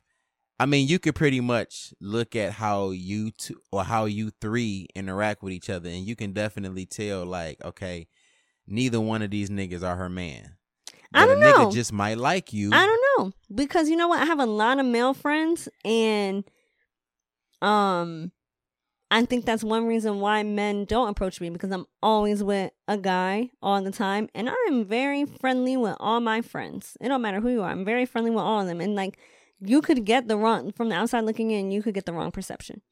I 0.58 0.66
mean, 0.66 0.86
you 0.86 1.00
could 1.00 1.16
pretty 1.16 1.40
much 1.40 1.92
look 2.00 2.36
at 2.36 2.52
how 2.52 2.90
you 2.90 3.32
two 3.32 3.60
or 3.72 3.82
how 3.82 4.04
you 4.04 4.30
three 4.40 4.86
interact 4.94 5.42
with 5.42 5.52
each 5.52 5.68
other, 5.68 5.88
and 5.88 6.06
you 6.06 6.14
can 6.14 6.32
definitely 6.32 6.86
tell, 6.86 7.26
like, 7.26 7.60
okay, 7.64 8.06
neither 8.64 9.00
one 9.00 9.20
of 9.22 9.30
these 9.32 9.50
niggas 9.50 9.82
are 9.82 9.96
her 9.96 10.08
man. 10.08 10.54
I 11.14 11.26
don't 11.26 11.42
a 11.42 11.46
nigga 11.46 11.64
know. 11.64 11.70
just 11.70 11.92
might 11.92 12.18
like 12.18 12.52
you. 12.52 12.70
I 12.72 12.86
don't 12.86 13.00
know 13.18 13.32
because 13.54 13.88
you 13.88 13.96
know 13.96 14.08
what? 14.08 14.20
I 14.20 14.24
have 14.24 14.40
a 14.40 14.46
lot 14.46 14.78
of 14.78 14.86
male 14.86 15.14
friends, 15.14 15.68
and 15.84 16.44
um, 17.62 18.32
I 19.10 19.24
think 19.24 19.44
that's 19.44 19.62
one 19.62 19.86
reason 19.86 20.20
why 20.20 20.42
men 20.42 20.84
don't 20.84 21.08
approach 21.08 21.40
me 21.40 21.50
because 21.50 21.70
I'm 21.70 21.86
always 22.02 22.42
with 22.42 22.72
a 22.88 22.98
guy 22.98 23.50
all 23.62 23.80
the 23.82 23.92
time, 23.92 24.28
and 24.34 24.50
I'm 24.50 24.84
very 24.84 25.24
friendly 25.24 25.76
with 25.76 25.96
all 26.00 26.20
my 26.20 26.42
friends. 26.42 26.96
It 27.00 27.08
don't 27.08 27.22
matter 27.22 27.40
who 27.40 27.50
you 27.50 27.62
are. 27.62 27.70
I'm 27.70 27.84
very 27.84 28.06
friendly 28.06 28.30
with 28.30 28.40
all 28.40 28.60
of 28.60 28.66
them, 28.66 28.80
and 28.80 28.94
like 28.94 29.18
you 29.60 29.80
could 29.82 30.04
get 30.04 30.28
the 30.28 30.36
wrong 30.36 30.72
from 30.72 30.88
the 30.88 30.96
outside 30.96 31.24
looking 31.24 31.50
in. 31.50 31.70
You 31.70 31.82
could 31.82 31.94
get 31.94 32.06
the 32.06 32.12
wrong 32.12 32.30
perception. 32.30 32.82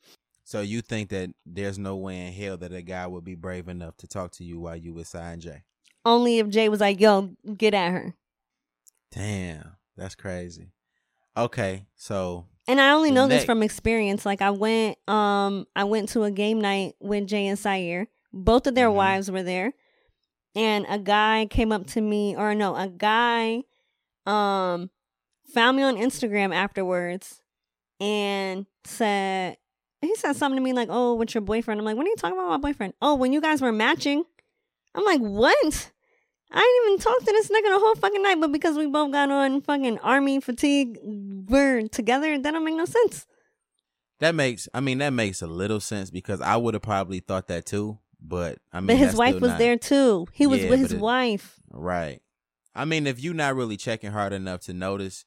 So 0.45 0.61
you 0.61 0.81
think 0.81 1.11
that 1.11 1.31
there's 1.47 1.79
no 1.79 1.97
way 1.97 2.27
in 2.27 2.33
hell 2.33 2.57
that 2.59 2.73
a 2.73 2.83
guy 2.83 3.07
would 3.07 3.25
be 3.25 3.35
brave 3.35 3.68
enough 3.68 3.97
to 3.99 4.09
talk 4.09 4.33
to 4.33 4.45
you 4.45 4.59
while 4.61 4.77
you 4.77 4.93
with 4.93 5.07
Cy 5.07 5.33
and 5.33 5.43
Jay? 5.43 5.62
Only 6.05 6.38
if 6.38 6.48
Jay 6.48 6.68
was 6.68 6.80
like, 6.80 7.00
"Yo, 7.00 7.30
get 7.57 7.74
at 7.74 7.92
her." 7.92 8.14
Damn, 9.12 9.76
that's 9.96 10.14
crazy. 10.14 10.72
Okay, 11.36 11.86
so 11.96 12.46
And 12.68 12.80
I 12.80 12.92
only 12.92 13.11
know 13.11 13.26
this 13.28 13.44
from 13.44 13.62
experience. 13.62 14.24
Like 14.26 14.42
I 14.42 14.50
went 14.50 14.98
um 15.09 15.66
I 15.76 15.84
went 15.84 16.09
to 16.11 16.24
a 16.24 16.30
game 16.30 16.61
night 16.61 16.94
with 17.00 17.26
Jay 17.26 17.46
and 17.46 17.59
Syer. 17.59 18.07
Both 18.32 18.66
of 18.66 18.74
their 18.74 18.88
Mhm. 18.88 18.94
wives 18.94 19.30
were 19.30 19.42
there. 19.42 19.72
And 20.55 20.84
a 20.88 20.98
guy 20.98 21.46
came 21.50 21.72
up 21.72 21.86
to 21.88 22.00
me 22.00 22.36
or 22.36 22.55
no, 22.55 22.74
a 22.76 22.88
guy 22.88 23.62
um 24.26 24.90
found 25.53 25.76
me 25.76 25.82
on 25.82 25.96
Instagram 25.96 26.55
afterwards 26.55 27.40
and 28.00 28.66
said 28.84 29.57
he 30.00 30.14
said 30.16 30.34
something 30.36 30.57
to 30.57 30.62
me 30.62 30.72
like, 30.72 30.88
"Oh, 30.90 31.14
what's 31.14 31.34
your 31.34 31.42
boyfriend?" 31.42 31.78
I'm 31.80 31.84
like, 31.84 31.96
"What 31.96 32.07
are 32.07 32.11
you 32.11 32.16
talking 32.16 32.36
about, 32.38 32.48
my 32.48 32.57
boyfriend?" 32.70 32.94
"Oh, 33.00 33.14
when 33.14 33.32
you 33.32 33.40
guys 33.40 33.61
were 33.62 33.72
matching." 33.72 34.24
I'm 34.95 35.05
like, 35.05 35.20
"What?" 35.20 35.90
I 36.55 36.59
didn't 36.61 36.93
even 36.93 36.99
talk 37.03 37.18
to 37.18 37.24
this 37.32 37.49
nigga 37.49 37.72
the 37.74 37.78
whole 37.78 37.95
fucking 37.95 38.22
night, 38.22 38.38
but 38.40 38.53
because 38.53 38.76
we 38.76 38.86
both 38.86 39.11
got 39.12 39.30
on 39.30 39.62
fucking 39.62 39.99
army 40.01 40.38
fatigue, 40.40 40.99
we're 41.03 41.88
together. 41.88 42.38
That 42.38 42.51
don't 42.53 42.64
make 42.64 42.74
no 42.76 42.84
sense. 42.84 43.26
that 44.20 44.34
makes 44.34 44.68
I 44.74 44.80
mean 44.80 44.99
that 44.99 45.11
makes 45.14 45.40
a 45.43 45.47
little 45.47 45.80
sense 45.80 46.11
because 46.11 46.40
I 46.40 46.57
would 46.57 46.74
have 46.74 46.82
probably 46.82 47.20
thought 47.20 47.49
that 47.49 47.64
too. 47.66 47.99
But 48.20 48.59
I 48.72 48.80
mean, 48.80 48.86
but 48.88 48.97
his 48.99 49.16
wife 49.16 49.40
was 49.40 49.51
not- 49.53 49.59
there 49.59 49.76
too. 49.78 50.26
He 50.32 50.47
was 50.47 50.62
Yeah, 50.62 50.70
with 50.70 50.80
his 50.80 50.93
it- 50.93 51.01
wife. 51.01 51.59
right? 51.70 52.20
I 52.74 52.84
mean, 52.84 53.07
if 53.07 53.18
you're 53.20 53.34
not 53.34 53.57
really 53.57 53.76
checking 53.76 54.12
hard 54.12 54.32
enough 54.32 54.61
to 54.62 54.72
notice, 54.74 55.24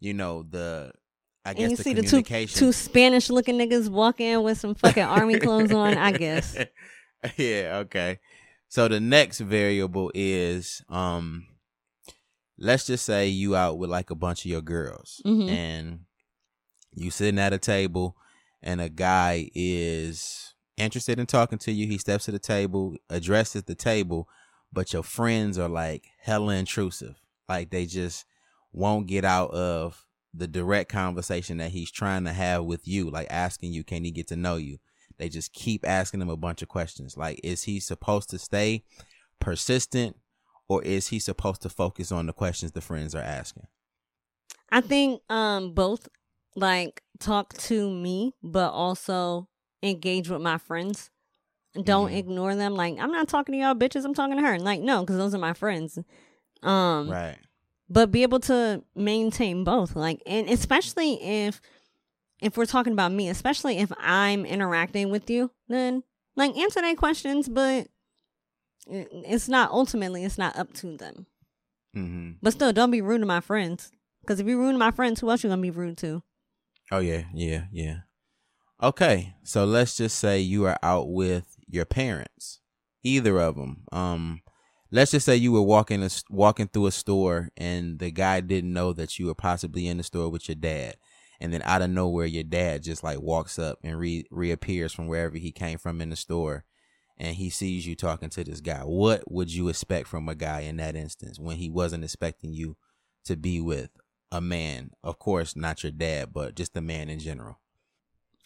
you 0.00 0.14
know 0.14 0.44
the 0.48 0.92
I 1.44 1.54
guess 1.54 1.62
And 1.62 1.70
you 1.72 1.76
the 1.76 1.82
see 1.82 1.92
the 1.94 2.02
two 2.02 2.46
two 2.46 2.72
Spanish 2.72 3.30
looking 3.30 3.56
niggas 3.58 3.88
walk 3.88 4.20
in 4.20 4.42
with 4.42 4.58
some 4.58 4.74
fucking 4.74 5.02
army 5.02 5.38
clothes 5.40 5.72
on. 5.72 5.98
I 5.98 6.12
guess. 6.12 6.56
yeah. 7.36 7.78
Okay. 7.84 8.18
So 8.68 8.86
the 8.88 9.00
next 9.00 9.40
variable 9.40 10.10
is 10.14 10.82
um, 10.88 11.46
let's 12.58 12.86
just 12.86 13.04
say 13.04 13.28
you 13.28 13.56
out 13.56 13.78
with 13.78 13.90
like 13.90 14.10
a 14.10 14.14
bunch 14.14 14.44
of 14.44 14.50
your 14.50 14.60
girls 14.62 15.20
Mhm. 15.24 15.48
and 15.48 16.00
you 16.94 17.10
sitting 17.10 17.38
at 17.38 17.52
a 17.52 17.58
table 17.58 18.16
and 18.62 18.80
a 18.80 18.88
guy 18.88 19.50
is 19.54 20.54
interested 20.76 21.18
in 21.18 21.26
talking 21.26 21.58
to 21.58 21.72
you. 21.72 21.86
He 21.86 21.98
steps 21.98 22.24
to 22.26 22.32
the 22.32 22.38
table, 22.38 22.96
addresses 23.08 23.62
the 23.64 23.74
table, 23.74 24.28
but 24.72 24.92
your 24.92 25.02
friends 25.02 25.58
are 25.58 25.68
like 25.68 26.04
hella 26.20 26.54
intrusive. 26.54 27.20
Like 27.48 27.70
they 27.70 27.86
just 27.86 28.26
won't 28.72 29.06
get 29.06 29.24
out 29.24 29.50
of 29.52 30.04
the 30.34 30.46
direct 30.46 30.90
conversation 30.90 31.56
that 31.58 31.70
he's 31.70 31.90
trying 31.90 32.24
to 32.24 32.32
have 32.32 32.64
with 32.64 32.86
you, 32.86 33.10
like 33.10 33.28
asking 33.30 33.72
you, 33.72 33.82
can 33.82 34.04
he 34.04 34.10
get 34.10 34.26
to 34.28 34.36
know 34.36 34.56
you? 34.56 34.78
They 35.18 35.28
just 35.28 35.52
keep 35.52 35.86
asking 35.86 36.20
him 36.22 36.28
a 36.30 36.36
bunch 36.36 36.62
of 36.62 36.68
questions. 36.68 37.16
Like, 37.16 37.40
is 37.42 37.64
he 37.64 37.80
supposed 37.80 38.30
to 38.30 38.38
stay 38.38 38.84
persistent 39.40 40.16
or 40.68 40.82
is 40.82 41.08
he 41.08 41.18
supposed 41.18 41.62
to 41.62 41.68
focus 41.68 42.12
on 42.12 42.26
the 42.26 42.32
questions 42.32 42.72
the 42.72 42.80
friends 42.80 43.14
are 43.14 43.22
asking? 43.22 43.66
I 44.70 44.80
think 44.80 45.22
um 45.30 45.72
both 45.72 46.08
like 46.56 47.02
talk 47.18 47.54
to 47.54 47.90
me, 47.90 48.34
but 48.42 48.70
also 48.72 49.48
engage 49.82 50.28
with 50.28 50.40
my 50.42 50.58
friends. 50.58 51.10
Don't 51.82 52.10
Mhm. 52.10 52.16
ignore 52.16 52.54
them. 52.56 52.74
Like 52.74 52.98
I'm 52.98 53.12
not 53.12 53.28
talking 53.28 53.54
to 53.54 53.58
y'all 53.60 53.74
bitches. 53.74 54.04
I'm 54.04 54.14
talking 54.14 54.36
to 54.36 54.42
her. 54.42 54.58
Like 54.58 54.80
no, 54.80 55.00
because 55.00 55.16
those 55.16 55.34
are 55.34 55.38
my 55.38 55.52
friends. 55.54 55.98
Um, 56.62 57.08
Right. 57.10 57.38
but 57.88 58.10
be 58.10 58.22
able 58.22 58.40
to 58.40 58.82
maintain 58.94 59.64
both 59.64 59.94
like 59.96 60.22
and 60.26 60.48
especially 60.50 61.22
if 61.22 61.60
if 62.40 62.56
we're 62.56 62.66
talking 62.66 62.92
about 62.92 63.12
me 63.12 63.28
especially 63.28 63.78
if 63.78 63.92
i'm 63.98 64.44
interacting 64.46 65.10
with 65.10 65.28
you 65.30 65.50
then 65.68 66.02
like 66.36 66.56
answer 66.56 66.80
their 66.80 66.94
questions 66.94 67.48
but 67.48 67.88
it's 68.86 69.48
not 69.48 69.70
ultimately 69.70 70.24
it's 70.24 70.38
not 70.38 70.56
up 70.56 70.72
to 70.74 70.96
them 70.96 71.26
Mm-hmm. 71.96 72.32
but 72.42 72.52
still 72.52 72.72
don't 72.72 72.90
be 72.90 73.00
rude 73.00 73.20
to 73.20 73.26
my 73.26 73.40
friends 73.40 73.90
because 74.20 74.38
if 74.40 74.46
you 74.46 74.58
rude 74.58 74.72
to 74.72 74.78
my 74.78 74.90
friends 74.90 75.20
who 75.20 75.30
else 75.30 75.42
you 75.42 75.48
gonna 75.48 75.62
be 75.62 75.70
rude 75.70 75.96
to 75.98 76.22
Oh 76.90 77.00
yeah, 77.00 77.24
yeah, 77.34 77.64
yeah. 77.70 77.96
Okay, 78.82 79.34
so 79.42 79.66
let's 79.66 79.96
just 79.98 80.18
say 80.18 80.40
you 80.40 80.64
are 80.66 80.78
out 80.82 81.10
with 81.10 81.56
your 81.68 81.84
parents, 81.84 82.60
either 83.02 83.38
of 83.40 83.56
them. 83.56 83.82
Um, 83.92 84.40
let's 84.90 85.10
just 85.10 85.26
say 85.26 85.36
you 85.36 85.52
were 85.52 85.60
walking 85.62 86.02
a, 86.02 86.08
walking 86.30 86.66
through 86.68 86.86
a 86.86 86.90
store 86.92 87.50
and 87.58 87.98
the 87.98 88.10
guy 88.10 88.40
didn't 88.40 88.72
know 88.72 88.94
that 88.94 89.18
you 89.18 89.26
were 89.26 89.34
possibly 89.34 89.86
in 89.86 89.98
the 89.98 90.02
store 90.02 90.30
with 90.30 90.48
your 90.48 90.54
dad, 90.54 90.96
and 91.40 91.52
then 91.52 91.62
out 91.62 91.82
of 91.82 91.90
nowhere 91.90 92.26
your 92.26 92.44
dad 92.44 92.82
just 92.82 93.02
like 93.04 93.20
walks 93.20 93.58
up 93.58 93.78
and 93.82 93.98
re- 93.98 94.26
reappears 94.30 94.92
from 94.92 95.06
wherever 95.06 95.36
he 95.38 95.52
came 95.52 95.78
from 95.78 96.00
in 96.00 96.10
the 96.10 96.16
store, 96.16 96.64
and 97.16 97.36
he 97.36 97.50
sees 97.50 97.86
you 97.86 97.94
talking 97.96 98.30
to 98.30 98.44
this 98.44 98.60
guy. 98.60 98.80
What 98.80 99.30
would 99.30 99.52
you 99.52 99.68
expect 99.68 100.08
from 100.08 100.28
a 100.28 100.34
guy 100.34 100.60
in 100.60 100.76
that 100.78 100.96
instance 100.96 101.38
when 101.38 101.56
he 101.56 101.70
wasn't 101.70 102.04
expecting 102.04 102.52
you 102.52 102.76
to 103.24 103.36
be 103.36 103.60
with 103.60 103.90
a 104.30 104.40
man? 104.40 104.90
Of 105.02 105.18
course, 105.18 105.54
not 105.56 105.82
your 105.82 105.92
dad, 105.92 106.32
but 106.32 106.54
just 106.54 106.76
a 106.76 106.80
man 106.80 107.08
in 107.08 107.18
general. 107.18 107.58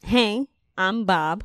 hey 0.04 0.46
i'm 0.76 1.04
bob 1.04 1.44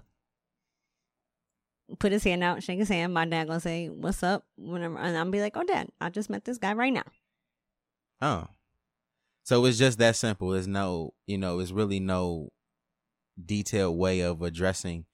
put 2.00 2.12
his 2.12 2.24
hand 2.24 2.44
out 2.44 2.64
shake 2.64 2.80
his 2.80 2.90
hand 2.90 3.14
my 3.14 3.26
dad 3.26 3.48
gonna 3.48 3.60
say 3.60 3.88
what's 3.90 4.24
up 4.24 4.46
whenever 4.58 4.98
and 4.98 5.18
i'm 5.18 5.32
be 5.32 5.42
like 5.42 5.56
oh 5.58 5.64
dad 5.64 5.88
i 6.02 6.10
just 6.10 6.30
met 6.30 6.44
this 6.46 6.58
guy 6.58 6.74
right 6.74 6.94
now 6.94 7.04
Oh. 8.22 8.48
So 9.48 9.64
it's 9.64 9.78
just 9.78 9.98
that 10.00 10.18
simple. 10.18 10.50
There's 10.50 10.68
no, 10.68 11.14
you 11.26 11.38
know, 11.38 11.60
it's 11.60 11.72
really 11.72 12.02
no 12.02 12.50
detailed 13.44 13.98
way 13.98 14.20
of 14.20 14.42
addressing 14.42 15.06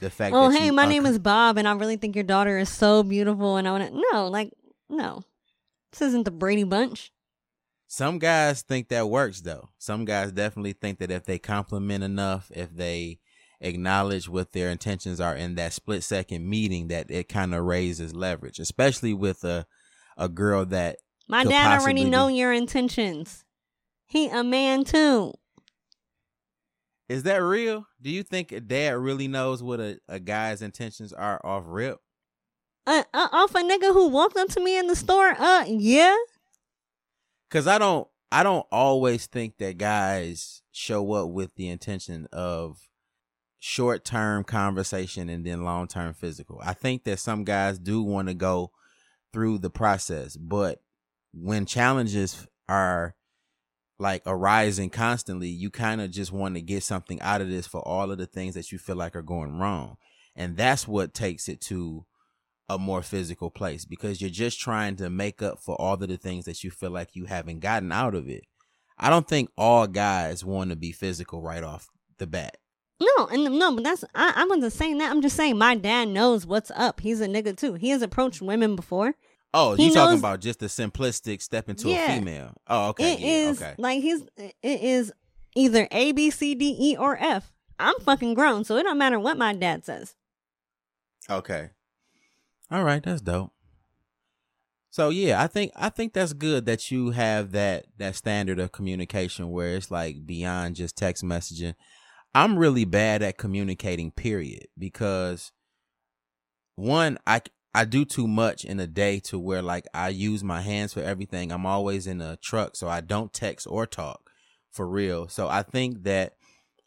the 0.00 0.10
fact 0.10 0.34
oh 0.34 0.50
hey 0.50 0.70
my 0.70 0.84
name 0.84 1.06
is 1.06 1.18
bob 1.18 1.56
and 1.56 1.66
i 1.66 1.72
really 1.72 1.96
think 1.96 2.14
your 2.14 2.24
daughter 2.24 2.58
is 2.58 2.68
so 2.68 3.02
beautiful 3.02 3.56
and 3.56 3.66
i 3.66 3.70
want 3.70 3.88
to 3.88 4.02
no 4.12 4.26
like 4.28 4.52
no 4.90 5.22
this 5.92 6.02
isn't 6.02 6.24
the 6.24 6.30
brady 6.30 6.64
bunch 6.64 7.12
Some 7.86 8.18
guys 8.18 8.62
think 8.62 8.88
that 8.88 9.08
works 9.08 9.40
though. 9.40 9.70
Some 9.78 10.04
guys 10.04 10.32
definitely 10.32 10.72
think 10.74 10.98
that 10.98 11.12
if 11.12 11.24
they 11.24 11.38
compliment 11.38 12.02
enough, 12.02 12.50
if 12.54 12.74
they 12.74 13.20
acknowledge 13.60 14.28
what 14.28 14.52
their 14.52 14.70
intentions 14.70 15.20
are 15.20 15.36
in 15.36 15.54
that 15.54 15.72
split 15.72 16.02
second 16.02 16.46
meeting 16.46 16.88
that 16.88 17.10
it 17.10 17.28
kind 17.28 17.54
of 17.54 17.64
raises 17.64 18.12
leverage, 18.12 18.58
especially 18.58 19.14
with 19.14 19.44
a 19.44 19.66
a 20.18 20.28
girl 20.28 20.66
that 20.66 20.98
my 21.28 21.44
dad 21.44 21.80
already 21.80 22.04
know 22.04 22.26
be- 22.26 22.34
your 22.34 22.52
intentions 22.52 23.45
he 24.06 24.28
a 24.28 24.42
man 24.42 24.84
too 24.84 25.32
is 27.08 27.22
that 27.22 27.36
real? 27.36 27.86
Do 28.02 28.10
you 28.10 28.24
think 28.24 28.50
a 28.50 28.60
dad 28.60 28.96
really 28.96 29.28
knows 29.28 29.62
what 29.62 29.78
a, 29.78 30.00
a 30.08 30.18
guy's 30.18 30.60
intentions 30.60 31.12
are 31.12 31.40
off 31.44 31.62
rip? 31.66 32.00
uh, 32.86 33.04
uh, 33.14 33.28
off 33.32 33.54
a 33.54 33.58
nigga 33.58 33.92
who 33.92 34.08
walked 34.08 34.36
up 34.36 34.48
to 34.48 34.60
me 34.60 34.78
in 34.78 34.86
the 34.86 34.96
store 34.96 35.34
uh 35.38 35.64
yeah 35.66 36.16
Cause 37.50 37.66
I 37.66 37.78
don't 37.78 38.08
I 38.32 38.42
don't 38.42 38.66
always 38.72 39.26
think 39.26 39.58
that 39.58 39.78
guys 39.78 40.62
show 40.72 41.12
up 41.12 41.30
with 41.30 41.54
the 41.54 41.68
intention 41.68 42.26
of 42.32 42.78
short 43.58 44.04
term 44.04 44.44
conversation 44.44 45.28
and 45.28 45.44
then 45.46 45.64
long 45.64 45.86
term 45.86 46.12
physical. 46.12 46.60
I 46.62 46.72
think 46.72 47.04
that 47.04 47.20
some 47.20 47.44
guys 47.44 47.78
do 47.78 48.02
want 48.02 48.28
to 48.28 48.34
go 48.34 48.72
through 49.32 49.58
the 49.58 49.70
process, 49.70 50.36
but 50.36 50.80
when 51.32 51.66
challenges 51.66 52.46
are 52.68 53.14
like 53.98 54.22
arising 54.26 54.90
constantly, 54.90 55.48
you 55.48 55.70
kind 55.70 56.00
of 56.00 56.10
just 56.10 56.32
want 56.32 56.54
to 56.54 56.60
get 56.60 56.82
something 56.82 57.20
out 57.20 57.40
of 57.40 57.48
this 57.48 57.66
for 57.66 57.80
all 57.80 58.10
of 58.10 58.18
the 58.18 58.26
things 58.26 58.54
that 58.54 58.72
you 58.72 58.78
feel 58.78 58.96
like 58.96 59.16
are 59.16 59.22
going 59.22 59.58
wrong. 59.58 59.96
And 60.34 60.56
that's 60.56 60.86
what 60.86 61.14
takes 61.14 61.48
it 61.48 61.60
to 61.62 62.04
a 62.68 62.78
more 62.78 63.02
physical 63.02 63.50
place 63.50 63.84
because 63.84 64.20
you're 64.20 64.28
just 64.28 64.60
trying 64.60 64.96
to 64.96 65.08
make 65.08 65.40
up 65.40 65.60
for 65.60 65.76
all 65.76 65.94
of 65.94 66.08
the 66.08 66.16
things 66.16 66.44
that 66.44 66.64
you 66.64 66.70
feel 66.70 66.90
like 66.90 67.14
you 67.14 67.26
haven't 67.26 67.60
gotten 67.60 67.92
out 67.92 68.14
of 68.14 68.28
it. 68.28 68.44
I 68.98 69.08
don't 69.08 69.28
think 69.28 69.50
all 69.56 69.86
guys 69.86 70.44
want 70.44 70.70
to 70.70 70.76
be 70.76 70.92
physical 70.92 71.42
right 71.42 71.62
off 71.62 71.88
the 72.18 72.26
bat. 72.26 72.56
No, 73.00 73.26
and 73.26 73.44
no, 73.58 73.74
but 73.74 73.84
that's 73.84 74.04
I, 74.14 74.32
I 74.36 74.46
wasn't 74.46 74.72
saying 74.72 74.98
that. 74.98 75.10
I'm 75.10 75.20
just 75.20 75.36
saying 75.36 75.58
my 75.58 75.74
dad 75.74 76.08
knows 76.08 76.46
what's 76.46 76.70
up. 76.74 77.00
He's 77.00 77.20
a 77.20 77.26
nigga 77.26 77.56
too. 77.56 77.74
He 77.74 77.90
has 77.90 78.00
approached 78.00 78.40
women 78.40 78.74
before. 78.74 79.14
Oh, 79.54 79.74
you 79.74 79.92
talking 79.92 80.18
about 80.18 80.40
just 80.40 80.58
the 80.58 80.66
simplistic 80.66 81.40
step 81.40 81.68
into 81.68 81.88
Yeah. 81.88 82.12
a 82.12 82.18
female? 82.18 82.54
Oh, 82.66 82.88
okay, 82.90 83.14
It 83.14 83.20
yeah, 83.20 83.28
is 83.50 83.62
okay. 83.62 83.74
like 83.78 84.02
he's 84.02 84.22
it 84.36 84.54
is 84.62 85.12
either 85.54 85.88
A, 85.90 86.12
B, 86.12 86.30
C, 86.30 86.54
D, 86.54 86.76
E, 86.78 86.96
or 86.96 87.16
F. 87.18 87.52
I'm 87.78 87.98
fucking 88.00 88.34
grown, 88.34 88.64
so 88.64 88.76
it 88.76 88.82
don't 88.82 88.98
matter 88.98 89.18
what 89.20 89.36
my 89.38 89.52
dad 89.54 89.84
says. 89.84 90.14
Okay. 91.28 91.70
All 92.70 92.84
right, 92.84 93.02
that's 93.02 93.20
dope. 93.20 93.52
So 94.90 95.10
yeah, 95.10 95.42
I 95.42 95.46
think 95.46 95.72
I 95.76 95.88
think 95.90 96.12
that's 96.14 96.32
good 96.32 96.64
that 96.66 96.90
you 96.90 97.10
have 97.10 97.52
that 97.52 97.86
that 97.98 98.16
standard 98.16 98.58
of 98.58 98.72
communication 98.72 99.50
where 99.50 99.76
it's 99.76 99.90
like 99.90 100.24
beyond 100.26 100.76
just 100.76 100.96
text 100.96 101.22
messaging. 101.22 101.74
I'm 102.34 102.58
really 102.58 102.84
bad 102.84 103.22
at 103.22 103.38
communicating 103.38 104.10
period 104.10 104.66
because 104.78 105.52
one 106.76 107.18
I 107.26 107.40
I 107.76 107.84
do 107.84 108.06
too 108.06 108.26
much 108.26 108.64
in 108.64 108.80
a 108.80 108.86
day 108.86 109.20
to 109.24 109.38
where 109.38 109.60
like 109.60 109.86
I 109.92 110.08
use 110.08 110.42
my 110.42 110.62
hands 110.62 110.94
for 110.94 111.02
everything. 111.02 111.52
I'm 111.52 111.66
always 111.66 112.06
in 112.06 112.22
a 112.22 112.36
truck 112.36 112.74
so 112.74 112.88
I 112.88 113.02
don't 113.02 113.34
text 113.34 113.66
or 113.68 113.84
talk 113.84 114.30
for 114.70 114.88
real. 114.88 115.28
So 115.28 115.46
I 115.46 115.60
think 115.62 116.04
that 116.04 116.36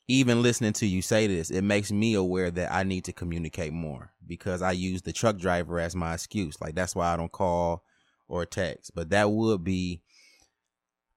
even 0.07 0.41
listening 0.41 0.73
to 0.73 0.87
you 0.87 1.03
say 1.03 1.27
this, 1.27 1.51
it 1.51 1.61
makes 1.61 1.91
me 1.91 2.15
aware 2.15 2.49
that 2.49 2.73
I 2.73 2.81
need 2.81 3.05
to 3.05 3.13
communicate 3.13 3.71
more 3.71 4.13
because 4.25 4.63
I 4.63 4.71
use 4.71 5.03
the 5.03 5.13
truck 5.13 5.37
driver 5.37 5.79
as 5.79 5.95
my 5.95 6.15
excuse. 6.15 6.59
Like 6.59 6.73
that's 6.73 6.95
why 6.95 7.13
I 7.13 7.17
don't 7.17 7.31
call 7.31 7.83
or 8.27 8.47
text. 8.47 8.95
But 8.95 9.11
that 9.11 9.29
would 9.29 9.63
be 9.63 10.01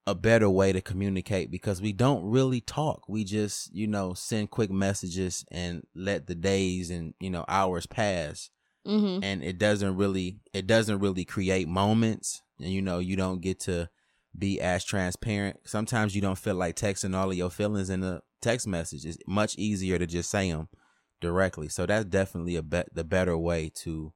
a 0.07 0.14
better 0.14 0.51
way 0.51 0.73
to 0.75 0.83
communicate 0.83 1.51
because 1.51 1.81
we 1.81 1.95
don't 1.95 2.27
really 2.27 2.61
talk. 2.61 3.09
We 3.09 3.25
just, 3.25 3.75
you 3.75 3.87
know, 3.87 4.12
send 4.12 4.51
quick 4.51 4.70
messages 4.70 5.47
and 5.51 5.87
let 5.95 6.27
the 6.27 6.35
days 6.35 6.91
and, 6.91 7.14
you 7.20 7.31
know, 7.31 7.47
hours 7.49 7.87
pass 7.87 8.51
Mm-hmm. 8.87 9.22
and 9.22 9.45
it 9.45 9.59
doesn't 9.59 9.97
really 9.97 10.41
it 10.53 10.66
doesn't 10.66 10.99
really 10.99 11.24
create 11.24 11.68
moments 11.68 12.43
and 12.59 12.70
you 12.70 12.83
know 12.83 12.99
you 12.99 13.14
don't 13.14 13.41
get 13.41 13.61
to 13.61 13.89
be 14.37 14.61
as 14.61 14.85
transparent 14.85 15.61
sometimes 15.64 16.16
you 16.16 16.20
don't 16.20 16.39
feel 16.39 16.57
like 16.57 16.74
texting 16.74 17.14
all 17.16 17.30
of 17.30 17.37
your 17.37 17.51
feelings 17.51 17.91
in 17.91 18.03
a 18.03 18.20
text 18.41 18.66
message 18.66 19.07
it's 19.07 19.18
much 19.26 19.55
easier 19.57 19.99
to 19.99 20.07
just 20.07 20.28
say 20.30 20.51
them 20.51 20.68
directly 21.20 21.68
so 21.68 21.87
that's 21.87 22.07
definitely 22.07 22.57
a 22.57 22.62
bet 22.62 22.89
the 22.93 23.05
better 23.05 23.39
way 23.39 23.70
to 23.72 24.12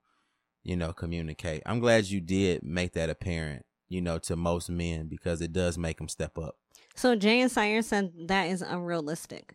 you 0.64 0.75
know 0.75 0.93
communicate 0.93 1.62
i'm 1.64 1.79
glad 1.79 2.07
you 2.07 2.21
did 2.21 2.64
make 2.64 2.93
that 2.93 3.09
apparent 3.09 3.64
you 3.89 4.01
know 4.01 4.19
to 4.19 4.35
most 4.35 4.69
men 4.69 5.07
because 5.07 5.41
it 5.41 5.53
does 5.53 5.79
make 5.79 5.99
them 5.99 6.09
step 6.09 6.37
up 6.39 6.57
So 6.97 7.14
Jay 7.14 7.41
and 7.41 7.51
Syer 7.53 7.85
said 7.85 8.12
that 8.27 8.47
is 8.49 8.62
unrealistic. 8.62 9.55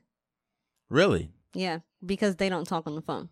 really 0.89 1.31
Yeah, 1.53 1.79
because 2.05 2.37
they 2.37 2.47
don't 2.47 2.65
talk 2.67 2.87
on 2.87 2.95
the 2.95 3.01
phone. 3.01 3.27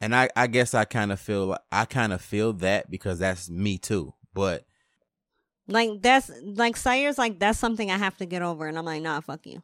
And 0.00 0.14
i 0.14 0.28
i 0.36 0.46
guess 0.46 0.74
i 0.74 0.84
kind 0.84 1.12
of 1.12 1.20
feel 1.20 1.56
i 1.70 1.84
kind 1.84 2.12
of 2.12 2.22
feel 2.22 2.52
that 2.54 2.90
because 2.90 3.18
that's 3.18 3.50
me 3.50 3.78
too 3.78 4.14
but 4.34 4.64
Like 5.68 6.02
that's 6.02 6.30
like 6.42 6.76
Syer's 6.76 7.18
like 7.18 7.38
that's 7.38 7.58
something 7.58 7.90
I 7.90 7.98
have 7.98 8.16
to 8.16 8.26
get 8.26 8.42
over, 8.42 8.66
and 8.66 8.76
I'm 8.78 8.84
like, 8.84 9.02
nah, 9.02 9.20
fuck 9.20 9.46
you. 9.46 9.62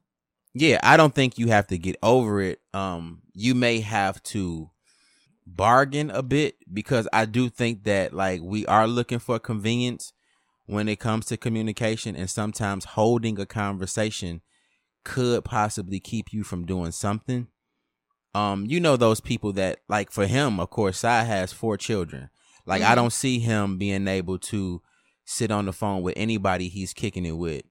yeah 0.54 0.78
i 0.82 0.96
don't 0.96 1.14
think 1.14 1.38
you 1.38 1.48
have 1.48 1.66
to 1.66 1.78
get 1.78 1.96
over 2.02 2.40
it 2.40 2.60
um 2.74 3.20
you 3.34 3.54
may 3.54 3.80
have 3.80 4.22
to 4.22 4.70
bargain 5.46 6.10
a 6.10 6.22
bit 6.22 6.56
because 6.72 7.06
i 7.12 7.24
do 7.24 7.48
think 7.48 7.84
that 7.84 8.12
like 8.12 8.40
we 8.42 8.64
are 8.66 8.86
looking 8.86 9.18
for 9.18 9.38
convenience 9.38 10.12
when 10.66 10.88
it 10.88 10.96
comes 10.98 11.26
to 11.26 11.36
communication 11.36 12.16
and 12.16 12.28
sometimes 12.30 12.84
holding 12.84 13.38
a 13.38 13.46
conversation 13.46 14.40
could 15.04 15.44
possibly 15.44 16.00
keep 16.00 16.32
you 16.32 16.42
from 16.42 16.64
doing 16.66 16.90
something 16.90 17.46
um 18.36 18.66
you 18.68 18.78
know 18.80 18.96
those 18.96 19.20
people 19.20 19.52
that 19.54 19.80
like 19.88 20.10
for 20.10 20.26
him 20.26 20.60
of 20.60 20.68
course 20.70 20.98
Sai 20.98 21.22
has 21.24 21.52
four 21.52 21.76
children. 21.76 22.28
Like 22.66 22.82
i 22.82 22.92
Mhm. 22.92 22.96
don't 22.96 23.12
see 23.12 23.38
him 23.38 23.78
being 23.78 24.06
able 24.08 24.38
to 24.52 24.82
sit 25.24 25.50
on 25.50 25.64
the 25.66 25.72
phone 25.72 26.02
with 26.02 26.14
anybody 26.16 26.68
he's 26.68 26.92
kicking 26.92 27.24
it 27.26 27.36
with. 27.46 27.62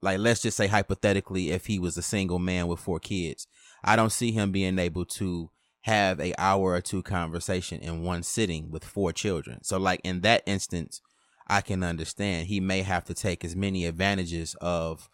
Like 0.00 0.18
let's 0.18 0.42
just 0.42 0.56
say 0.56 0.66
hypothetically 0.68 1.50
if 1.50 1.66
he 1.66 1.78
was 1.78 1.96
a 1.96 2.02
single 2.02 2.38
man 2.38 2.66
with 2.68 2.80
four 2.80 3.00
kids 3.00 3.46
i 3.84 3.96
don't 3.96 4.12
see 4.20 4.30
him 4.32 4.52
being 4.52 4.78
able 4.78 5.04
to 5.04 5.50
have 5.82 6.20
a 6.20 6.32
hour 6.38 6.66
or 6.74 6.80
two 6.80 7.02
conversation 7.02 7.80
in 7.80 8.02
one 8.04 8.22
sitting 8.22 8.70
with 8.70 8.84
four 8.84 9.12
children. 9.12 9.58
So 9.64 9.78
like 9.78 10.00
in 10.04 10.20
that 10.20 10.42
instance 10.46 11.00
i 11.48 11.60
can 11.60 11.82
understand. 11.82 12.46
He 12.46 12.60
may 12.60 12.82
have 12.82 13.04
to 13.06 13.14
take 13.14 13.44
as 13.44 13.56
many 13.56 13.80
advantages 13.86 14.54
of 14.60 15.08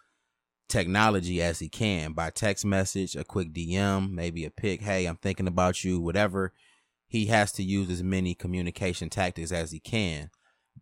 technology 0.69 1.41
as 1.41 1.59
he 1.59 1.67
can 1.67 2.13
by 2.13 2.29
text 2.29 2.63
message 2.63 3.15
a 3.15 3.23
quick 3.23 3.51
dm 3.51 4.11
maybe 4.11 4.45
a 4.45 4.51
pic 4.51 4.81
hey 4.81 5.05
i'm 5.05 5.17
thinking 5.17 5.47
about 5.47 5.83
you 5.83 5.99
whatever 5.99 6.53
he 7.07 7.25
has 7.25 7.51
to 7.51 7.63
use 7.63 7.89
as 7.89 8.03
many 8.03 8.35
communication 8.35 9.09
tactics 9.09 9.51
as 9.51 9.71
he 9.71 9.79
can 9.79 10.29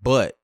but 0.02 0.38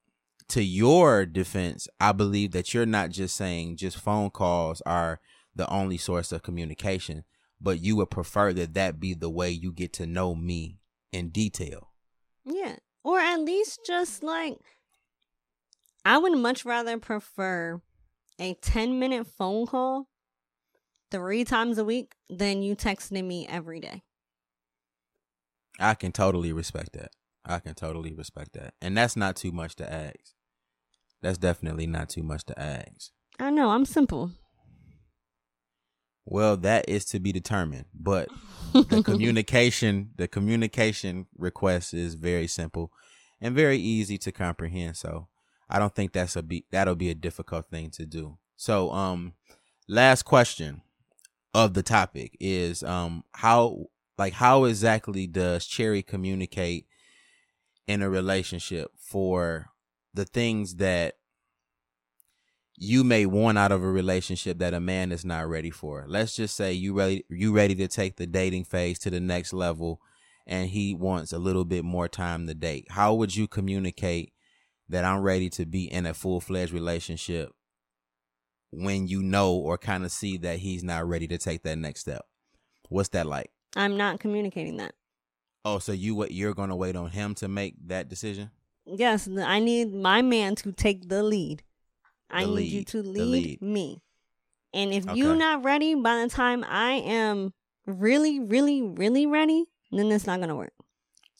to 0.49 0.63
your 0.63 1.25
defense, 1.25 1.87
I 1.99 2.11
believe 2.11 2.51
that 2.51 2.73
you're 2.73 2.85
not 2.85 3.09
just 3.09 3.35
saying 3.35 3.77
just 3.77 3.97
phone 3.97 4.29
calls 4.29 4.81
are 4.81 5.19
the 5.55 5.67
only 5.69 5.97
source 5.97 6.31
of 6.31 6.43
communication, 6.43 7.23
but 7.61 7.81
you 7.81 7.95
would 7.97 8.09
prefer 8.11 8.53
that 8.53 8.73
that 8.73 8.99
be 8.99 9.13
the 9.13 9.29
way 9.29 9.49
you 9.49 9.71
get 9.71 9.93
to 9.93 10.05
know 10.05 10.35
me 10.35 10.79
in 11.11 11.29
detail. 11.29 11.91
Yeah, 12.45 12.75
or 13.03 13.19
at 13.19 13.39
least 13.39 13.81
just 13.85 14.23
like 14.23 14.57
I 16.05 16.17
would 16.17 16.37
much 16.37 16.65
rather 16.65 16.97
prefer 16.97 17.81
a 18.39 18.53
10 18.55 18.99
minute 18.99 19.27
phone 19.27 19.65
call 19.65 20.07
three 21.11 21.43
times 21.43 21.77
a 21.77 21.85
week 21.85 22.15
than 22.29 22.61
you 22.61 22.75
texting 22.75 23.25
me 23.25 23.47
every 23.47 23.79
day. 23.79 24.01
I 25.79 25.93
can 25.95 26.11
totally 26.11 26.53
respect 26.53 26.93
that. 26.93 27.11
I 27.45 27.59
can 27.59 27.75
totally 27.75 28.13
respect 28.13 28.53
that. 28.53 28.73
And 28.81 28.97
that's 28.97 29.15
not 29.15 29.35
too 29.35 29.51
much 29.51 29.75
to 29.77 29.91
ask. 29.91 30.33
That's 31.21 31.37
definitely 31.37 31.87
not 31.87 32.09
too 32.09 32.23
much 32.23 32.45
to 32.45 32.59
ask. 32.59 33.11
I 33.39 33.49
know, 33.49 33.69
I'm 33.69 33.85
simple. 33.85 34.31
Well, 36.25 36.57
that 36.57 36.87
is 36.87 37.05
to 37.05 37.19
be 37.19 37.31
determined, 37.31 37.85
but 37.93 38.29
the 38.73 38.99
communication 39.03 40.11
the 40.15 40.27
communication 40.27 41.27
request 41.37 41.93
is 41.93 42.15
very 42.15 42.47
simple 42.47 42.91
and 43.41 43.53
very 43.53 43.77
easy 43.77 44.17
to 44.17 44.31
comprehend 44.31 44.97
so 44.97 45.27
i 45.69 45.79
don't 45.79 45.95
think 45.95 46.13
that's 46.13 46.35
a 46.35 46.43
be 46.43 46.65
that'll 46.71 46.95
be 46.95 47.09
a 47.09 47.15
difficult 47.15 47.69
thing 47.69 47.89
to 47.89 48.05
do 48.05 48.37
so 48.55 48.91
um 48.91 49.33
last 49.87 50.23
question 50.23 50.81
of 51.53 51.73
the 51.73 51.83
topic 51.83 52.35
is 52.39 52.83
um 52.83 53.23
how 53.33 53.85
like 54.17 54.33
how 54.33 54.65
exactly 54.65 55.27
does 55.27 55.65
cherry 55.65 56.01
communicate 56.01 56.85
in 57.87 58.01
a 58.01 58.09
relationship 58.09 58.91
for 58.97 59.67
the 60.13 60.25
things 60.25 60.75
that 60.75 61.15
you 62.75 63.03
may 63.03 63.25
want 63.25 63.57
out 63.57 63.71
of 63.71 63.83
a 63.83 63.91
relationship 63.91 64.57
that 64.59 64.73
a 64.73 64.79
man 64.79 65.11
is 65.11 65.23
not 65.23 65.47
ready 65.47 65.69
for. 65.69 66.05
Let's 66.07 66.35
just 66.35 66.55
say 66.55 66.73
you 66.73 66.93
ready 66.93 67.23
you 67.29 67.53
ready 67.53 67.75
to 67.75 67.87
take 67.87 68.17
the 68.17 68.25
dating 68.25 68.65
phase 68.65 68.99
to 68.99 69.09
the 69.09 69.19
next 69.19 69.53
level 69.53 70.01
and 70.45 70.69
he 70.69 70.93
wants 70.93 71.31
a 71.31 71.37
little 71.37 71.65
bit 71.65 71.85
more 71.85 72.07
time 72.07 72.47
to 72.47 72.53
date. 72.53 72.87
How 72.89 73.13
would 73.13 73.35
you 73.35 73.47
communicate 73.47 74.32
that 74.93 75.03
I'm 75.05 75.21
ready 75.21 75.49
to 75.51 75.65
be 75.65 75.91
in 75.91 76.05
a 76.05 76.13
full-fledged 76.13 76.71
relationship 76.71 77.51
when 78.71 79.07
you 79.07 79.21
know 79.21 79.53
or 79.53 79.77
kind 79.77 80.03
of 80.05 80.11
see 80.11 80.37
that 80.37 80.59
he's 80.59 80.83
not 80.83 81.07
ready 81.07 81.27
to 81.27 81.37
take 81.37 81.63
that 81.63 81.77
next 81.77 82.01
step? 82.01 82.23
What's 82.89 83.09
that 83.09 83.25
like? 83.25 83.51
I'm 83.75 83.97
not 83.97 84.19
communicating 84.19 84.77
that. 84.77 84.93
Oh, 85.65 85.79
so 85.79 85.91
you 85.91 86.15
what 86.15 86.31
you're 86.31 86.53
going 86.53 86.69
to 86.69 86.75
wait 86.75 86.95
on 86.95 87.09
him 87.09 87.35
to 87.35 87.47
make 87.47 87.75
that 87.87 88.09
decision? 88.09 88.51
Yes, 88.85 89.29
I 89.29 89.59
need 89.59 89.93
my 89.93 90.21
man 90.21 90.55
to 90.55 90.71
take 90.71 91.07
the 91.07 91.23
lead. 91.23 91.63
I 92.29 92.45
The 92.45 92.51
need 92.55 92.71
you 92.71 92.83
to 92.85 93.01
lead, 93.01 93.21
lead. 93.31 93.61
me. 93.61 94.01
And 94.73 94.91
if 94.93 95.05
you're 95.13 95.35
not 95.35 95.63
ready 95.63 95.95
by 95.95 96.21
the 96.23 96.29
time 96.29 96.65
I 96.67 96.93
am 96.93 97.53
really, 97.85 98.39
really, 98.39 98.81
really 98.81 99.25
ready, 99.25 99.65
then 99.91 100.11
it's 100.11 100.25
not 100.27 100.39
gonna 100.39 100.55
work. 100.55 100.73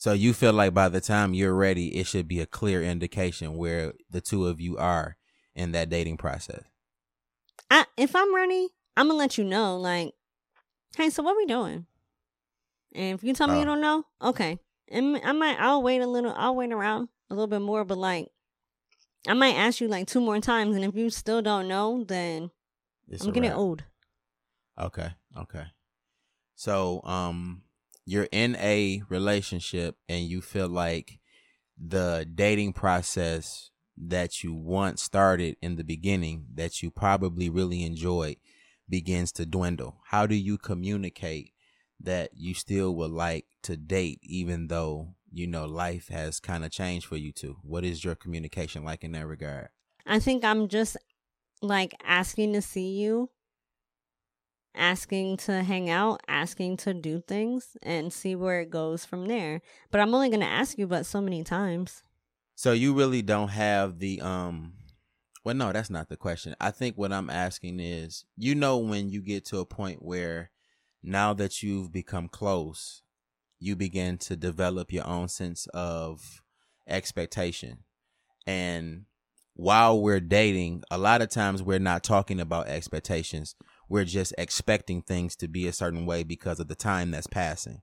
So 0.04 0.12
you 0.12 0.34
feel 0.34 0.52
like 0.52 0.74
by 0.74 0.90
the 0.90 1.00
time 1.00 1.32
you're 1.32 1.54
ready, 1.54 1.96
it 1.96 2.06
should 2.06 2.28
be 2.28 2.38
a 2.40 2.44
clear 2.44 2.82
indication 2.82 3.56
where 3.56 3.94
the 4.10 4.20
two 4.20 4.46
of 4.46 4.60
you 4.60 4.76
are 4.76 5.16
in 5.54 5.72
that 5.72 5.88
dating 5.88 6.18
process. 6.18 6.62
I, 7.70 7.86
if 7.96 8.14
I'm 8.14 8.34
ready, 8.34 8.68
I'm 8.98 9.06
gonna 9.06 9.18
let 9.18 9.38
you 9.38 9.44
know. 9.44 9.78
Like, 9.78 10.12
hey, 10.94 11.08
so 11.08 11.22
what 11.22 11.38
we 11.38 11.46
doing? 11.46 11.86
And 12.94 13.14
if 13.18 13.24
you 13.24 13.32
tell 13.32 13.48
me 13.48 13.54
Oh. 13.54 13.58
you 13.60 13.64
don't 13.64 13.80
know, 13.80 14.04
okay, 14.20 14.58
and 14.90 15.16
I 15.24 15.32
might 15.32 15.58
I'll 15.58 15.82
wait 15.82 16.02
a 16.02 16.06
little. 16.06 16.34
I'll 16.36 16.54
wait 16.54 16.70
around 16.70 17.08
a 17.30 17.34
little 17.34 17.46
bit 17.46 17.62
more, 17.62 17.82
but 17.86 17.96
like, 17.96 18.28
I 19.26 19.32
might 19.32 19.54
ask 19.54 19.80
you 19.80 19.88
like 19.88 20.06
two 20.06 20.20
more 20.20 20.38
times, 20.38 20.76
and 20.76 20.84
if 20.84 20.94
you 20.94 21.08
still 21.08 21.40
don't 21.40 21.66
know, 21.66 22.04
then 22.04 22.50
It's 23.08 23.24
I'm 23.24 23.32
getting 23.32 23.48
wrap. 23.48 23.58
old. 23.58 23.84
Okay. 24.78 25.14
Okay. 25.34 25.64
So, 26.56 27.00
um, 27.04 27.62
you're 28.04 28.28
in 28.32 28.56
a 28.56 29.02
relationship 29.08 29.96
and 30.08 30.24
you 30.24 30.40
feel 30.40 30.68
like 30.68 31.20
the 31.78 32.26
dating 32.34 32.72
process 32.72 33.70
that 33.96 34.42
you 34.42 34.54
once 34.54 35.02
started 35.02 35.56
in 35.62 35.76
the 35.76 35.84
beginning 35.84 36.46
that 36.54 36.82
you 36.82 36.90
probably 36.90 37.48
really 37.48 37.82
enjoyed 37.82 38.36
begins 38.88 39.32
to 39.32 39.46
dwindle. 39.46 40.00
How 40.06 40.26
do 40.26 40.34
you 40.34 40.58
communicate 40.58 41.52
that 42.00 42.30
you 42.34 42.54
still 42.54 42.94
would 42.94 43.10
like 43.10 43.46
to 43.62 43.76
date 43.76 44.18
even 44.22 44.66
though 44.66 45.14
you 45.32 45.46
know 45.46 45.64
life 45.64 46.08
has 46.08 46.40
kind 46.40 46.64
of 46.64 46.70
changed 46.70 47.06
for 47.06 47.16
you 47.16 47.32
two 47.32 47.56
what 47.62 47.84
is 47.84 48.04
your 48.04 48.14
communication 48.14 48.84
like 48.84 49.02
in 49.04 49.12
that 49.12 49.26
regard 49.26 49.68
I 50.06 50.18
think 50.18 50.44
I'm 50.44 50.68
just 50.68 50.96
like 51.62 51.94
asking 52.04 52.52
to 52.52 52.62
see 52.62 53.00
you, 53.00 53.30
asking 54.74 55.36
to 55.38 55.62
hang 55.62 55.88
out, 55.90 56.20
asking 56.28 56.76
to 56.78 56.94
do 56.94 57.20
things 57.20 57.76
and 57.82 58.12
see 58.12 58.34
where 58.34 58.60
it 58.60 58.70
goes 58.70 59.04
from 59.04 59.26
there. 59.26 59.62
But 59.90 60.00
I'm 60.00 60.14
only 60.14 60.28
going 60.28 60.40
to 60.40 60.46
ask 60.46 60.78
you 60.78 60.86
but 60.86 61.06
so 61.06 61.20
many 61.20 61.44
times. 61.44 62.02
so 62.56 62.72
you 62.72 62.94
really 62.94 63.22
don't 63.22 63.48
have 63.48 63.98
the 63.98 64.20
um 64.20 64.74
well 65.44 65.54
no 65.54 65.72
that's 65.72 65.90
not 65.90 66.08
the 66.08 66.16
question 66.16 66.54
i 66.60 66.70
think 66.70 66.96
what 66.96 67.12
i'm 67.12 67.28
asking 67.28 67.80
is 67.80 68.24
you 68.36 68.54
know 68.54 68.78
when 68.78 69.10
you 69.10 69.20
get 69.20 69.44
to 69.44 69.58
a 69.58 69.66
point 69.66 70.00
where 70.02 70.50
now 71.02 71.34
that 71.34 71.62
you've 71.62 71.90
become 71.90 72.28
close 72.28 73.02
you 73.58 73.74
begin 73.74 74.16
to 74.18 74.36
develop 74.36 74.92
your 74.92 75.06
own 75.06 75.26
sense 75.28 75.66
of 75.74 76.42
expectation 76.88 77.78
and 78.46 79.04
while 79.56 80.00
we're 80.00 80.20
dating, 80.20 80.82
a 80.90 80.98
lot 80.98 81.22
of 81.22 81.30
times 81.30 81.62
we're 81.62 81.78
not 81.78 82.02
talking 82.02 82.40
about 82.40 82.66
expectations. 82.66 83.54
We're 83.88 84.04
just 84.04 84.34
expecting 84.38 85.02
things 85.02 85.36
to 85.36 85.48
be 85.48 85.66
a 85.66 85.72
certain 85.72 86.06
way 86.06 86.22
because 86.22 86.60
of 86.60 86.68
the 86.68 86.74
time 86.74 87.10
that's 87.10 87.26
passing. 87.26 87.82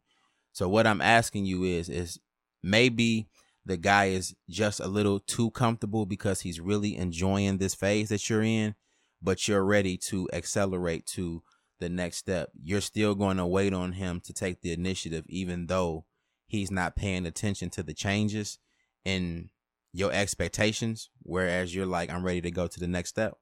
So 0.52 0.68
what 0.68 0.88
I'm 0.88 1.02
asking 1.02 1.46
you 1.46 1.64
is 1.64 1.90
is 1.90 2.20
maybe 2.64 3.28
the 3.66 3.78
guy 3.78 4.06
is 4.06 4.36
just 4.50 4.80
a 4.80 4.88
little 4.88 5.20
too 5.20 5.52
comfortable 5.52 6.06
because 6.06 6.42
he's 6.42 6.60
really 6.60 6.96
enjoying 6.98 7.58
this 7.58 7.76
phase 7.76 8.10
that 8.10 8.30
you're 8.30 8.44
in, 8.44 8.76
but 9.22 9.48
you're 9.48 9.64
ready 9.64 9.98
to 9.98 10.28
accelerate 10.34 11.06
to 11.08 11.44
the 11.80 11.90
next 11.90 12.18
step. 12.18 12.50
You're 12.62 12.82
still 12.82 13.16
going 13.16 13.38
to 13.38 13.46
wait 13.46 13.74
on 13.74 13.94
him 13.94 14.20
to 14.22 14.34
take 14.34 14.62
the 14.62 14.74
initiative 14.74 15.26
even 15.28 15.68
though 15.68 16.06
he's 16.48 16.72
not 16.72 16.96
paying 16.96 17.26
attention 17.26 17.70
to 17.72 17.84
the 17.84 17.94
changes 17.94 18.60
in 19.06 19.50
your 19.94 20.12
expectations, 20.12 21.10
whereas 21.22 21.74
you're 21.76 21.86
like, 21.86 22.10
I'm 22.10 22.26
ready 22.26 22.42
to 22.42 22.52
go 22.52 22.68
to 22.68 22.80
the 22.80 22.88
next 22.88 23.10
step. 23.10 23.38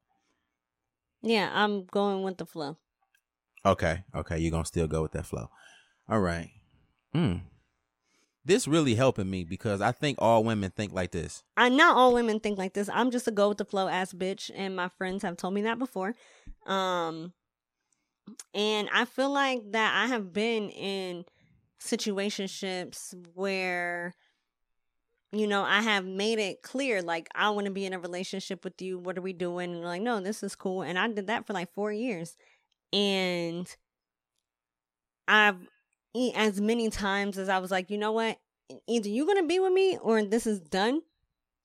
Yeah, 1.21 1.49
I'm 1.53 1.85
going 1.85 2.23
with 2.23 2.37
the 2.37 2.45
flow. 2.45 2.77
Okay, 3.65 4.03
okay, 4.15 4.39
you're 4.39 4.51
gonna 4.51 4.65
still 4.65 4.87
go 4.87 5.01
with 5.01 5.11
that 5.11 5.25
flow. 5.25 5.49
All 6.07 6.19
right. 6.19 6.49
Hmm. 7.13 7.37
This 8.45 8.67
really 8.67 8.95
helping 8.95 9.29
me 9.29 9.43
because 9.43 9.81
I 9.81 9.91
think 9.91 10.17
all 10.19 10.43
women 10.43 10.71
think 10.71 10.93
like 10.93 11.11
this. 11.11 11.43
I 11.57 11.69
not 11.69 11.97
all 11.97 12.13
women 12.13 12.39
think 12.39 12.57
like 12.57 12.73
this. 12.73 12.89
I'm 12.91 13.11
just 13.11 13.27
a 13.27 13.31
go 13.31 13.49
with 13.49 13.57
the 13.57 13.65
flow 13.65 13.87
ass 13.87 14.13
bitch, 14.13 14.49
and 14.55 14.75
my 14.75 14.89
friends 14.97 15.23
have 15.23 15.37
told 15.37 15.53
me 15.53 15.61
that 15.63 15.77
before. 15.77 16.15
Um, 16.65 17.33
and 18.53 18.89
I 18.93 19.05
feel 19.05 19.29
like 19.29 19.71
that 19.71 20.03
I 20.03 20.07
have 20.07 20.31
been 20.33 20.69
in 20.69 21.25
situationships 21.79 23.13
where, 23.33 24.15
you 25.31 25.47
know, 25.47 25.63
I 25.63 25.81
have 25.81 26.05
made 26.05 26.39
it 26.39 26.63
clear 26.63 27.01
like 27.01 27.29
I 27.35 27.49
want 27.51 27.65
to 27.65 27.71
be 27.71 27.85
in 27.85 27.93
a 27.93 27.99
relationship 27.99 28.63
with 28.63 28.81
you. 28.81 28.97
What 28.97 29.17
are 29.17 29.21
we 29.21 29.33
doing? 29.33 29.73
And 29.73 29.83
like, 29.83 30.01
no, 30.01 30.19
this 30.19 30.41
is 30.41 30.55
cool. 30.55 30.81
And 30.81 30.97
I 30.97 31.07
did 31.07 31.27
that 31.27 31.45
for 31.45 31.53
like 31.53 31.73
four 31.73 31.91
years, 31.91 32.35
and 32.91 33.67
I've 35.27 35.57
as 36.35 36.59
many 36.59 36.89
times 36.89 37.37
as 37.37 37.49
I 37.49 37.59
was 37.59 37.69
like, 37.69 37.91
you 37.91 37.97
know 37.97 38.11
what, 38.11 38.39
either 38.87 39.09
you're 39.09 39.27
gonna 39.27 39.45
be 39.45 39.59
with 39.59 39.73
me 39.73 39.97
or 40.01 40.23
this 40.23 40.47
is 40.47 40.59
done. 40.59 41.01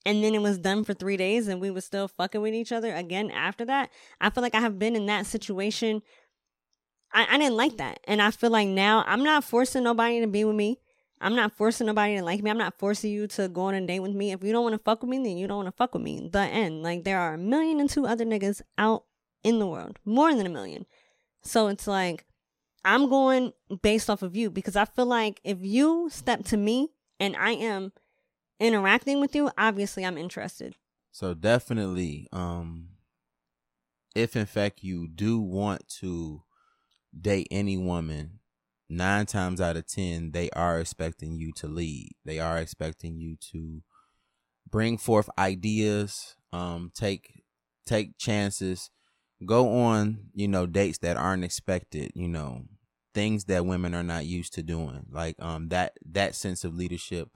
And 0.07 0.23
then 0.23 0.35
it 0.35 0.43
was 0.43 0.59
done 0.59 0.85
for 0.85 0.93
three 0.93 1.17
days, 1.17 1.49
and 1.49 1.62
we 1.62 1.71
were 1.71 1.81
still 1.81 2.09
fucking 2.09 2.43
with 2.43 2.53
each 2.53 2.73
other 2.73 2.95
again 2.95 3.31
after 3.31 3.65
that. 3.65 3.89
I 4.21 4.29
feel 4.29 4.43
like 4.43 4.55
I 4.55 4.61
have 4.61 4.79
been 4.79 4.97
in 4.97 5.07
that 5.07 5.25
situation. 5.25 6.03
I, 7.11 7.27
I 7.31 7.39
didn't 7.39 7.57
like 7.57 7.79
that, 7.79 8.01
and 8.05 8.21
I 8.21 8.31
feel 8.31 8.51
like 8.51 8.69
now 8.69 9.03
I'm 9.07 9.25
not 9.25 9.45
forcing 9.45 9.83
nobody 9.83 10.21
to 10.21 10.27
be 10.27 10.45
with 10.45 10.57
me. 10.57 10.79
I'm 11.25 11.35
not 11.35 11.57
forcing 11.57 11.87
nobody 11.87 12.18
to 12.18 12.22
like 12.22 12.43
me. 12.43 12.51
I'm 12.51 12.59
not 12.59 12.79
forcing 12.79 13.11
you 13.11 13.27
to 13.29 13.49
go 13.49 13.62
on 13.62 13.75
a 13.75 13.81
date 13.81 14.01
with 14.01 14.12
me. 14.12 14.33
If 14.33 14.45
you 14.45 14.53
don't 14.53 14.62
want 14.62 14.75
to 14.75 14.79
fuck 14.79 15.01
with 15.03 15.09
me, 15.09 15.16
then 15.16 15.39
you 15.39 15.47
don't 15.47 15.57
want 15.57 15.68
to 15.68 15.72
fuck 15.72 15.95
with 15.95 16.03
me. 16.03 16.29
The 16.31 16.41
end. 16.41 16.83
Like 16.83 17.05
there 17.05 17.18
are 17.18 17.35
a 17.35 17.39
million 17.39 17.81
and 17.81 17.89
two 17.89 18.07
other 18.07 18.27
niggas 18.27 18.61
out 18.77 19.05
in 19.43 19.59
the 19.59 19.66
world, 19.66 19.99
more 20.05 20.35
than 20.35 20.47
a 20.47 20.51
million. 20.51 20.85
So 21.43 21.68
it's 21.68 21.87
like 21.87 22.27
I'm 22.85 23.09
going 23.09 23.55
based 23.81 24.11
off 24.11 24.22
of 24.22 24.37
you 24.37 24.51
because 24.51 24.77
I 24.77 24.85
feel 24.85 25.07
like 25.07 25.41
if 25.45 25.59
you 25.62 26.11
step 26.11 26.45
to 26.47 26.59
me 26.59 26.91
and 27.18 27.35
I 27.37 27.53
am 27.53 27.93
interacting 28.61 29.18
with 29.18 29.35
you, 29.35 29.51
obviously 29.57 30.05
I'm 30.05 30.18
interested. 30.18 30.77
So 31.11 31.33
definitely, 31.33 32.29
um, 32.33 32.89
if 34.14 34.37
in 34.37 34.45
fact 34.45 34.83
you 34.83 35.09
do 35.09 35.39
want 35.39 35.89
to 36.01 36.43
date 37.18 37.49
any 37.51 37.79
woman, 37.79 38.41
nine 38.89 39.26
times 39.26 39.61
out 39.61 39.76
of 39.76 39.87
ten, 39.87 40.32
they 40.32 40.51
are 40.51 40.80
expecting 40.80 41.37
you 41.37 41.53
to 41.57 41.66
lead. 41.66 42.12
They 42.24 42.39
are 42.39 42.59
expecting 42.59 43.18
you 43.18 43.37
to 43.53 43.82
bring 44.68 44.99
forth 44.99 45.28
ideas, 45.39 46.37
um, 46.53 46.91
take 46.95 47.45
take 47.87 48.16
chances, 48.18 48.91
go 49.45 49.80
on, 49.80 50.30
you 50.35 50.49
know, 50.49 50.66
dates 50.66 50.99
that 50.99 51.16
aren't 51.16 51.45
expected, 51.45 52.12
you 52.14 52.28
know, 52.28 52.62
things 53.12 53.45
that 53.45 53.66
women 53.66 53.95
are 53.95 54.03
not 54.03 54.26
used 54.26 54.55
to 54.55 54.62
doing. 54.62 55.07
Like 55.11 55.37
um 55.41 55.68
that 55.68 55.97
that 56.12 56.35
sense 56.35 56.64
of 56.64 56.74
leadership 56.74 57.28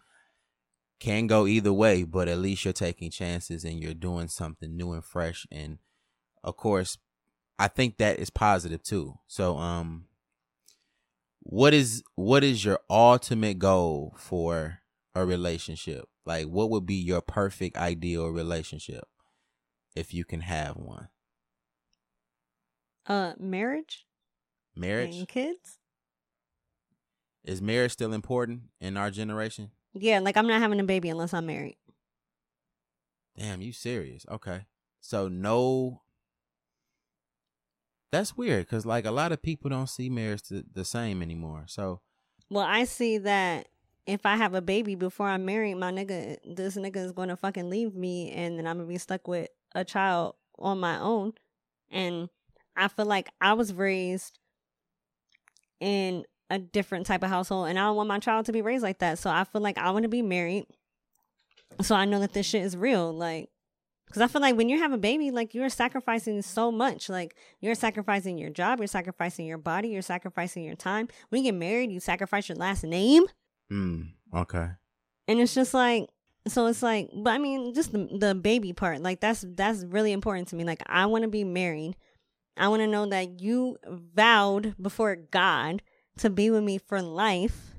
can 1.00 1.26
go 1.26 1.46
either 1.46 1.72
way, 1.72 2.02
but 2.02 2.28
at 2.28 2.38
least 2.38 2.64
you're 2.64 2.72
taking 2.72 3.10
chances 3.10 3.64
and 3.64 3.80
you're 3.80 3.94
doing 3.94 4.28
something 4.28 4.76
new 4.76 4.92
and 4.92 5.04
fresh. 5.04 5.46
And 5.50 5.78
of 6.42 6.56
course, 6.56 6.98
I 7.58 7.68
think 7.68 7.98
that 7.98 8.18
is 8.18 8.30
positive 8.30 8.82
too. 8.82 9.14
So, 9.26 9.58
um, 9.58 10.06
what 11.50 11.72
is 11.72 12.02
what 12.14 12.44
is 12.44 12.62
your 12.62 12.78
ultimate 12.90 13.58
goal 13.58 14.14
for 14.18 14.80
a 15.14 15.24
relationship? 15.24 16.04
Like, 16.26 16.44
what 16.44 16.68
would 16.68 16.84
be 16.84 16.96
your 16.96 17.22
perfect 17.22 17.78
ideal 17.78 18.28
relationship 18.28 19.04
if 19.96 20.12
you 20.12 20.26
can 20.26 20.42
have 20.42 20.76
one? 20.76 21.08
Uh, 23.06 23.32
marriage 23.38 24.04
Marriage 24.76 25.16
and 25.16 25.26
kids. 25.26 25.78
is 27.42 27.62
marriage 27.62 27.92
still 27.92 28.12
important 28.12 28.64
in 28.78 28.98
our 28.98 29.10
generation? 29.10 29.70
Yeah, 29.94 30.18
like 30.18 30.36
I'm 30.36 30.46
not 30.46 30.60
having 30.60 30.80
a 30.80 30.84
baby 30.84 31.08
unless 31.08 31.32
I'm 31.32 31.46
married. 31.46 31.78
Damn, 33.38 33.62
you 33.62 33.72
serious? 33.72 34.26
Okay. 34.30 34.66
So 35.00 35.28
no 35.28 36.02
That's 38.10 38.36
weird 38.36 38.68
cuz 38.68 38.86
like 38.86 39.04
a 39.04 39.10
lot 39.10 39.32
of 39.32 39.42
people 39.42 39.70
don't 39.70 39.88
see 39.88 40.08
marriage 40.08 40.42
the, 40.44 40.64
the 40.72 40.84
same 40.84 41.22
anymore. 41.22 41.64
So 41.66 42.00
Well, 42.50 42.64
I 42.64 42.84
see 42.84 43.18
that 43.18 43.68
if 44.08 44.24
I 44.24 44.36
have 44.36 44.54
a 44.54 44.62
baby 44.62 44.94
before 44.94 45.28
I'm 45.28 45.44
married, 45.44 45.74
my 45.74 45.92
nigga, 45.92 46.38
this 46.42 46.76
nigga 46.76 46.96
is 46.96 47.12
to 47.12 47.36
fucking 47.36 47.68
leave 47.68 47.94
me, 47.94 48.30
and 48.30 48.58
then 48.58 48.66
I'm 48.66 48.78
gonna 48.78 48.88
be 48.88 48.96
stuck 48.96 49.28
with 49.28 49.50
a 49.74 49.84
child 49.84 50.34
on 50.58 50.80
my 50.80 50.98
own. 50.98 51.34
And 51.90 52.30
I 52.74 52.88
feel 52.88 53.04
like 53.04 53.28
I 53.38 53.52
was 53.52 53.74
raised 53.74 54.38
in 55.78 56.24
a 56.48 56.58
different 56.58 57.04
type 57.04 57.22
of 57.22 57.28
household, 57.28 57.68
and 57.68 57.78
I 57.78 57.82
don't 57.82 57.96
want 57.96 58.08
my 58.08 58.18
child 58.18 58.46
to 58.46 58.52
be 58.52 58.62
raised 58.62 58.82
like 58.82 59.00
that. 59.00 59.18
So 59.18 59.28
I 59.28 59.44
feel 59.44 59.60
like 59.60 59.76
I 59.76 59.90
want 59.90 60.04
to 60.04 60.08
be 60.08 60.22
married, 60.22 60.64
so 61.82 61.94
I 61.94 62.06
know 62.06 62.20
that 62.20 62.32
this 62.32 62.46
shit 62.46 62.62
is 62.62 62.78
real. 62.78 63.12
Like, 63.12 63.50
because 64.08 64.22
I 64.22 64.26
feel 64.26 64.40
like 64.42 64.56
when 64.56 64.68
you 64.68 64.78
have 64.78 64.92
a 64.92 64.98
baby, 64.98 65.30
like 65.30 65.54
you're 65.54 65.68
sacrificing 65.68 66.42
so 66.42 66.72
much. 66.72 67.08
Like 67.08 67.36
you're 67.60 67.74
sacrificing 67.76 68.38
your 68.38 68.50
job, 68.50 68.80
you're 68.80 68.88
sacrificing 68.88 69.46
your 69.46 69.58
body, 69.58 69.88
you're 69.88 70.02
sacrificing 70.02 70.64
your 70.64 70.74
time. 70.76 71.08
When 71.28 71.44
you 71.44 71.52
get 71.52 71.58
married, 71.58 71.92
you 71.92 72.00
sacrifice 72.00 72.48
your 72.48 72.56
last 72.56 72.82
name. 72.84 73.24
hmm, 73.68 74.02
okay. 74.34 74.70
and 75.28 75.38
it's 75.40 75.54
just 75.54 75.74
like 75.74 76.08
so 76.46 76.66
it's 76.66 76.82
like 76.82 77.10
but 77.14 77.30
i 77.30 77.38
mean 77.38 77.74
just 77.74 77.92
the, 77.92 78.08
the 78.18 78.34
baby 78.34 78.72
part 78.72 79.02
like 79.02 79.20
that's 79.20 79.44
that's 79.54 79.84
really 79.84 80.12
important 80.12 80.48
to 80.48 80.56
me 80.56 80.64
like 80.64 80.82
i 80.86 81.04
want 81.04 81.20
to 81.22 81.28
be 81.28 81.44
married 81.44 81.94
i 82.56 82.66
want 82.68 82.80
to 82.80 82.86
know 82.86 83.04
that 83.04 83.40
you 83.42 83.76
vowed 84.14 84.74
before 84.80 85.14
god 85.16 85.82
to 86.16 86.30
be 86.30 86.48
with 86.50 86.64
me 86.64 86.78
for 86.78 87.02
life 87.02 87.74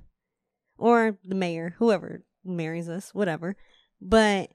or 0.78 1.18
the 1.26 1.34
mayor 1.34 1.74
whoever 1.80 2.22
marries 2.46 2.88
us 2.88 3.12
whatever 3.14 3.56
but 4.00 4.52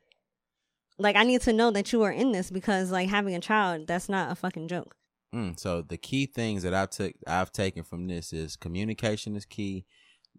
like 0.98 1.16
i 1.16 1.24
need 1.24 1.40
to 1.40 1.52
know 1.52 1.70
that 1.70 1.92
you 1.92 2.02
are 2.02 2.12
in 2.12 2.32
this 2.32 2.50
because 2.50 2.90
like 2.90 3.08
having 3.08 3.34
a 3.34 3.40
child 3.40 3.86
that's 3.86 4.08
not 4.08 4.30
a 4.30 4.34
fucking 4.34 4.68
joke 4.68 4.94
Mm, 5.34 5.58
so 5.58 5.82
the 5.82 5.96
key 5.96 6.26
things 6.26 6.62
that 6.62 6.74
I 6.74 6.86
took 6.86 7.12
I've 7.26 7.50
taken 7.50 7.82
from 7.82 8.06
this 8.06 8.32
is 8.32 8.54
communication 8.54 9.34
is 9.34 9.44
key 9.44 9.84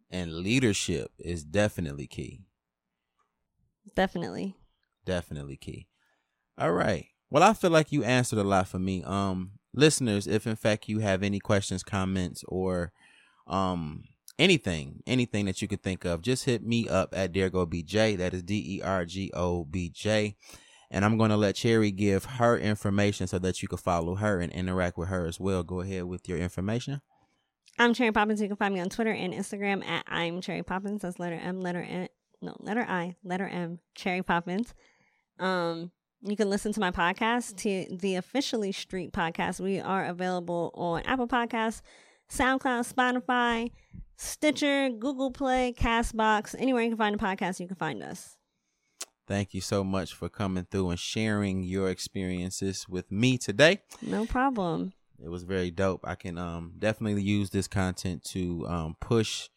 and 0.10 0.34
leadership 0.38 1.12
is 1.20 1.44
definitely 1.44 2.08
key. 2.08 2.44
definitely 3.96 4.56
Definitely 5.06 5.58
key. 5.58 5.88
All 6.58 6.72
right. 6.72 7.08
Well, 7.30 7.44
I 7.44 7.54
feel 7.54 7.70
like 7.72 7.92
you 7.92 8.04
answered 8.04 8.40
a 8.40 8.44
lot 8.44 8.68
for 8.68 8.80
me. 8.80 9.04
Um 9.04 9.52
listeners, 9.74 10.28
if 10.28 10.48
in 10.48 10.56
fact 10.56 10.88
you 10.88 11.00
have 11.00 11.22
any 11.24 11.40
questions, 11.40 11.84
comments 11.84 12.44
or 12.48 12.92
um 13.48 14.04
anything, 14.40 15.02
anything 15.08 15.46
that 15.46 15.62
you 15.62 15.68
could 15.68 15.84
think 15.84 16.06
of, 16.06 16.22
just 16.22 16.46
hit 16.46 16.64
me 16.64 16.88
up 16.88 17.14
at 17.14 17.34
Dergo 17.34 17.68
BJ. 17.68 18.18
That 18.18 18.34
is 18.34 18.44
D 18.44 18.78
E 18.78 18.82
R 18.82 19.06
G 19.06 19.32
O 19.34 19.66
B 19.66 19.90
J. 19.90 20.36
And 20.92 21.04
I'm 21.04 21.18
going 21.18 21.32
to 21.32 21.38
let 21.38 21.56
Cherry 21.56 21.92
give 21.92 22.26
her 22.26 22.58
information 22.58 23.28
so 23.28 23.40
that 23.40 23.62
you 23.62 23.68
can 23.68 23.78
follow 23.80 24.16
her 24.16 24.40
and 24.40 24.52
interact 24.54 24.98
with 24.98 25.10
her 25.10 25.26
as 25.26 25.40
well. 25.40 25.64
Go 25.64 25.82
ahead 25.82 26.04
with 26.06 26.30
your 26.30 26.38
information. 26.38 27.02
I'm 27.78 27.94
Cherry 27.94 28.12
Poppins. 28.12 28.42
You 28.42 28.48
can 28.48 28.56
find 28.56 28.74
me 28.74 28.80
on 28.80 28.90
Twitter 28.90 29.12
and 29.12 29.34
Instagram 29.34 29.84
at 29.86 30.06
I'm 30.08 30.40
Cherry 30.42 30.64
Poppins. 30.64 31.02
That's 31.02 31.20
letter 31.20 31.36
M, 31.36 31.60
letter 31.60 31.82
N, 31.82 32.08
no, 32.42 32.56
letter 32.60 32.86
I, 32.88 33.16
letter 33.24 33.48
M, 33.48 33.80
Cherry 33.96 34.24
Poppins. 34.24 34.74
Um, 35.40 35.92
you 36.22 36.38
can 36.38 36.50
listen 36.50 36.72
to 36.74 36.80
my 36.80 36.92
podcast, 36.92 37.58
to 37.58 37.86
the 37.98 38.16
Officially 38.16 38.72
Street 38.72 39.12
podcast. 39.12 39.60
We 39.60 39.80
are 39.80 40.06
available 40.06 40.72
on 40.76 41.02
Apple 41.04 41.28
Podcasts, 41.28 41.82
SoundCloud, 42.30 42.92
Spotify, 42.92 43.72
Stitcher, 44.18 44.90
Google 44.90 45.32
Play, 45.32 45.74
Castbox. 45.78 46.56
Anywhere 46.58 46.84
you 46.84 46.90
can 46.90 46.98
find 46.98 47.16
a 47.16 47.18
podcast, 47.18 47.60
you 47.60 47.68
can 47.68 47.76
find 47.76 48.02
us. 48.04 48.38
Thank 49.28 49.54
you 49.54 49.62
so 49.62 49.84
much 49.84 50.14
for 50.14 50.30
coming 50.30 50.68
through 50.70 50.92
and 50.92 51.00
sharing 51.00 51.64
your 51.64 51.90
experiences 51.90 52.88
with 52.88 53.12
me 53.12 53.38
today. 53.38 53.82
No 54.02 54.26
problem. 54.26 54.94
It 55.24 55.30
was 55.30 55.44
very 55.44 55.72
dope. 55.72 56.02
I 56.04 56.16
can 56.16 56.38
um 56.38 56.74
definitely 56.78 57.24
use 57.24 57.50
this 57.50 57.68
content 57.68 58.24
to 58.26 58.68
um 58.68 58.96
push 59.00 59.50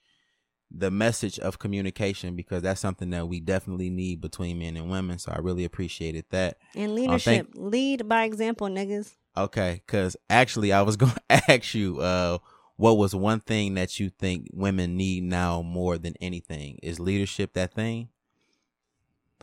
the 0.70 0.90
message 0.90 1.38
of 1.38 1.58
communication 1.58 2.36
because 2.36 2.62
that's 2.62 2.80
something 2.80 3.10
that 3.10 3.26
we 3.26 3.40
definitely 3.40 3.90
need 3.90 4.20
between 4.20 4.58
men 4.58 4.76
and 4.76 4.90
women. 4.90 5.18
So 5.18 5.32
I 5.32 5.38
really 5.38 5.64
appreciated 5.64 6.26
that. 6.30 6.58
And 6.74 6.94
leadership, 6.94 7.48
uh, 7.56 7.60
lead 7.60 8.08
by 8.08 8.24
example, 8.24 8.68
niggas. 8.68 9.14
Okay, 9.36 9.82
because 9.86 10.16
actually, 10.28 10.72
I 10.72 10.82
was 10.82 10.96
going 10.96 11.12
to 11.30 11.50
ask 11.50 11.74
you, 11.74 12.00
uh, 12.00 12.38
what 12.78 12.96
was 12.96 13.12
one 13.12 13.40
thing 13.40 13.74
that 13.74 13.98
you 13.98 14.08
think 14.08 14.46
women 14.52 14.96
need 14.96 15.24
now 15.24 15.62
more 15.62 15.98
than 15.98 16.14
anything? 16.20 16.78
Is 16.80 17.00
leadership 17.00 17.52
that 17.54 17.74
thing? 17.74 18.08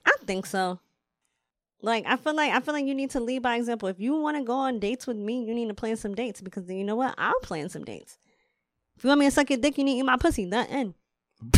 I 0.05 0.13
think 0.25 0.45
so. 0.45 0.79
Like 1.81 2.05
I 2.07 2.15
feel 2.15 2.33
like 2.33 2.53
I 2.53 2.61
feel 2.61 2.73
like 2.73 2.85
you 2.85 2.95
need 2.95 3.11
to 3.11 3.19
lead 3.19 3.41
by 3.41 3.57
example. 3.57 3.89
If 3.89 3.99
you 3.99 4.15
want 4.15 4.37
to 4.37 4.43
go 4.43 4.53
on 4.53 4.79
dates 4.79 5.05
with 5.05 5.17
me, 5.17 5.43
you 5.43 5.53
need 5.53 5.67
to 5.67 5.73
plan 5.73 5.97
some 5.97 6.15
dates 6.15 6.39
because 6.39 6.69
you 6.69 6.85
know 6.85 6.95
what? 6.95 7.13
I'll 7.17 7.33
plan 7.43 7.67
some 7.67 7.83
dates. 7.83 8.17
If 8.95 9.03
you 9.03 9.09
want 9.09 9.19
me 9.19 9.27
to 9.27 9.31
suck 9.31 9.49
your 9.49 9.59
dick, 9.59 9.77
you 9.77 9.83
need 9.83 9.95
to 9.95 9.99
eat 9.99 10.03
my 10.03 10.15
pussy. 10.15 10.45
The 10.45 10.69
end. 10.69 10.93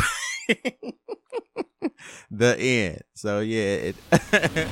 the 2.31 2.57
end. 2.59 3.03
So 3.13 3.41
yeah. 3.41 3.93
It 3.93 3.95